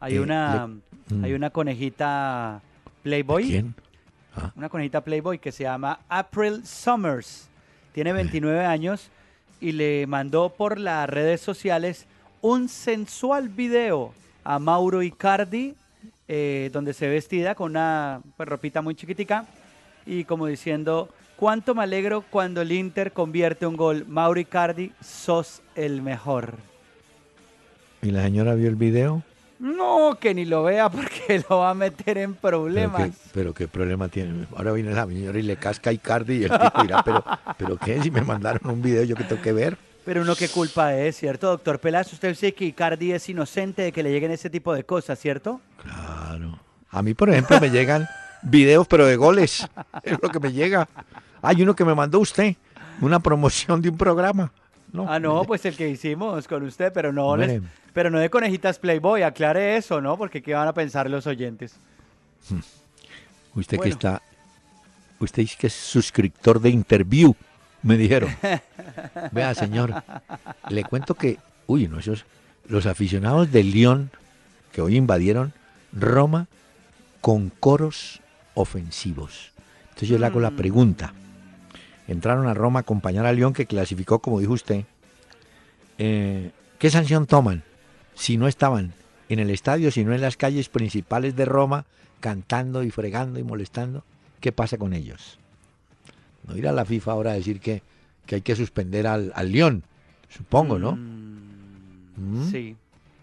Hay 0.00 0.16
eh, 0.16 0.20
una 0.20 0.66
le- 0.68 1.26
hay 1.26 1.32
mm. 1.32 1.36
una 1.36 1.50
conejita 1.50 2.60
Playboy. 3.02 3.44
¿Quién? 3.48 3.74
Ah. 4.36 4.52
Una 4.54 4.68
conejita 4.68 5.00
Playboy 5.02 5.38
que 5.38 5.50
se 5.52 5.64
llama 5.64 6.00
April 6.08 6.64
Summers. 6.64 7.48
Tiene 7.92 8.12
29 8.12 8.64
años 8.64 9.08
y 9.60 9.72
le 9.72 10.06
mandó 10.06 10.50
por 10.50 10.78
las 10.78 11.08
redes 11.10 11.40
sociales 11.40 12.06
un 12.40 12.68
sensual 12.68 13.48
video 13.48 14.14
a 14.44 14.58
Mauro 14.60 15.02
Icardi, 15.02 15.74
eh, 16.28 16.70
donde 16.72 16.94
se 16.94 17.08
ve 17.08 17.14
vestida 17.14 17.54
con 17.56 17.72
una 17.72 18.20
pues, 18.36 18.48
ropita 18.48 18.80
muy 18.80 18.94
chiquitica 18.94 19.46
y 20.06 20.24
como 20.24 20.46
diciendo, 20.46 21.08
cuánto 21.40 21.74
me 21.74 21.82
alegro 21.82 22.22
cuando 22.28 22.60
el 22.60 22.70
Inter 22.70 23.12
convierte 23.12 23.66
un 23.66 23.74
gol. 23.74 24.04
Mauro 24.06 24.38
Icardi, 24.38 24.92
sos 25.00 25.62
el 25.74 26.02
mejor. 26.02 26.56
¿Y 28.02 28.10
la 28.10 28.22
señora 28.24 28.54
vio 28.54 28.68
el 28.68 28.76
video? 28.76 29.22
No, 29.58 30.18
que 30.20 30.34
ni 30.34 30.44
lo 30.44 30.64
vea 30.64 30.90
porque 30.90 31.42
lo 31.50 31.58
va 31.60 31.70
a 31.70 31.74
meter 31.74 32.18
en 32.18 32.34
¿Pero 32.34 32.62
problemas. 32.62 33.08
qué, 33.10 33.12
pero 33.32 33.54
qué 33.54 33.68
problema 33.68 34.08
tiene? 34.08 34.46
Ahora 34.54 34.72
viene 34.72 34.92
la 34.92 35.06
señora 35.06 35.38
y 35.38 35.42
le 35.42 35.56
casca 35.56 35.88
a 35.88 35.92
Icardi 35.94 36.36
y 36.36 36.44
el 36.44 36.50
tipo 36.50 36.82
dirá, 36.82 37.02
pero, 37.02 37.24
pero 37.56 37.76
¿qué? 37.78 38.02
Si 38.02 38.10
me 38.10 38.20
mandaron 38.20 38.70
un 38.70 38.82
video, 38.82 39.02
¿yo 39.04 39.16
qué 39.16 39.24
tengo 39.24 39.40
que 39.40 39.52
ver? 39.54 39.78
Pero 40.04 40.20
uno 40.22 40.36
qué 40.36 40.48
culpa 40.48 40.94
es, 40.94 41.16
¿cierto, 41.16 41.48
doctor 41.48 41.78
Peláez? 41.78 42.12
Usted 42.12 42.28
dice 42.30 42.52
que 42.52 42.66
Icardi 42.66 43.12
es 43.12 43.26
inocente 43.30 43.80
de 43.80 43.92
que 43.92 44.02
le 44.02 44.10
lleguen 44.10 44.30
ese 44.30 44.50
tipo 44.50 44.74
de 44.74 44.84
cosas, 44.84 45.18
¿cierto? 45.18 45.60
Claro. 45.82 46.58
A 46.90 47.02
mí, 47.02 47.14
por 47.14 47.30
ejemplo, 47.30 47.58
me 47.60 47.70
llegan 47.70 48.06
videos, 48.42 48.86
pero 48.86 49.06
de 49.06 49.16
goles. 49.16 49.66
Es 50.02 50.18
lo 50.22 50.28
que 50.28 50.40
me 50.40 50.52
llega. 50.52 50.86
Hay 51.42 51.62
uno 51.62 51.74
que 51.74 51.84
me 51.84 51.94
mandó 51.94 52.20
usted, 52.20 52.54
una 53.00 53.20
promoción 53.20 53.80
de 53.80 53.88
un 53.88 53.96
programa. 53.96 54.52
No, 54.92 55.06
ah, 55.08 55.18
no, 55.20 55.44
pues 55.44 55.64
el 55.66 55.76
que 55.76 55.88
hicimos 55.88 56.48
con 56.48 56.64
usted, 56.64 56.92
pero 56.92 57.12
no, 57.12 57.36
les- 57.36 57.62
pero 57.92 58.10
no 58.10 58.18
de 58.18 58.28
conejitas 58.28 58.78
Playboy, 58.78 59.22
aclare 59.22 59.76
eso, 59.76 60.00
¿no? 60.00 60.16
Porque 60.16 60.42
qué 60.42 60.54
van 60.54 60.66
a 60.68 60.72
pensar 60.74 61.08
los 61.08 61.26
oyentes. 61.26 61.76
Usted 63.54 63.78
que 63.78 63.88
está, 63.90 64.22
usted 65.18 65.42
dice 65.42 65.56
que 65.58 65.66
es 65.68 65.74
suscriptor 65.74 66.60
de 66.60 66.70
Interview, 66.70 67.34
me 67.82 67.96
dijeron. 67.96 68.30
Vea, 69.32 69.54
señor, 69.54 69.94
le 70.68 70.84
cuento 70.84 71.14
que, 71.14 71.38
uy, 71.66 71.88
no, 71.88 71.98
esos, 71.98 72.24
los 72.68 72.86
aficionados 72.86 73.50
del 73.52 73.70
León 73.72 74.10
que 74.72 74.80
hoy 74.82 74.96
invadieron 74.96 75.52
Roma 75.92 76.46
con 77.20 77.50
coros 77.50 78.20
ofensivos. 78.54 79.52
Entonces 79.90 80.08
yo 80.08 80.18
le 80.18 80.26
hago 80.26 80.40
la 80.40 80.50
pregunta. 80.52 81.12
Entraron 82.10 82.48
a 82.48 82.54
Roma 82.54 82.80
a 82.80 82.82
acompañar 82.82 83.24
a 83.24 83.32
León 83.32 83.52
que 83.52 83.66
clasificó, 83.66 84.18
como 84.18 84.40
dijo 84.40 84.52
usted. 84.52 84.84
Eh, 85.96 86.50
¿Qué 86.80 86.90
sanción 86.90 87.26
toman 87.26 87.62
si 88.14 88.36
no 88.36 88.48
estaban 88.48 88.94
en 89.28 89.38
el 89.38 89.48
estadio, 89.48 89.92
sino 89.92 90.12
en 90.12 90.20
las 90.20 90.36
calles 90.36 90.68
principales 90.68 91.36
de 91.36 91.44
Roma, 91.44 91.84
cantando 92.18 92.82
y 92.82 92.90
fregando 92.90 93.38
y 93.38 93.44
molestando? 93.44 94.02
¿Qué 94.40 94.50
pasa 94.50 94.76
con 94.76 94.92
ellos? 94.92 95.38
No 96.48 96.56
ir 96.56 96.66
a 96.66 96.72
la 96.72 96.84
FIFA 96.84 97.12
ahora 97.12 97.30
a 97.30 97.34
decir 97.34 97.60
que, 97.60 97.80
que 98.26 98.34
hay 98.34 98.40
que 98.42 98.56
suspender 98.56 99.06
al, 99.06 99.30
al 99.36 99.52
León, 99.52 99.84
supongo, 100.28 100.80
¿no? 100.80 100.96
¿Mm? 102.16 102.50
Sí. 102.50 102.76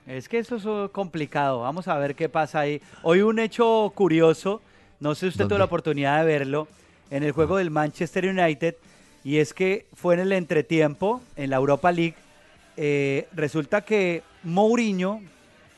Es 0.05 0.29
que 0.29 0.37
eso 0.37 0.55
es 0.55 0.91
complicado. 0.91 1.59
Vamos 1.59 1.89
a 1.89 1.97
ver 1.97 2.15
qué 2.15 2.29
pasa 2.29 2.61
ahí. 2.61 2.81
Hoy 3.03 3.19
un 3.19 3.39
hecho 3.39 3.91
curioso, 3.93 4.61
no 5.01 5.13
sé 5.13 5.25
si 5.25 5.27
usted 5.27 5.47
tuvo 5.47 5.57
la 5.57 5.65
oportunidad 5.65 6.19
de 6.19 6.25
verlo, 6.25 6.69
en 7.11 7.23
el 7.23 7.31
juego 7.31 7.57
del 7.57 7.69
Manchester 7.71 8.25
United, 8.27 8.75
y 9.23 9.37
es 9.37 9.53
que 9.53 9.85
fue 9.93 10.13
en 10.15 10.21
el 10.21 10.31
entretiempo, 10.31 11.21
en 11.35 11.49
la 11.49 11.57
Europa 11.57 11.91
League, 11.91 12.15
eh, 12.77 13.27
resulta 13.33 13.81
que 13.81 14.23
Mourinho 14.43 15.21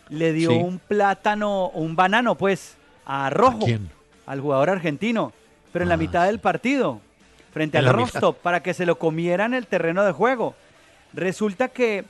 le 0.10 0.34
dio 0.34 0.52
Sí. 0.52 0.58
un 0.58 0.80
plátano, 0.80 1.70
un 1.70 1.96
banano, 1.96 2.36
pues, 2.36 2.76
a 3.06 3.30
Rojo, 3.30 3.66
quién? 3.66 3.90
al 4.26 4.42
jugador 4.42 4.70
argentino, 4.70 5.32
pero 5.72 5.84
en 5.84 5.90
la 5.90 5.96
Ah, 5.96 5.98
mitad 5.98 6.26
del 6.26 6.40
partido, 6.40 7.00
frente 7.54 7.78
En 7.78 7.88
al 7.88 7.96
mitad. 7.96 8.12
Rostov, 8.14 8.36
para 8.36 8.62
que 8.62 8.74
se 8.74 8.86
lo 8.86 8.98
comiera 9.00 9.46
en 9.46 9.54
el 9.54 9.66
terreno 9.68 10.04
de 10.04 10.12
juego. 10.12 10.56
Resulta 11.14 11.70
que 11.70 12.06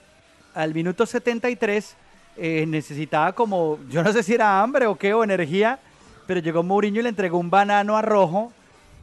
al 0.53 0.73
minuto 0.73 1.05
73 1.05 1.95
eh, 2.37 2.65
necesitaba 2.67 3.33
como, 3.33 3.79
yo 3.89 4.01
no 4.03 4.11
sé 4.13 4.23
si 4.23 4.33
era 4.33 4.61
hambre 4.61 4.87
o 4.87 4.95
qué, 4.95 5.13
o 5.13 5.23
energía, 5.23 5.79
pero 6.25 6.39
llegó 6.39 6.63
Mourinho 6.63 6.99
y 6.99 7.03
le 7.03 7.09
entregó 7.09 7.37
un 7.37 7.49
banano 7.49 7.97
a 7.97 8.01
Rojo 8.01 8.51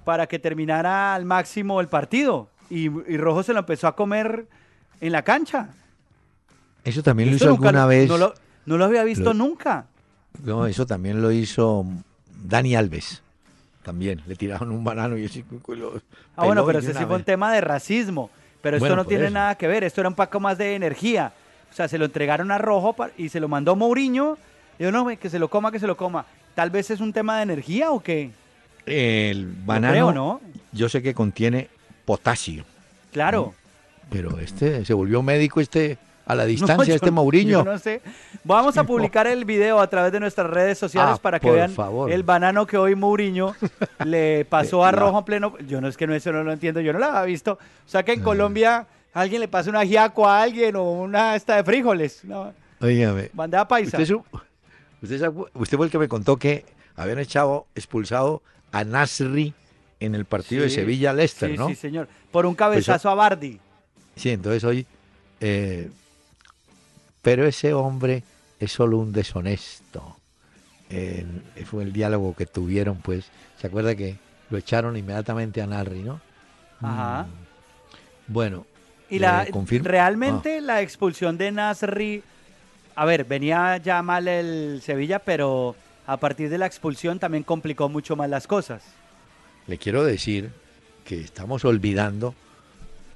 para 0.07 0.29
que 0.29 0.39
terminara 0.39 1.17
al 1.17 1.25
máximo 1.25 1.81
el 1.81 1.89
partido. 1.89 2.49
Y, 2.71 2.85
y 2.85 3.17
Rojo 3.17 3.43
se 3.43 3.53
lo 3.53 3.59
empezó 3.59 3.89
a 3.89 3.97
comer 3.97 4.47
en 5.01 5.11
la 5.11 5.23
cancha. 5.23 5.71
Eso 6.85 7.03
también 7.03 7.31
lo 7.31 7.35
hizo 7.37 7.49
alguna 7.49 7.83
lo- 7.83 7.89
vez. 7.89 8.09
No 8.09 8.17
lo, 8.17 8.33
no 8.67 8.79
lo 8.79 8.85
había 8.85 9.03
visto 9.03 9.25
lo- 9.25 9.35
nunca. 9.35 9.87
No, 10.45 10.65
eso 10.67 10.87
también 10.87 11.21
lo 11.21 11.33
hizo 11.33 11.85
Dani 12.45 12.77
Alves. 12.77 13.21
También 13.83 14.23
le 14.29 14.37
tiraron 14.37 14.71
un 14.71 14.85
banano 14.85 15.17
y 15.19 15.25
así. 15.25 15.45
lo 15.69 16.01
Ah, 16.37 16.45
bueno, 16.45 16.65
pero 16.65 16.79
ese 16.79 16.95
sí 16.95 17.05
fue 17.05 17.17
un 17.17 17.25
tema 17.25 17.53
de 17.53 17.61
racismo. 17.61 18.31
Pero 18.63 18.77
esto 18.77 18.95
no 18.95 19.05
tiene 19.05 19.25
eso. 19.25 19.35
nada 19.35 19.57
que 19.57 19.67
ver. 19.67 19.83
Esto 19.83 20.03
era 20.03 20.09
un 20.09 20.15
poco 20.15 20.39
más 20.39 20.57
de 20.57 20.77
energía. 20.77 21.33
O 21.73 21.75
sea, 21.75 21.89
se 21.89 21.99
lo 21.99 22.05
entregaron 22.05 22.53
a 22.53 22.59
Rojo 22.59 22.95
y 23.19 23.29
se 23.29 23.41
lo 23.41 23.49
mandó 23.49 23.75
Mourinho. 23.75 24.39
Y 24.79 24.85
yo, 24.85 24.93
no, 24.93 25.07
que 25.19 25.29
se 25.31 25.41
lo 25.41 25.49
coma, 25.51 25.73
que 25.73 25.81
se 25.81 25.87
lo 25.89 25.97
coma. 25.97 26.27
Tal 26.55 26.71
vez 26.71 26.91
es 26.93 27.01
un 27.01 27.13
tema 27.13 27.39
de 27.39 27.43
energía 27.43 27.91
o 27.91 28.01
qué. 28.01 28.31
El 28.87 29.47
Yo 29.49 29.67
banano, 29.67 29.93
creo, 29.93 30.13
¿no? 30.13 30.41
yo 30.73 30.89
sé 30.89 31.03
que 31.03 31.13
contiene 31.15 31.69
potasio, 32.05 32.65
Claro. 33.13 33.53
pero 34.11 34.39
este 34.39 34.85
se 34.85 34.95
volvió 34.95 35.23
médico 35.23 35.61
este 35.61 35.99
a 36.27 36.35
la 36.35 36.43
No, 36.45 36.49
distancia, 36.49 36.87
yo- 36.87 36.95
este 36.95 37.11
Mourinho. 37.11 37.65
yo 37.65 37.73
no 37.73 37.79
sé. 37.79 38.01
Vamos 38.45 38.77
a 38.79 38.85
publicar 38.87 39.27
el 39.27 39.45
video 39.45 39.81
a 39.81 39.89
través 39.89 40.13
de 40.13 40.21
nuestras 40.21 40.49
redes 40.49 40.79
sociales 40.79 41.15
Ah, 41.17 41.23
para 41.23 41.41
que 41.41 41.51
vean 41.51 41.73
favor. 41.73 42.11
el 42.13 42.23
banano 42.23 42.67
que 42.67 42.77
hoy 42.79 42.95
Mourinho 42.95 43.55
le 44.05 44.45
pasó 44.45 44.85
a 44.85 44.93
Rojo 44.93 45.19
en 45.19 45.25
pleno. 45.25 45.59
Yo 45.67 45.81
no 45.81 45.89
es 45.89 45.97
que 45.97 46.07
no 46.07 46.15
eso 46.15 46.31
no 46.33 46.45
lo 46.45 46.53
entiendo, 46.53 46.81
yo 46.81 46.93
no 46.93 46.99
lo 47.01 47.07
había 47.07 47.23
visto. 47.23 47.53
O 47.55 47.89
sea 47.89 48.05
que 48.05 48.13
Ah. 48.13 48.15
en 48.15 48.23
Colombia 48.23 48.87
alguien 49.15 49.41
le 49.41 49.49
pasa 49.49 49.71
un 49.71 49.77
ajiaco 49.77 50.29
a 50.29 50.43
alguien 50.43 50.77
o 50.77 50.85
una 50.93 51.35
esta 51.35 51.57
de 51.57 51.65
frijoles. 51.65 52.25
No, 52.25 52.53
Óigame, 52.81 53.31
bandeja 53.33 53.67
paisa. 53.67 53.99
usted, 53.99 54.15
usted 55.55 55.77
fue 55.77 55.87
el 55.87 55.91
que 55.93 55.99
me 55.99 56.09
contó 56.09 56.37
que 56.37 56.65
habían 56.95 57.19
echado, 57.19 57.67
expulsado 57.75 58.43
a 58.79 58.85
Nasri 58.85 59.53
en 60.01 60.15
el 60.15 60.25
partido 60.25 60.63
de 60.63 60.71
Sevilla-Leicester, 60.71 61.51
sí, 61.51 61.57
¿no? 61.57 61.69
Sí, 61.69 61.75
señor. 61.75 62.09
Por 62.31 62.45
un 62.47 62.55
cabezazo 62.55 63.09
a 63.11 63.15
Bardi. 63.15 63.59
Sí, 64.17 64.31
entonces 64.31 64.63
hoy. 64.65 64.87
eh, 65.41 65.91
pero 67.23 67.47
ese 67.47 67.73
hombre 67.75 68.23
es 68.61 68.73
solo 68.73 68.99
un 68.99 69.13
deshonesto. 69.13 70.17
Fue 71.65 71.83
el 71.83 71.93
diálogo 71.93 72.35
que 72.37 72.47
tuvieron, 72.47 72.99
pues. 72.99 73.25
¿Se 73.61 73.67
acuerda 73.67 73.95
que 73.97 74.17
lo 74.51 74.59
echaron 74.59 74.97
inmediatamente 74.97 75.61
a 75.61 75.67
Narri, 75.67 76.03
no? 76.03 76.21
Ajá. 76.81 77.27
Bueno. 78.29 78.67
Y 79.11 79.19
la, 79.19 79.47
confirmo- 79.49 79.85
realmente 79.89 80.61
la 80.61 80.83
expulsión 80.83 81.37
de 81.39 81.51
Nasri, 81.53 82.23
a 82.95 83.05
ver, 83.05 83.25
venía 83.25 83.77
ya 83.79 84.03
mal 84.03 84.29
el 84.29 84.81
Sevilla, 84.83 85.19
pero 85.21 85.75
a 86.07 86.17
partir 86.19 86.49
de 86.49 86.59
la 86.59 86.67
expulsión 86.67 87.19
también 87.19 87.43
complicó 87.43 87.89
mucho 87.89 88.17
más 88.17 88.31
las 88.31 88.47
cosas. 88.47 88.83
Le 89.67 89.79
quiero 89.79 90.05
decir 90.05 90.51
que 91.05 91.21
estamos 91.21 91.65
olvidando, 91.65 92.35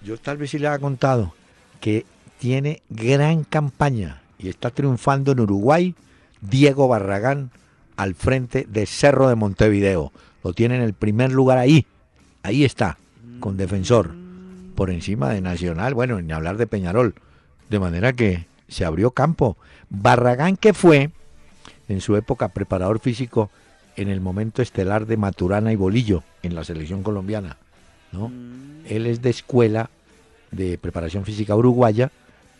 yo 0.02 0.18
tal 0.18 0.36
vez 0.36 0.50
sí 0.50 0.58
le 0.58 0.66
había 0.66 0.78
contado, 0.78 1.34
que 1.80 2.04
tiene 2.38 2.82
gran 2.88 3.44
campaña 3.44 4.22
y 4.38 4.48
está 4.48 4.70
triunfando 4.70 5.32
en 5.32 5.40
Uruguay 5.40 5.94
Diego 6.40 6.88
Barragán 6.88 7.50
al 7.96 8.14
frente 8.14 8.66
de 8.68 8.86
Cerro 8.86 9.28
de 9.28 9.34
Montevideo. 9.34 10.12
Lo 10.42 10.52
tiene 10.52 10.76
en 10.76 10.82
el 10.82 10.94
primer 10.94 11.30
lugar 11.30 11.58
ahí, 11.58 11.86
ahí 12.42 12.64
está, 12.64 12.98
con 13.40 13.56
defensor, 13.56 14.14
por 14.74 14.90
encima 14.90 15.28
de 15.28 15.42
Nacional, 15.42 15.94
bueno, 15.94 16.20
ni 16.20 16.32
hablar 16.32 16.56
de 16.56 16.66
Peñarol. 16.66 17.14
De 17.68 17.78
manera 17.78 18.14
que 18.14 18.46
se 18.68 18.84
abrió 18.84 19.10
campo. 19.10 19.56
Barragán 19.90 20.56
que 20.56 20.72
fue, 20.72 21.10
en 21.90 22.00
su 22.00 22.16
época, 22.16 22.48
preparador 22.48 23.00
físico 23.00 23.50
en 23.96 24.08
el 24.08 24.20
momento 24.20 24.62
estelar 24.62 25.06
de 25.06 25.16
Maturana 25.16 25.72
y 25.72 25.76
Bolillo 25.76 26.22
en 26.42 26.54
la 26.54 26.64
selección 26.64 27.02
colombiana. 27.02 27.56
¿no? 28.12 28.30
Él 28.88 29.06
es 29.06 29.22
de 29.22 29.30
escuela 29.30 29.90
de 30.50 30.78
preparación 30.78 31.24
física 31.24 31.54
uruguaya, 31.54 32.10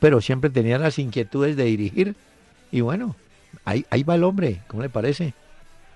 pero 0.01 0.21
siempre 0.21 0.51
tenía 0.51 0.79
las 0.79 0.99
inquietudes 0.99 1.57
de 1.57 1.65
dirigir. 1.65 2.15
Y 2.71 2.81
bueno, 2.83 3.17
ahí, 3.65 3.85
ahí 3.91 4.03
va 4.03 4.15
el 4.15 4.25
hombre, 4.25 4.61
¿cómo 4.69 4.83
le 4.83 4.89
parece? 4.89 5.35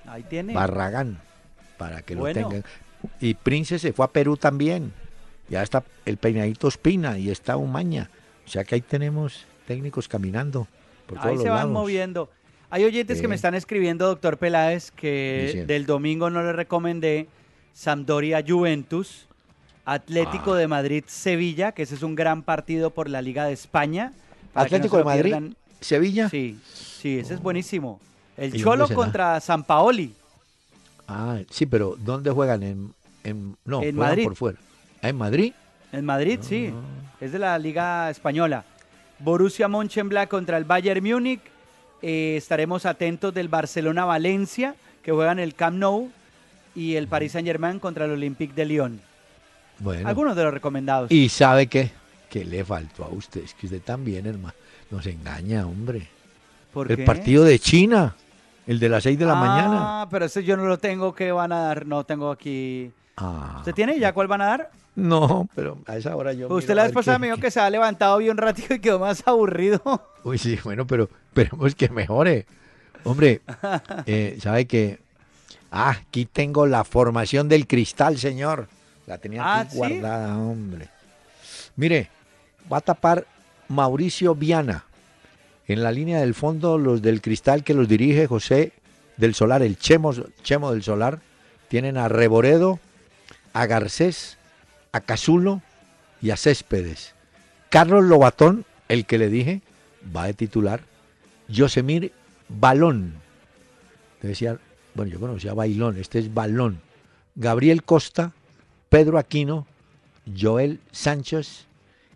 Ahí 0.07 0.23
tiene. 0.25 0.55
Barragán, 0.55 1.19
para 1.79 2.03
que 2.03 2.15
Bueno. 2.15 2.41
lo 2.41 2.49
tengan. 2.49 2.65
Y 3.21 3.35
Prince 3.35 3.79
se 3.79 3.93
fue 3.93 4.05
a 4.07 4.09
Perú 4.09 4.37
también. 4.37 4.93
Ya 5.49 5.63
está 5.63 5.85
el 6.07 6.17
peinadito 6.17 6.69
Espina 6.69 7.19
y 7.19 7.31
está 7.31 7.57
Umaña. 7.57 8.09
O 8.47 8.49
sea 8.51 8.65
que 8.65 8.77
ahí 8.77 8.81
tenemos 8.81 9.45
técnicos 9.67 10.09
caminando 10.09 10.67
por 11.07 11.19
todos 11.19 11.27
Ahí 11.31 11.35
los 11.35 11.43
se 11.43 11.49
van 11.51 11.59
lados. 11.59 11.73
moviendo. 11.73 12.31
Hay 12.75 12.83
oyentes 12.83 13.21
que 13.21 13.29
me 13.29 13.37
están 13.37 13.55
escribiendo, 13.55 14.05
doctor 14.09 14.37
Peláez, 14.37 14.91
que 14.91 15.43
Diciendo. 15.45 15.73
del 15.73 15.87
domingo 15.87 16.29
no 16.29 16.43
le 16.43 16.53
recomendé 16.53 17.29
Sampdoria 17.73 18.43
Juventus, 18.45 19.27
Atlético 19.85 20.55
Ah. 20.55 20.59
de 20.59 20.67
Madrid 20.67 21.05
Sevilla, 21.07 21.71
que 21.71 21.85
ese 21.85 21.95
es 21.95 22.03
un 22.03 22.17
gran 22.17 22.43
partido 22.43 22.91
por 22.91 23.09
la 23.09 23.23
Liga 23.23 23.45
de 23.47 23.53
España. 23.53 24.11
no 24.57 24.61
Atlético 24.61 24.97
de 24.97 25.05
Madrid, 25.05 25.23
pierdan. 25.23 25.57
Sevilla. 25.81 26.29
Sí, 26.29 26.59
sí, 26.65 27.21
ese 27.21 27.35
es 27.35 27.41
buenísimo. 27.41 28.01
El 28.37 28.57
¿Y 28.57 28.61
Cholo 28.61 28.89
contra 28.89 29.39
San 29.39 29.63
Paoli. 29.63 30.13
Ah, 31.07 31.39
sí, 31.51 31.67
pero 31.67 31.95
¿dónde 31.97 32.33
juegan? 32.33 32.65
En, 32.65 32.93
en 33.23 33.57
no, 33.65 33.85
En 33.85 33.95
juegan 33.95 34.11
Madrid. 34.11 34.25
por 34.25 34.35
fuera. 34.35 34.59
Ah, 35.01 35.11
en 35.11 35.17
Madrid. 35.17 35.53
En 35.93 36.05
Madrid, 36.05 36.41
sí. 36.43 36.73
Es 37.21 37.31
de 37.31 37.39
la 37.39 37.57
Liga 37.57 38.11
Española. 38.11 38.65
Borussia 39.21 39.69
Mönchengladbach 39.69 40.29
contra 40.29 40.57
el 40.59 40.65
Bayern 40.65 41.05
Múnich. 41.05 41.41
Eh, 42.07 42.37
estaremos 42.37 42.85
atentos 42.85 43.33
del 43.33 43.49
Barcelona-Valencia, 43.49 44.75
que 45.03 45.11
juegan 45.11 45.39
el 45.39 45.55
Camp 45.55 45.79
Nou. 45.79 46.11
Y 46.75 46.97
el 46.97 47.09
Paris 47.09 47.33
Saint-Germain 47.33 47.79
contra 47.79 48.05
el 48.05 48.11
Olympique 48.11 48.53
de 48.53 48.67
Lyon. 48.67 49.01
Bueno. 49.79 50.07
Algunos 50.07 50.37
de 50.37 50.43
los 50.45 50.53
recomendados. 50.53 51.11
Y 51.11 51.31
sabe 51.31 51.67
qué? 51.67 51.93
Que 52.29 52.45
le 52.45 52.63
faltó 52.63 53.05
a 53.05 53.09
usted. 53.09 53.45
Es 53.45 53.55
que 53.55 53.67
usted 53.67 53.81
también, 53.81 54.27
hermano. 54.27 54.55
Nos 54.91 55.07
engaña, 55.07 55.67
hombre. 55.67 56.09
¿Por 56.75 56.91
el 56.91 56.99
qué? 56.99 57.05
partido 57.05 57.45
de 57.45 57.59
China. 57.59 58.15
El 58.67 58.81
de 58.81 58.89
las 58.91 59.05
6 59.05 59.19
de 59.19 59.25
la 59.25 59.35
mañana. 59.35 60.03
Ah, 60.03 60.09
pero 60.11 60.27
ese 60.27 60.45
yo 60.45 60.57
no 60.59 60.67
lo 60.67 60.79
tengo. 60.79 61.15
¿Qué 61.15 61.33
van 61.33 61.53
a 61.53 61.61
dar? 61.61 61.87
No 61.87 62.05
tengo 62.05 62.31
aquí. 62.31 62.91
Ah, 63.17 63.57
¿Usted 63.61 63.73
tiene 63.73 63.99
ya 63.99 64.13
cuál 64.13 64.27
van 64.27 64.43
a 64.43 64.47
dar? 64.47 64.71
No, 64.97 65.49
pero 65.55 65.79
a 65.87 65.97
esa 65.97 66.15
hora 66.17 66.33
yo. 66.33 66.47
Usted 66.49 66.69
miro 66.71 66.75
la 66.77 66.83
vez 66.85 66.93
pasada 66.93 67.19
me 67.19 67.27
dijo 67.29 67.39
que 67.41 67.51
se 67.51 67.61
ha 67.61 67.69
levantado 67.71 68.19
bien 68.19 68.33
un 68.33 68.39
ratito 68.39 68.75
y 68.75 68.81
quedó 68.81 68.99
más 68.99 69.23
aburrido. 69.27 69.81
Uy, 70.23 70.39
sí, 70.39 70.59
bueno, 70.65 70.87
pero 70.87 71.09
esperemos 71.29 71.75
que 71.75 71.89
mejore. 71.89 72.47
Hombre, 73.05 73.43
eh, 74.07 74.39
¿sabe 74.41 74.67
qué? 74.67 74.99
Ah, 75.71 75.91
aquí 76.01 76.25
tengo 76.27 76.67
la 76.67 76.85
formación 76.85 77.49
del 77.49 77.67
cristal, 77.67 78.19
señor. 78.19 78.69
La 79.07 79.19
tenía 79.19 79.43
Ah, 79.45 79.61
aquí 79.61 79.73
¿sí? 79.73 79.77
guardada, 79.79 80.39
hombre. 80.39 80.89
Mire, 81.77 82.09
va 82.73 82.79
a 82.79 82.81
tapar 82.81 83.27
Mauricio 83.69 84.35
Viana. 84.35 84.85
En 85.67 85.83
la 85.83 85.91
línea 85.91 86.21
del 86.21 86.35
fondo, 86.35 86.79
los 86.79 87.03
del 87.03 87.21
cristal 87.21 87.65
que 87.65 87.75
los 87.75 87.89
dirige 87.89 88.27
José 88.27 88.73
del 89.17 89.35
Solar, 89.35 89.63
el 89.63 89.77
Chemo, 89.79 90.13
Chemo 90.43 90.71
del 90.73 90.83
Solar. 90.83 91.19
Tienen 91.69 91.97
a 91.97 92.09
Reboredo, 92.09 92.79
a 93.53 93.67
Garcés, 93.67 94.39
a 94.95 95.01
Cazulo 95.01 95.61
y 96.23 96.31
a 96.31 96.37
Céspedes. 96.37 97.15
Carlos 97.69 98.05
Lobatón, 98.05 98.65
el 98.89 99.07
que 99.07 99.19
le 99.19 99.29
dije, 99.29 99.61
va 100.17 100.27
de 100.27 100.35
titular. 100.35 100.83
Yosemir 101.49 102.13
Balón. 102.49 103.15
Decía, 104.23 104.57
bueno, 104.95 105.11
yo 105.11 105.19
conocía 105.19 105.53
Bailón, 105.53 105.99
este 105.99 106.21
es 106.21 106.33
Balón. 106.33 106.81
Gabriel 107.35 107.83
Costa, 107.83 108.35
Pedro 108.89 109.19
Aquino, 109.19 109.67
Joel 110.41 110.79
Sánchez 110.93 111.67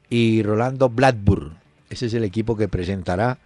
y 0.09 0.45
Rolando 0.45 0.89
Bladburn. 0.89 1.59
Ese 1.91 2.07
es 2.07 2.15
el 2.15 2.23
equipo 2.23 2.57
que 2.57 2.69
presentará 2.69 3.39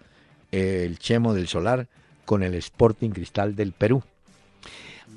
el 0.51 0.99
Chemo 0.99 1.33
del 1.33 1.47
Solar 1.47 1.87
con 2.25 2.43
el 2.43 2.53
Sporting 2.53 3.09
Cristal 3.09 3.55
del 3.55 3.71
Perú. 3.71 4.03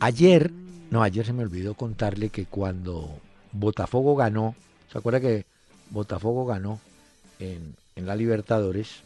Ayer, 0.00 0.50
no, 0.90 1.02
ayer 1.02 1.26
se 1.26 1.34
me 1.34 1.42
olvidó 1.42 1.74
contarle 1.74 2.30
que 2.30 2.46
cuando 2.46 3.20
Botafogo 3.53 4.16
ganó, 4.16 4.55
¿se 4.90 4.99
acuerda 4.99 5.20
que 5.20 5.44
Botafogo 5.90 6.47
ganó 6.47 6.80
en, 7.38 7.76
la 7.97 8.14
Libertadores? 8.14 9.03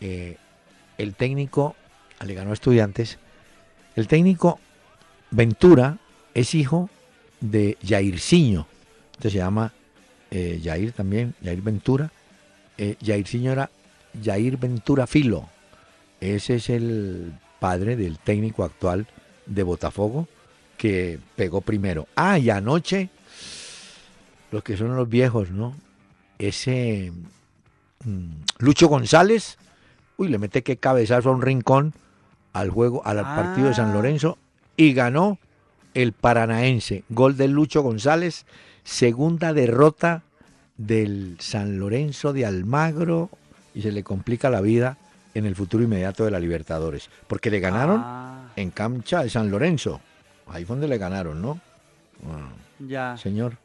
Eh, 0.00 0.36
el 0.98 1.14
técnico, 1.14 1.74
le 2.24 2.34
ganó 2.34 2.50
a 2.50 2.54
estudiantes, 2.54 3.18
el 3.96 4.08
técnico 4.08 4.58
Ventura 5.30 5.98
es 6.34 6.54
hijo 6.54 6.90
de 7.40 7.76
Jairzinho, 7.86 8.66
entonces 9.06 9.32
se 9.32 9.38
llama 9.38 9.72
eh, 10.30 10.60
Jair 10.62 10.92
también, 10.92 11.34
Jair 11.42 11.62
Ventura, 11.62 12.10
eh, 12.78 12.96
Jairzinho 13.04 13.52
era 13.52 13.70
Jair 14.22 14.56
Ventura 14.56 15.06
Filo, 15.06 15.48
ese 16.20 16.56
es 16.56 16.70
el 16.70 17.32
padre 17.60 17.96
del 17.96 18.18
técnico 18.18 18.64
actual 18.64 19.06
de 19.46 19.62
Botafogo 19.62 20.28
que 20.76 21.18
pegó 21.36 21.60
primero. 21.60 22.08
Ah, 22.16 22.38
y 22.38 22.50
anoche, 22.50 23.08
los 24.54 24.62
que 24.62 24.76
son 24.76 24.94
los 24.96 25.08
viejos, 25.08 25.50
¿no? 25.50 25.74
Ese 26.38 27.12
mm, 28.04 28.28
Lucho 28.58 28.88
González, 28.88 29.58
uy, 30.16 30.28
le 30.28 30.38
mete 30.38 30.62
que 30.62 30.76
cabezazo 30.76 31.28
a 31.30 31.32
un 31.32 31.42
rincón 31.42 31.92
al 32.52 32.70
juego, 32.70 33.02
al 33.04 33.18
Ah. 33.18 33.34
partido 33.36 33.68
de 33.68 33.74
San 33.74 33.92
Lorenzo 33.92 34.38
y 34.76 34.92
ganó 34.94 35.38
el 35.94 36.12
Paranaense. 36.12 37.04
Gol 37.08 37.36
de 37.36 37.48
Lucho 37.48 37.82
González, 37.82 38.46
segunda 38.84 39.52
derrota 39.52 40.22
del 40.76 41.36
San 41.40 41.78
Lorenzo 41.78 42.32
de 42.32 42.46
Almagro 42.46 43.30
y 43.74 43.82
se 43.82 43.92
le 43.92 44.02
complica 44.02 44.50
la 44.50 44.60
vida 44.60 44.98
en 45.34 45.46
el 45.46 45.56
futuro 45.56 45.82
inmediato 45.82 46.24
de 46.24 46.30
la 46.30 46.38
Libertadores, 46.38 47.10
porque 47.26 47.50
le 47.50 47.58
ganaron 47.58 48.00
Ah, 48.04 48.48
en 48.54 48.70
cancha 48.70 49.22
de 49.24 49.30
San 49.30 49.50
Lorenzo. 49.50 50.00
Ahí 50.48 50.64
fue 50.64 50.76
donde 50.76 50.86
le 50.88 50.98
ganaron, 50.98 51.42
¿no? 51.42 51.60
Ah, 52.28 52.50
ya. 52.78 53.16
señor. 53.16 53.56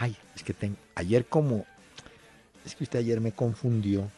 Ay, 0.00 0.16
es 0.36 0.44
que 0.44 0.54
ten- 0.54 0.76
ayer 0.94 1.26
como... 1.26 1.66
Es 2.64 2.74
que 2.76 2.84
usted 2.84 3.00
ayer 3.00 3.20
me 3.20 3.32
confundió. 3.32 4.08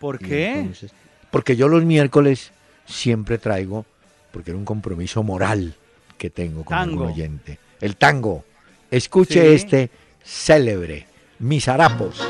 ¿Por 0.00 0.18
qué? 0.18 0.54
entonces- 0.60 0.92
porque 1.30 1.54
yo 1.54 1.68
los 1.68 1.84
miércoles 1.84 2.52
siempre 2.86 3.36
traigo, 3.36 3.84
porque 4.32 4.52
era 4.52 4.58
un 4.58 4.64
compromiso 4.64 5.22
moral 5.22 5.74
que 6.16 6.30
tengo 6.30 6.64
con 6.64 6.74
Tango. 6.76 6.92
algún 7.02 7.06
oyente. 7.12 7.58
El 7.82 7.96
tango. 7.96 8.44
Escuche 8.90 9.42
Sí. 9.42 9.54
este 9.54 9.90
célebre, 10.24 11.06
Mis 11.40 11.68
harapos. 11.68 12.20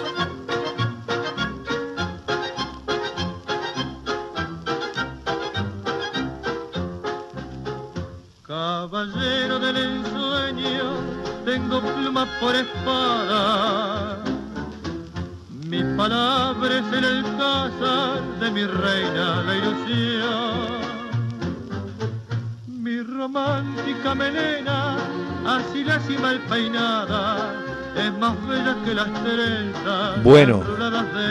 Así 25.46 25.84
la 25.84 26.00
cima 26.00 26.20
mal 26.20 26.40
peinada, 26.48 27.52
es 27.96 28.12
más 28.18 28.48
bella 28.48 28.76
que 28.84 28.94
las 28.94 29.24
trenzas. 29.24 30.22
Bueno, 30.22 30.62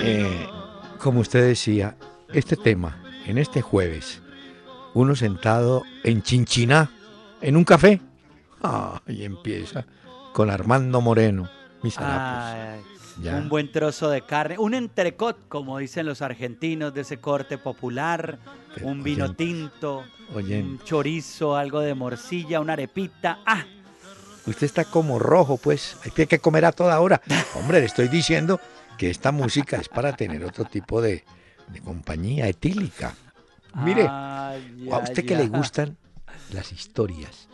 eh, 0.03 0.47
como 0.99 1.21
usted 1.21 1.47
decía, 1.47 1.95
este 2.31 2.55
tema, 2.55 2.97
en 3.25 3.37
este 3.37 3.61
jueves, 3.61 4.21
uno 4.93 5.15
sentado 5.15 5.83
en 6.03 6.21
Chinchiná, 6.21 6.89
en 7.41 7.57
un 7.57 7.63
café, 7.63 8.01
ah, 8.63 9.01
y 9.07 9.23
empieza 9.23 9.85
con 10.33 10.49
Armando 10.49 11.01
Moreno, 11.01 11.49
mis 11.81 11.97
harapos. 11.97 12.96
Ya. 13.21 13.35
Un 13.35 13.49
buen 13.49 13.71
trozo 13.71 14.09
de 14.09 14.21
carne, 14.21 14.57
un 14.59 14.73
entrecot, 14.73 15.47
como 15.47 15.77
dicen 15.79 16.05
los 16.05 16.21
argentinos, 16.21 16.93
de 16.93 17.01
ese 17.01 17.17
corte 17.17 17.57
popular, 17.57 18.37
Pero, 18.75 18.87
un 18.87 19.01
vino 19.03 19.25
oyente, 19.25 19.43
tinto, 19.43 20.03
oyente. 20.35 20.69
un 20.69 20.79
chorizo, 20.83 21.55
algo 21.55 21.79
de 21.79 21.95
morcilla, 21.95 22.59
una 22.59 22.73
arepita. 22.73 23.39
¡Ah! 23.45 23.65
Usted 24.45 24.65
está 24.65 24.85
como 24.85 25.17
rojo, 25.19 25.57
pues. 25.57 25.97
Hay 26.05 26.27
que 26.27 26.39
comer 26.39 26.65
a 26.65 26.71
toda 26.71 26.99
hora. 26.99 27.21
Hombre, 27.55 27.79
le 27.79 27.85
estoy 27.87 28.07
diciendo 28.07 28.59
que 28.97 29.09
esta 29.09 29.31
música 29.31 29.77
es 29.77 29.89
para 29.89 30.15
tener 30.15 30.43
otro 30.45 30.65
tipo 30.65 31.01
de, 31.01 31.25
de 31.67 31.81
compañía 31.81 32.47
etílica. 32.47 33.15
Mire, 33.75 34.07
a 34.07 34.53
usted 35.03 35.23
ya, 35.23 35.27
que 35.27 35.35
le 35.35 35.47
gustan 35.47 35.97
las 36.51 36.71
historias, 36.71 37.47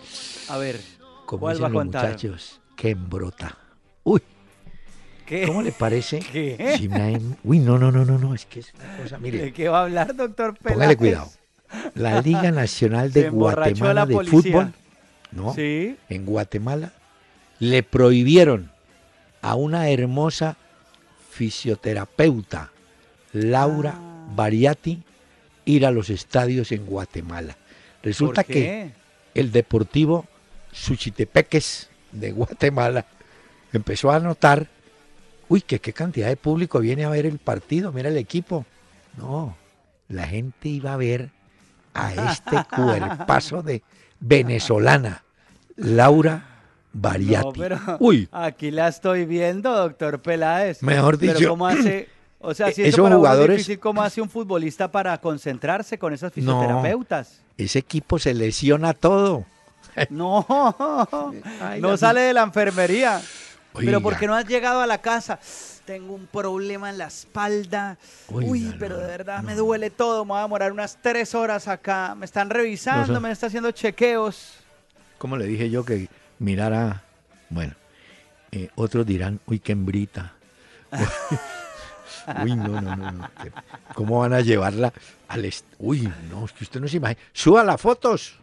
A 0.50 0.58
ver, 0.58 0.80
como 1.26 1.42
¿Cuál 1.42 1.56
va 1.64 1.68
a 1.68 1.70
dicen 1.70 1.74
los 1.74 1.82
contar? 1.84 2.06
muchachos, 2.12 2.62
que 2.76 2.92
embrota. 2.92 3.58
Uy, 4.04 4.22
¿qué? 5.26 5.46
¿cómo 5.48 5.62
le 5.62 5.72
parece? 5.72 6.20
Ha- 6.92 7.20
Uy, 7.44 7.60
no, 7.60 7.78
no, 7.78 7.92
no, 7.92 8.06
no, 8.06 8.18
no, 8.18 8.34
es 8.36 8.46
que 8.46 8.60
es 8.62 8.74
una 8.76 8.98
cosa, 8.98 9.18
mire, 9.20 9.40
¿De 9.40 9.54
qué 9.54 9.70
va 9.70 9.80
a 9.80 9.84
hablar, 9.84 10.16
doctor 10.16 10.56
Peláez? 10.58 10.74
póngale 10.76 10.98
cuidado. 10.98 11.32
La 11.96 12.22
Liga 12.22 12.52
Nacional 12.52 13.12
de 13.12 13.30
Guatemala 13.30 13.94
la 13.94 14.06
de. 14.06 14.26
Fútbol, 14.26 14.74
¿no? 15.32 15.54
Sí. 15.54 15.96
en 16.10 16.26
Guatemala, 16.26 16.92
le 17.60 17.84
prohibieron 17.84 18.72
a 19.42 19.56
una 19.56 19.90
hermosa 19.90 20.58
fisioterapeuta, 21.32 22.72
Laura 23.34 23.94
Ah. 23.98 24.10
Bariati, 24.36 25.02
ir 25.66 25.86
a 25.86 25.92
los 25.92 26.10
estadios 26.10 26.72
en 26.72 26.86
Guatemala. 26.86 27.58
Resulta 28.02 28.44
¿Por 28.44 28.54
que 28.54 28.92
el 29.34 29.52
Deportivo 29.52 30.26
Suchitepeques 30.72 31.90
de 32.12 32.32
Guatemala 32.32 33.06
empezó 33.74 34.12
a 34.12 34.20
notar, 34.20 34.68
uy, 35.54 35.62
que 35.62 35.80
qué 35.80 35.94
cantidad 35.94 36.28
de 36.30 36.36
público 36.38 36.80
viene 36.80 37.06
a 37.06 37.10
ver 37.10 37.28
el 37.28 37.38
partido, 37.38 37.92
mira 37.92 38.10
el 38.10 38.18
equipo. 38.18 38.66
No, 39.18 39.56
la 40.10 40.26
gente 40.26 40.68
iba 40.70 40.94
a 40.94 40.98
ver 40.98 41.30
a 41.94 42.32
este 42.32 42.58
cuerpazo 42.76 43.62
de 43.62 43.84
venezolana, 44.20 45.24
Laura. 45.76 46.50
No, 46.94 47.54
pero 47.54 47.80
Uy, 48.00 48.30
aquí 48.32 48.70
la 48.70 48.88
estoy 48.88 49.26
viendo, 49.26 49.76
doctor 49.76 50.22
Peláez. 50.22 50.84
Mejor 50.84 51.18
Pero 51.18 51.34
dicho, 51.40 51.50
¿cómo 51.50 51.68
hace? 51.68 52.10
O 52.46 52.54
sea, 52.54 52.74
si 52.74 52.82
esos 52.82 52.96
eso 52.96 53.04
para 53.04 53.16
jugadores- 53.16 53.56
difícil, 53.58 53.80
¿cómo 53.80 54.02
hace 54.04 54.22
un 54.22 54.30
futbolista 54.30 54.92
para 54.92 55.18
concentrarse 55.22 55.98
con 55.98 56.12
esas 56.14 56.34
fisioterapeutas? 56.34 57.40
ese 57.58 57.80
equipo 57.80 58.20
se 58.20 58.34
lesiona 58.34 58.94
todo. 58.94 59.46
No, 60.10 60.46
Ay, 61.62 61.80
no 61.80 61.96
sale 61.98 62.20
de 62.22 62.34
la 62.34 62.44
enfermería. 62.44 63.22
Pero 63.74 63.88
Oiga. 63.88 64.00
¿por 64.02 64.18
qué 64.18 64.28
no 64.28 64.36
has 64.36 64.46
llegado 64.48 64.82
a 64.82 64.88
la 64.88 65.00
casa? 65.00 65.40
Tengo 65.86 66.14
un 66.14 66.28
problema 66.28 66.90
en 66.90 66.98
la 66.98 67.08
espalda. 67.08 67.98
Oiga, 68.32 68.50
Uy, 68.52 68.76
pero 68.80 68.98
de 68.98 69.08
verdad 69.08 69.38
no. 69.42 69.44
me 69.48 69.56
duele 69.56 69.90
todo. 69.90 70.24
Me 70.26 70.30
voy 70.30 70.40
a 70.40 70.42
demorar 70.44 70.72
unas 70.72 70.98
tres 71.02 71.34
horas 71.36 71.68
acá. 71.68 72.16
Me 72.16 72.26
están 72.26 72.50
revisando, 72.50 73.14
No 73.14 73.20
me 73.20 73.32
están 73.32 73.48
haciendo 73.48 73.72
chequeos. 73.72 74.54
¿Cómo 75.18 75.36
le 75.38 75.46
dije 75.46 75.70
yo 75.70 75.84
que 75.84 76.08
mirara? 76.40 77.02
Bueno, 77.50 77.74
eh, 78.52 78.70
otros 78.76 79.06
dirán, 79.06 79.40
uy, 79.46 79.60
qué 79.60 79.72
hembrita. 79.74 80.34
uy, 82.44 82.56
no, 82.56 82.82
no, 82.82 82.96
no, 82.96 83.12
no. 83.12 83.30
¿Cómo 83.96 84.20
van 84.20 84.34
a 84.34 84.42
llevarla 84.42 84.94
al... 85.28 85.46
est- 85.46 85.66
Uy, 85.80 86.12
no, 86.30 86.46
es 86.46 86.52
que 86.54 86.64
usted 86.64 86.80
no 86.80 86.88
se 86.88 86.98
imagina. 86.98 87.20
Suba 87.34 87.64
las 87.64 87.80
fotos, 87.82 88.36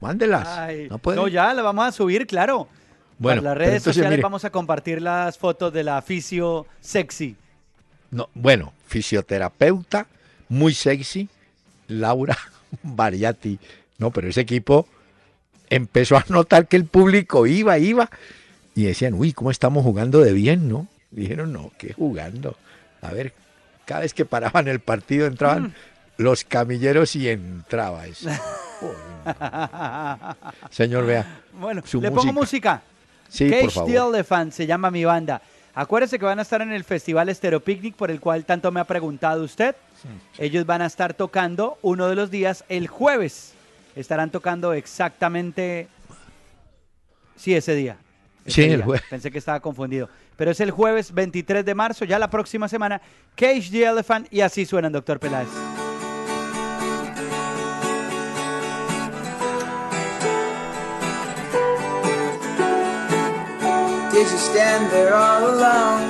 mándelas. 0.00 0.46
Ay, 0.46 0.88
no 0.88 1.00
no, 1.14 1.28
ya 1.28 1.52
la 1.54 1.62
vamos 1.62 1.86
a 1.86 1.92
subir, 1.92 2.26
claro. 2.26 2.68
Bueno, 3.18 3.42
las 3.42 3.56
redes 3.56 3.76
entonces, 3.76 3.94
sociales 3.94 4.10
mire, 4.16 4.22
vamos 4.22 4.44
a 4.44 4.50
compartir 4.50 5.00
las 5.00 5.38
fotos 5.38 5.72
de 5.72 5.84
la 5.84 6.02
fisio 6.02 6.66
sexy. 6.80 7.36
no, 8.10 8.28
bueno, 8.34 8.72
fisioterapeuta, 8.86 10.06
muy 10.48 10.74
sexy, 10.74 11.28
Laura 11.88 12.36
Variati. 12.82 13.58
No, 13.98 14.10
pero 14.10 14.28
ese 14.28 14.42
equipo 14.42 14.86
empezó 15.70 16.16
a 16.16 16.24
notar 16.28 16.68
que 16.68 16.76
el 16.76 16.84
público 16.84 17.46
iba, 17.46 17.78
iba, 17.78 18.10
y 18.74 18.84
decían, 18.84 19.14
uy, 19.14 19.32
¿cómo 19.32 19.50
estamos 19.50 19.82
jugando 19.82 20.20
de 20.20 20.32
bien, 20.32 20.68
no? 20.68 20.86
Dijeron, 21.10 21.52
no, 21.52 21.72
¿qué 21.78 21.94
jugando? 21.94 22.56
A 23.00 23.10
ver, 23.12 23.32
cada 23.86 24.02
vez 24.02 24.12
que 24.12 24.26
paraban 24.26 24.68
el 24.68 24.80
partido 24.80 25.26
entraban 25.26 25.68
Mm. 25.68 25.72
los 26.22 26.44
camilleros 26.44 27.16
y 27.16 27.28
entraba 27.30 28.06
eso. 28.06 28.28
Señor, 30.70 31.06
vea. 31.06 31.40
Bueno, 31.58 31.82
Su 31.84 32.00
le 32.00 32.10
pongo 32.10 32.32
música. 32.32 32.82
Sí, 33.28 33.48
Cage 33.50 33.62
por 33.62 33.70
favor. 33.70 33.90
the 33.90 33.96
Elephant 33.96 34.52
se 34.52 34.66
llama 34.66 34.90
mi 34.90 35.04
banda. 35.04 35.40
Acuérdese 35.74 36.18
que 36.18 36.24
van 36.24 36.38
a 36.38 36.42
estar 36.42 36.62
en 36.62 36.72
el 36.72 36.84
Festival 36.84 37.28
Estero 37.28 37.60
Picnic, 37.60 37.94
por 37.96 38.10
el 38.10 38.18
cual 38.18 38.44
tanto 38.46 38.70
me 38.72 38.80
ha 38.80 38.84
preguntado 38.84 39.44
usted. 39.44 39.76
Ellos 40.38 40.64
van 40.64 40.80
a 40.80 40.86
estar 40.86 41.12
tocando 41.14 41.78
uno 41.82 42.08
de 42.08 42.14
los 42.14 42.30
días 42.30 42.64
el 42.68 42.86
jueves. 42.86 43.52
Estarán 43.94 44.30
tocando 44.30 44.72
exactamente. 44.72 45.88
Sí, 47.36 47.54
ese 47.54 47.74
día. 47.74 47.98
Sí, 48.46 48.62
el 48.62 48.82
jueves. 48.82 49.04
Pensé 49.10 49.30
que 49.30 49.38
estaba 49.38 49.60
confundido. 49.60 50.08
Pero 50.36 50.50
es 50.50 50.60
el 50.60 50.70
jueves 50.70 51.12
23 51.12 51.64
de 51.64 51.74
marzo, 51.74 52.04
ya 52.04 52.18
la 52.18 52.30
próxima 52.30 52.68
semana. 52.68 53.00
Cage 53.34 53.70
the 53.70 53.84
Elephant 53.84 54.32
y 54.32 54.40
así 54.40 54.64
suenan, 54.64 54.92
doctor 54.92 55.18
Peláez. 55.20 55.48
Did 64.16 64.30
you 64.30 64.38
stand 64.38 64.90
there 64.90 65.14
all 65.14 65.44
alone? 65.44 66.04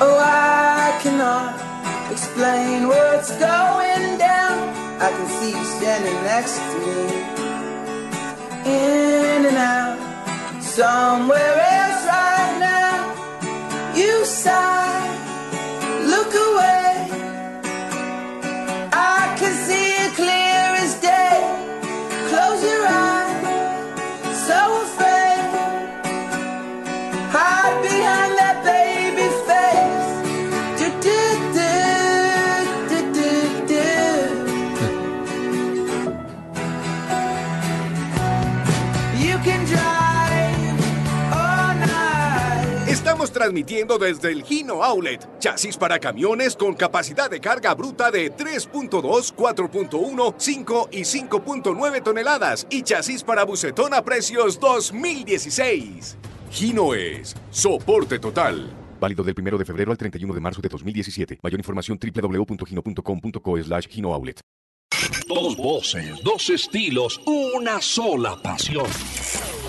Oh, 0.00 0.18
I 0.18 0.98
cannot 1.00 1.54
explain 2.10 2.88
what's 2.88 3.30
going 3.30 4.18
down. 4.18 4.58
I 5.00 5.08
can 5.08 5.28
see 5.38 5.50
you 5.56 5.64
standing 5.64 6.18
next 6.24 6.58
to 6.58 6.78
me, 6.84 7.04
in 8.66 9.46
and 9.46 9.56
out, 9.56 10.60
somewhere 10.60 11.67
transmitiendo 43.38 43.98
desde 43.98 44.32
el 44.32 44.42
Gino 44.42 44.82
Outlet. 44.82 45.38
Chasis 45.38 45.76
para 45.76 46.00
camiones 46.00 46.56
con 46.56 46.74
capacidad 46.74 47.30
de 47.30 47.38
carga 47.38 47.72
bruta 47.74 48.10
de 48.10 48.34
3.2, 48.34 49.32
4.1, 49.32 50.34
5 50.36 50.88
y 50.90 51.00
5.9 51.02 52.02
toneladas. 52.02 52.66
Y 52.68 52.82
chasis 52.82 53.22
para 53.22 53.44
bucetón 53.44 53.94
a 53.94 54.02
precios 54.02 54.58
2016. 54.58 56.16
Gino 56.50 56.94
es 56.94 57.36
soporte 57.52 58.18
total. 58.18 58.70
Válido 58.98 59.22
del 59.22 59.36
1 59.38 59.56
de 59.56 59.64
febrero 59.64 59.92
al 59.92 59.98
31 59.98 60.34
de 60.34 60.40
marzo 60.40 60.60
de 60.60 60.68
2017. 60.68 61.38
Mayor 61.40 61.60
información 61.60 61.96
www.gino.com.co 61.96 63.62
slash 63.62 63.86
Gino. 63.86 64.12
Dos 65.28 65.56
voces, 65.56 66.22
dos 66.24 66.50
estilos, 66.50 67.20
una 67.24 67.80
sola 67.80 68.36
pasión. 68.42 68.86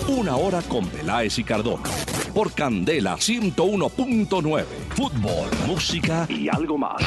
Una 0.08 0.36
hora 0.36 0.60
con 0.62 0.88
Peláez 0.88 1.38
y 1.38 1.44
Cardona. 1.44 1.88
Por 2.34 2.52
Candela 2.52 3.16
101.9. 3.16 4.64
Fútbol, 4.90 5.48
música 5.66 6.26
y 6.28 6.48
algo 6.48 6.78
más. 6.78 7.02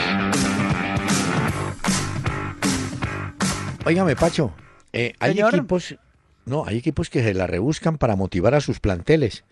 Óigame, 3.85 4.15
Pacho, 4.15 4.53
eh, 4.93 5.13
hay 5.19 5.33
Señor. 5.33 5.55
equipos, 5.55 5.95
no, 6.45 6.65
hay 6.65 6.77
equipos 6.77 7.09
que 7.09 7.21
se 7.23 7.33
la 7.33 7.47
rebuscan 7.47 7.97
para 7.97 8.15
motivar 8.15 8.55
a 8.55 8.61
sus 8.61 8.79
planteles. 8.79 9.43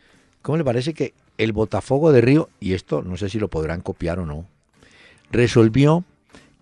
¿Cómo 0.42 0.58
le 0.58 0.64
parece 0.64 0.94
que 0.94 1.14
el 1.38 1.52
Botafogo 1.52 2.14
de 2.14 2.22
Río, 2.22 2.50
y 2.62 2.74
esto 2.74 3.02
no 3.02 3.18
sé 3.18 3.28
si 3.28 3.40
lo 3.40 3.50
podrán 3.50 3.82
copiar 3.82 4.20
o 4.20 4.26
no, 4.26 4.46
resolvió 5.30 6.06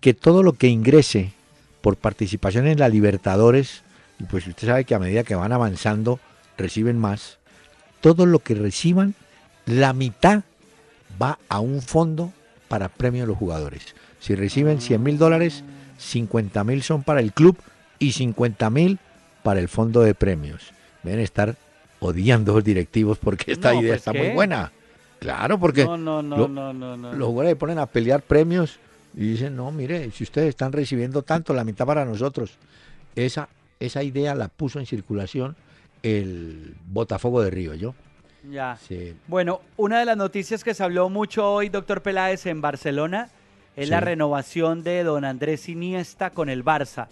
que 0.00 0.14
todo 0.14 0.42
lo 0.42 0.54
que 0.54 0.66
ingrese 0.66 1.32
por 1.80 1.96
participación 1.96 2.66
en 2.66 2.78
la 2.78 2.88
Libertadores, 2.88 3.82
y 4.18 4.24
pues 4.24 4.46
usted 4.46 4.68
sabe 4.68 4.84
que 4.84 4.94
a 4.94 4.98
medida 4.98 5.24
que 5.24 5.34
van 5.34 5.52
avanzando 5.52 6.20
reciben 6.58 6.98
más, 6.98 7.38
todo 8.00 8.26
lo 8.26 8.38
que 8.40 8.54
reciban, 8.54 9.14
la 9.66 9.92
mitad 9.92 10.42
va 11.20 11.38
a 11.48 11.60
un 11.60 11.82
fondo 11.82 12.32
para 12.68 12.88
premio 12.88 13.24
a 13.24 13.26
los 13.26 13.36
jugadores. 13.36 13.94
Si 14.20 14.34
reciben 14.34 14.80
100 14.80 15.02
mil 15.02 15.18
dólares, 15.18 15.64
50 15.98 16.62
mil 16.64 16.82
son 16.82 17.02
para 17.02 17.20
el 17.20 17.32
club 17.32 17.56
y 17.98 18.12
50 18.12 18.70
mil 18.70 18.98
para 19.42 19.60
el 19.60 19.68
fondo 19.68 20.02
de 20.02 20.14
premios. 20.14 20.72
Deben 21.02 21.20
estar 21.20 21.56
odiando 21.98 22.52
a 22.52 22.54
los 22.56 22.64
directivos 22.64 23.18
porque 23.18 23.52
esta 23.52 23.72
No, 23.72 23.80
idea 23.80 23.90
pues, 23.92 23.98
está 24.00 24.12
¿qué? 24.12 24.18
muy 24.18 24.28
buena. 24.30 24.72
Claro, 25.18 25.58
porque 25.58 25.84
No, 25.84 25.96
no, 25.98 26.22
no, 26.22 26.36
lo- 26.36 26.48
no, 26.48 26.72
no, 26.72 26.96
no. 26.96 27.12
los 27.12 27.28
jugadores 27.28 27.56
ponen 27.58 27.78
a 27.78 27.86
pelear 27.86 28.22
premios 28.22 28.78
y 29.14 29.30
dicen, 29.32 29.56
no, 29.56 29.70
mire, 29.72 30.10
si 30.12 30.24
ustedes 30.24 30.50
están 30.50 30.72
recibiendo 30.72 31.22
tanto, 31.22 31.52
la 31.52 31.64
mitad 31.64 31.86
para 31.86 32.04
nosotros. 32.04 32.58
Esa, 33.16 33.48
esa 33.80 34.02
idea 34.02 34.34
la 34.34 34.48
puso 34.48 34.78
en 34.78 34.86
circulación 34.86 35.56
el 36.02 36.74
Botafogo 36.86 37.42
de 37.42 37.50
Río, 37.50 37.74
¿yo? 37.74 37.94
Ya. 38.50 38.78
Sí. 38.88 39.14
Bueno, 39.26 39.60
una 39.76 39.98
de 39.98 40.04
las 40.06 40.16
noticias 40.16 40.64
que 40.64 40.72
se 40.74 40.82
habló 40.82 41.08
mucho 41.10 41.52
hoy, 41.52 41.68
doctor 41.68 42.02
Peláez, 42.02 42.46
en 42.46 42.60
Barcelona, 42.60 43.28
es 43.76 43.86
Sí. 43.86 43.90
la 43.90 44.00
renovación 44.00 44.82
de 44.82 45.02
don 45.04 45.24
Andrés 45.24 45.68
Iniesta 45.68 46.30
con 46.30 46.48
el 46.48 46.64
Barça. 46.64 47.08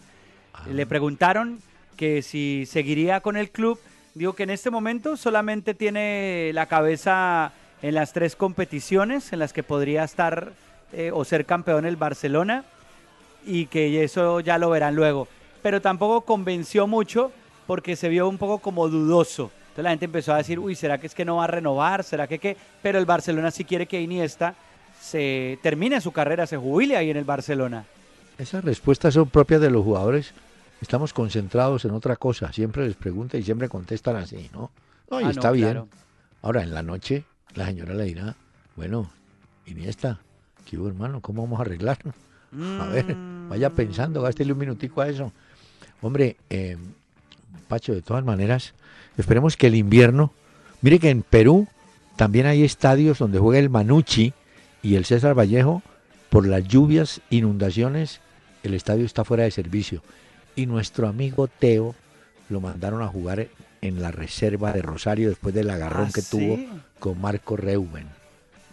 Ah. 0.54 0.64
Le 0.72 0.86
preguntaron 0.86 1.60
que 1.96 2.22
si 2.22 2.64
seguiría 2.66 3.20
con 3.20 3.36
el 3.36 3.50
club. 3.50 3.78
Digo 4.14 4.32
que 4.34 4.44
en 4.44 4.50
este 4.50 4.70
momento 4.70 5.16
solamente 5.16 5.74
tiene 5.74 6.50
la 6.54 6.66
cabeza 6.66 7.52
en 7.82 7.94
las 7.94 8.12
tres 8.12 8.34
competiciones 8.34 9.32
en 9.32 9.38
las 9.38 9.52
que 9.52 9.62
podría 9.62 10.04
estar 10.04 10.52
eh, 10.92 11.10
o 11.12 11.24
ser 11.24 11.44
campeón 11.46 11.84
el 11.86 11.96
Barcelona 11.96 12.64
y 13.46 13.66
que 13.66 14.02
eso 14.04 14.40
ya 14.40 14.58
lo 14.58 14.70
verán 14.70 14.94
luego. 14.94 15.28
Pero 15.62 15.80
tampoco 15.80 16.22
convenció 16.22 16.86
mucho 16.86 17.32
porque 17.66 17.96
se 17.96 18.08
vio 18.08 18.28
un 18.28 18.38
poco 18.38 18.58
como 18.58 18.88
dudoso. 18.88 19.50
Entonces 19.60 19.84
la 19.84 19.90
gente 19.90 20.04
empezó 20.06 20.32
a 20.34 20.38
decir, 20.38 20.58
uy, 20.58 20.74
¿será 20.74 20.98
que 20.98 21.06
es 21.06 21.14
que 21.14 21.24
no 21.24 21.36
va 21.36 21.44
a 21.44 21.48
renovar? 21.48 22.02
¿Será 22.04 22.26
que 22.26 22.38
qué? 22.38 22.56
Pero 22.82 22.98
el 22.98 23.06
Barcelona 23.06 23.50
sí 23.50 23.64
quiere 23.64 23.86
que 23.86 24.00
Iniesta 24.00 24.54
se 25.00 25.58
termine 25.62 26.00
su 26.00 26.10
carrera, 26.12 26.46
se 26.46 26.56
jubile 26.56 26.96
ahí 26.96 27.10
en 27.10 27.16
el 27.16 27.24
Barcelona. 27.24 27.84
Esas 28.38 28.64
respuestas 28.64 29.14
son 29.14 29.28
propias 29.30 29.60
de 29.60 29.70
los 29.70 29.84
jugadores. 29.84 30.32
Estamos 30.80 31.12
concentrados 31.12 31.84
en 31.84 31.90
otra 31.92 32.16
cosa. 32.16 32.52
Siempre 32.52 32.86
les 32.86 32.96
pregunta 32.96 33.36
y 33.36 33.42
siempre 33.42 33.68
contestan 33.68 34.16
así, 34.16 34.48
¿no? 34.52 34.70
No, 35.10 35.20
y 35.20 35.24
Ah, 35.24 35.26
no, 35.26 35.30
está 35.30 35.50
bien. 35.50 35.66
claro. 35.70 35.88
Ahora, 36.42 36.62
en 36.62 36.72
la 36.72 36.82
noche, 36.82 37.24
la 37.54 37.66
señora 37.66 37.94
le 37.94 38.04
dirá, 38.04 38.36
bueno, 38.76 39.10
Iniesta, 39.66 40.20
¿qué 40.68 40.76
hermano? 40.76 41.20
¿Cómo 41.20 41.42
vamos 41.42 41.58
a 41.58 41.62
arreglarlo? 41.62 42.12
A 42.80 42.86
ver, 42.86 43.16
vaya 43.48 43.70
pensando, 43.70 44.22
gástele 44.22 44.52
un 44.52 44.58
minutico 44.58 45.00
a 45.00 45.08
eso. 45.08 45.32
Hombre, 46.00 46.36
eh, 46.48 46.76
Pacho, 47.68 47.94
de 47.94 48.02
todas 48.02 48.24
maneras, 48.24 48.74
esperemos 49.16 49.56
que 49.56 49.66
el 49.66 49.74
invierno... 49.74 50.32
Mire 50.80 50.98
que 50.98 51.10
en 51.10 51.22
Perú 51.22 51.66
también 52.16 52.46
hay 52.46 52.64
estadios 52.64 53.18
donde 53.18 53.38
juega 53.38 53.58
el 53.58 53.68
Manucci 53.68 54.32
y 54.82 54.94
el 54.94 55.04
César 55.04 55.36
Vallejo. 55.36 55.82
Por 56.30 56.46
las 56.46 56.64
lluvias, 56.66 57.20
inundaciones, 57.30 58.20
el 58.62 58.74
estadio 58.74 59.04
está 59.04 59.24
fuera 59.24 59.44
de 59.44 59.50
servicio. 59.50 60.02
Y 60.54 60.66
nuestro 60.66 61.08
amigo 61.08 61.48
Teo 61.48 61.94
lo 62.48 62.60
mandaron 62.60 63.02
a 63.02 63.08
jugar 63.08 63.48
en 63.82 64.02
la 64.02 64.10
reserva 64.10 64.72
de 64.72 64.82
Rosario 64.82 65.28
después 65.28 65.54
del 65.54 65.70
agarrón 65.70 66.08
¿Ah, 66.08 66.12
que 66.14 66.22
sí? 66.22 66.30
tuvo 66.30 66.80
con 66.98 67.20
Marco 67.20 67.56
Reuben. 67.56 68.06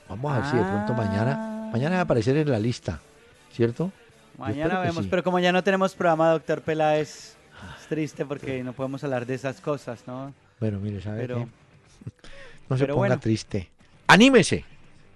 Vamos 0.08 0.32
a 0.32 0.39
ver 0.39 0.50
si 0.52 0.58
de 0.58 0.64
pronto 0.64 0.93
mañana, 0.93 1.55
mañana 1.72 1.95
va 1.95 1.99
a 1.99 2.03
aparecer 2.03 2.38
en 2.38 2.49
la 2.49 2.59
lista, 2.59 2.99
¿cierto? 3.51 3.91
Mañana 4.38 4.80
vemos, 4.82 5.03
sí. 5.03 5.07
pero 5.09 5.24
como 5.24 5.39
ya 5.39 5.51
no 5.51 5.63
tenemos 5.63 5.93
programa, 5.95 6.32
doctor 6.32 6.61
Peláez, 6.61 7.36
es 7.80 7.88
triste 7.88 8.26
porque 8.26 8.63
no 8.63 8.74
podemos 8.74 9.03
hablar 9.03 9.26
de 9.26 9.36
esas 9.36 9.61
cosas, 9.61 10.03
¿no? 10.07 10.34
Bueno, 10.59 10.80
mire, 10.80 11.01
¿sabe 11.01 11.22
Pero- 11.22 11.38
qué? 11.39 11.47
No 12.70 12.78
se 12.78 12.86
ponga 12.86 12.97
bueno. 12.97 13.20
triste. 13.20 13.70
¡Anímese! 14.07 14.66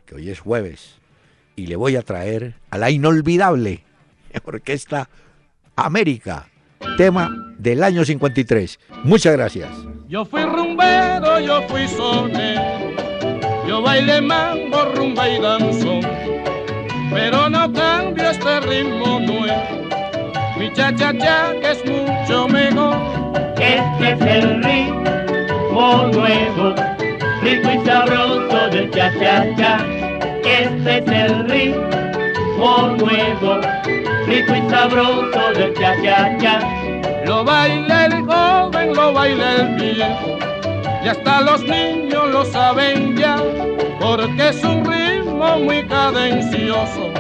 Que 0.06 0.16
hoy 0.16 0.30
es 0.30 0.40
jueves 0.40 0.96
y 1.56 1.66
le 1.66 1.76
voy 1.76 1.96
a 1.96 2.04
traer 2.04 2.54
a 2.70 2.78
la 2.78 2.92
inolvidable 2.92 3.84
Orquesta 4.46 5.10
América, 5.76 6.48
tema 6.98 7.54
del 7.58 7.84
año 7.84 8.06
53. 8.06 8.80
Muchas 9.04 9.34
gracias. 9.34 9.70
Yo 10.08 10.26
fui 10.26 10.44
rumbero, 10.44 11.40
yo 11.40 11.62
fui 11.68 11.88
sonero, 11.88 12.92
yo 13.68 13.82
bailé 13.82 14.22
mambo, 14.22 14.86
rumba 14.96 15.28
y 15.30 15.40
danzón, 15.42 15.99
pero 17.12 17.50
no 17.50 17.72
cambio 17.74 18.30
este 18.30 18.60
ritmo 18.62 19.20
nuevo, 19.20 19.88
mi 20.58 20.72
cha 20.74 20.94
cha 20.96 21.12
cha 21.18 21.54
que 21.62 21.72
es 21.72 21.86
mucho 21.86 22.48
mejor. 22.48 22.96
Este 23.60 24.12
es 24.12 24.22
el 24.22 24.64
ritmo 24.64 26.10
nuevo, 26.14 26.76
rico 27.42 27.72
y 27.72 27.86
sabroso 27.86 28.70
del 28.72 28.90
cha 28.92 29.12
cha 29.20 29.56
cha. 29.56 29.86
Este 30.44 30.98
es 31.00 31.08
el 31.08 31.50
ritmo 31.50 32.96
nuevo, 32.98 33.62
rico 34.28 34.56
y 34.56 34.70
sabroso 34.70 35.54
del 35.56 35.74
cha 35.76 35.96
cha 36.04 36.38
cha. 36.38 36.60
Lo 37.26 37.44
baila 37.44 38.06
el 38.06 38.26
joven, 38.26 38.94
lo 38.96 39.14
baila 39.14 39.56
el 39.56 39.76
viejo, 39.76 40.38
y 41.04 41.08
hasta 41.08 41.42
los 41.42 41.64
niños 41.64 42.30
lo 42.32 42.46
saben 42.46 43.16
ya, 43.18 43.38
porque 44.00 44.50
es 44.50 44.64
un 44.64 44.86
ritmo 44.86 45.19
muy 45.40 45.88
cadencioso, 45.88 47.12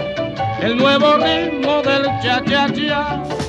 el 0.61 0.75
nuevo 0.77 1.15
ritmo 1.17 1.81
del 1.81 2.03
cha 2.21 2.43
cha 2.43 2.67
cha. 2.73 3.48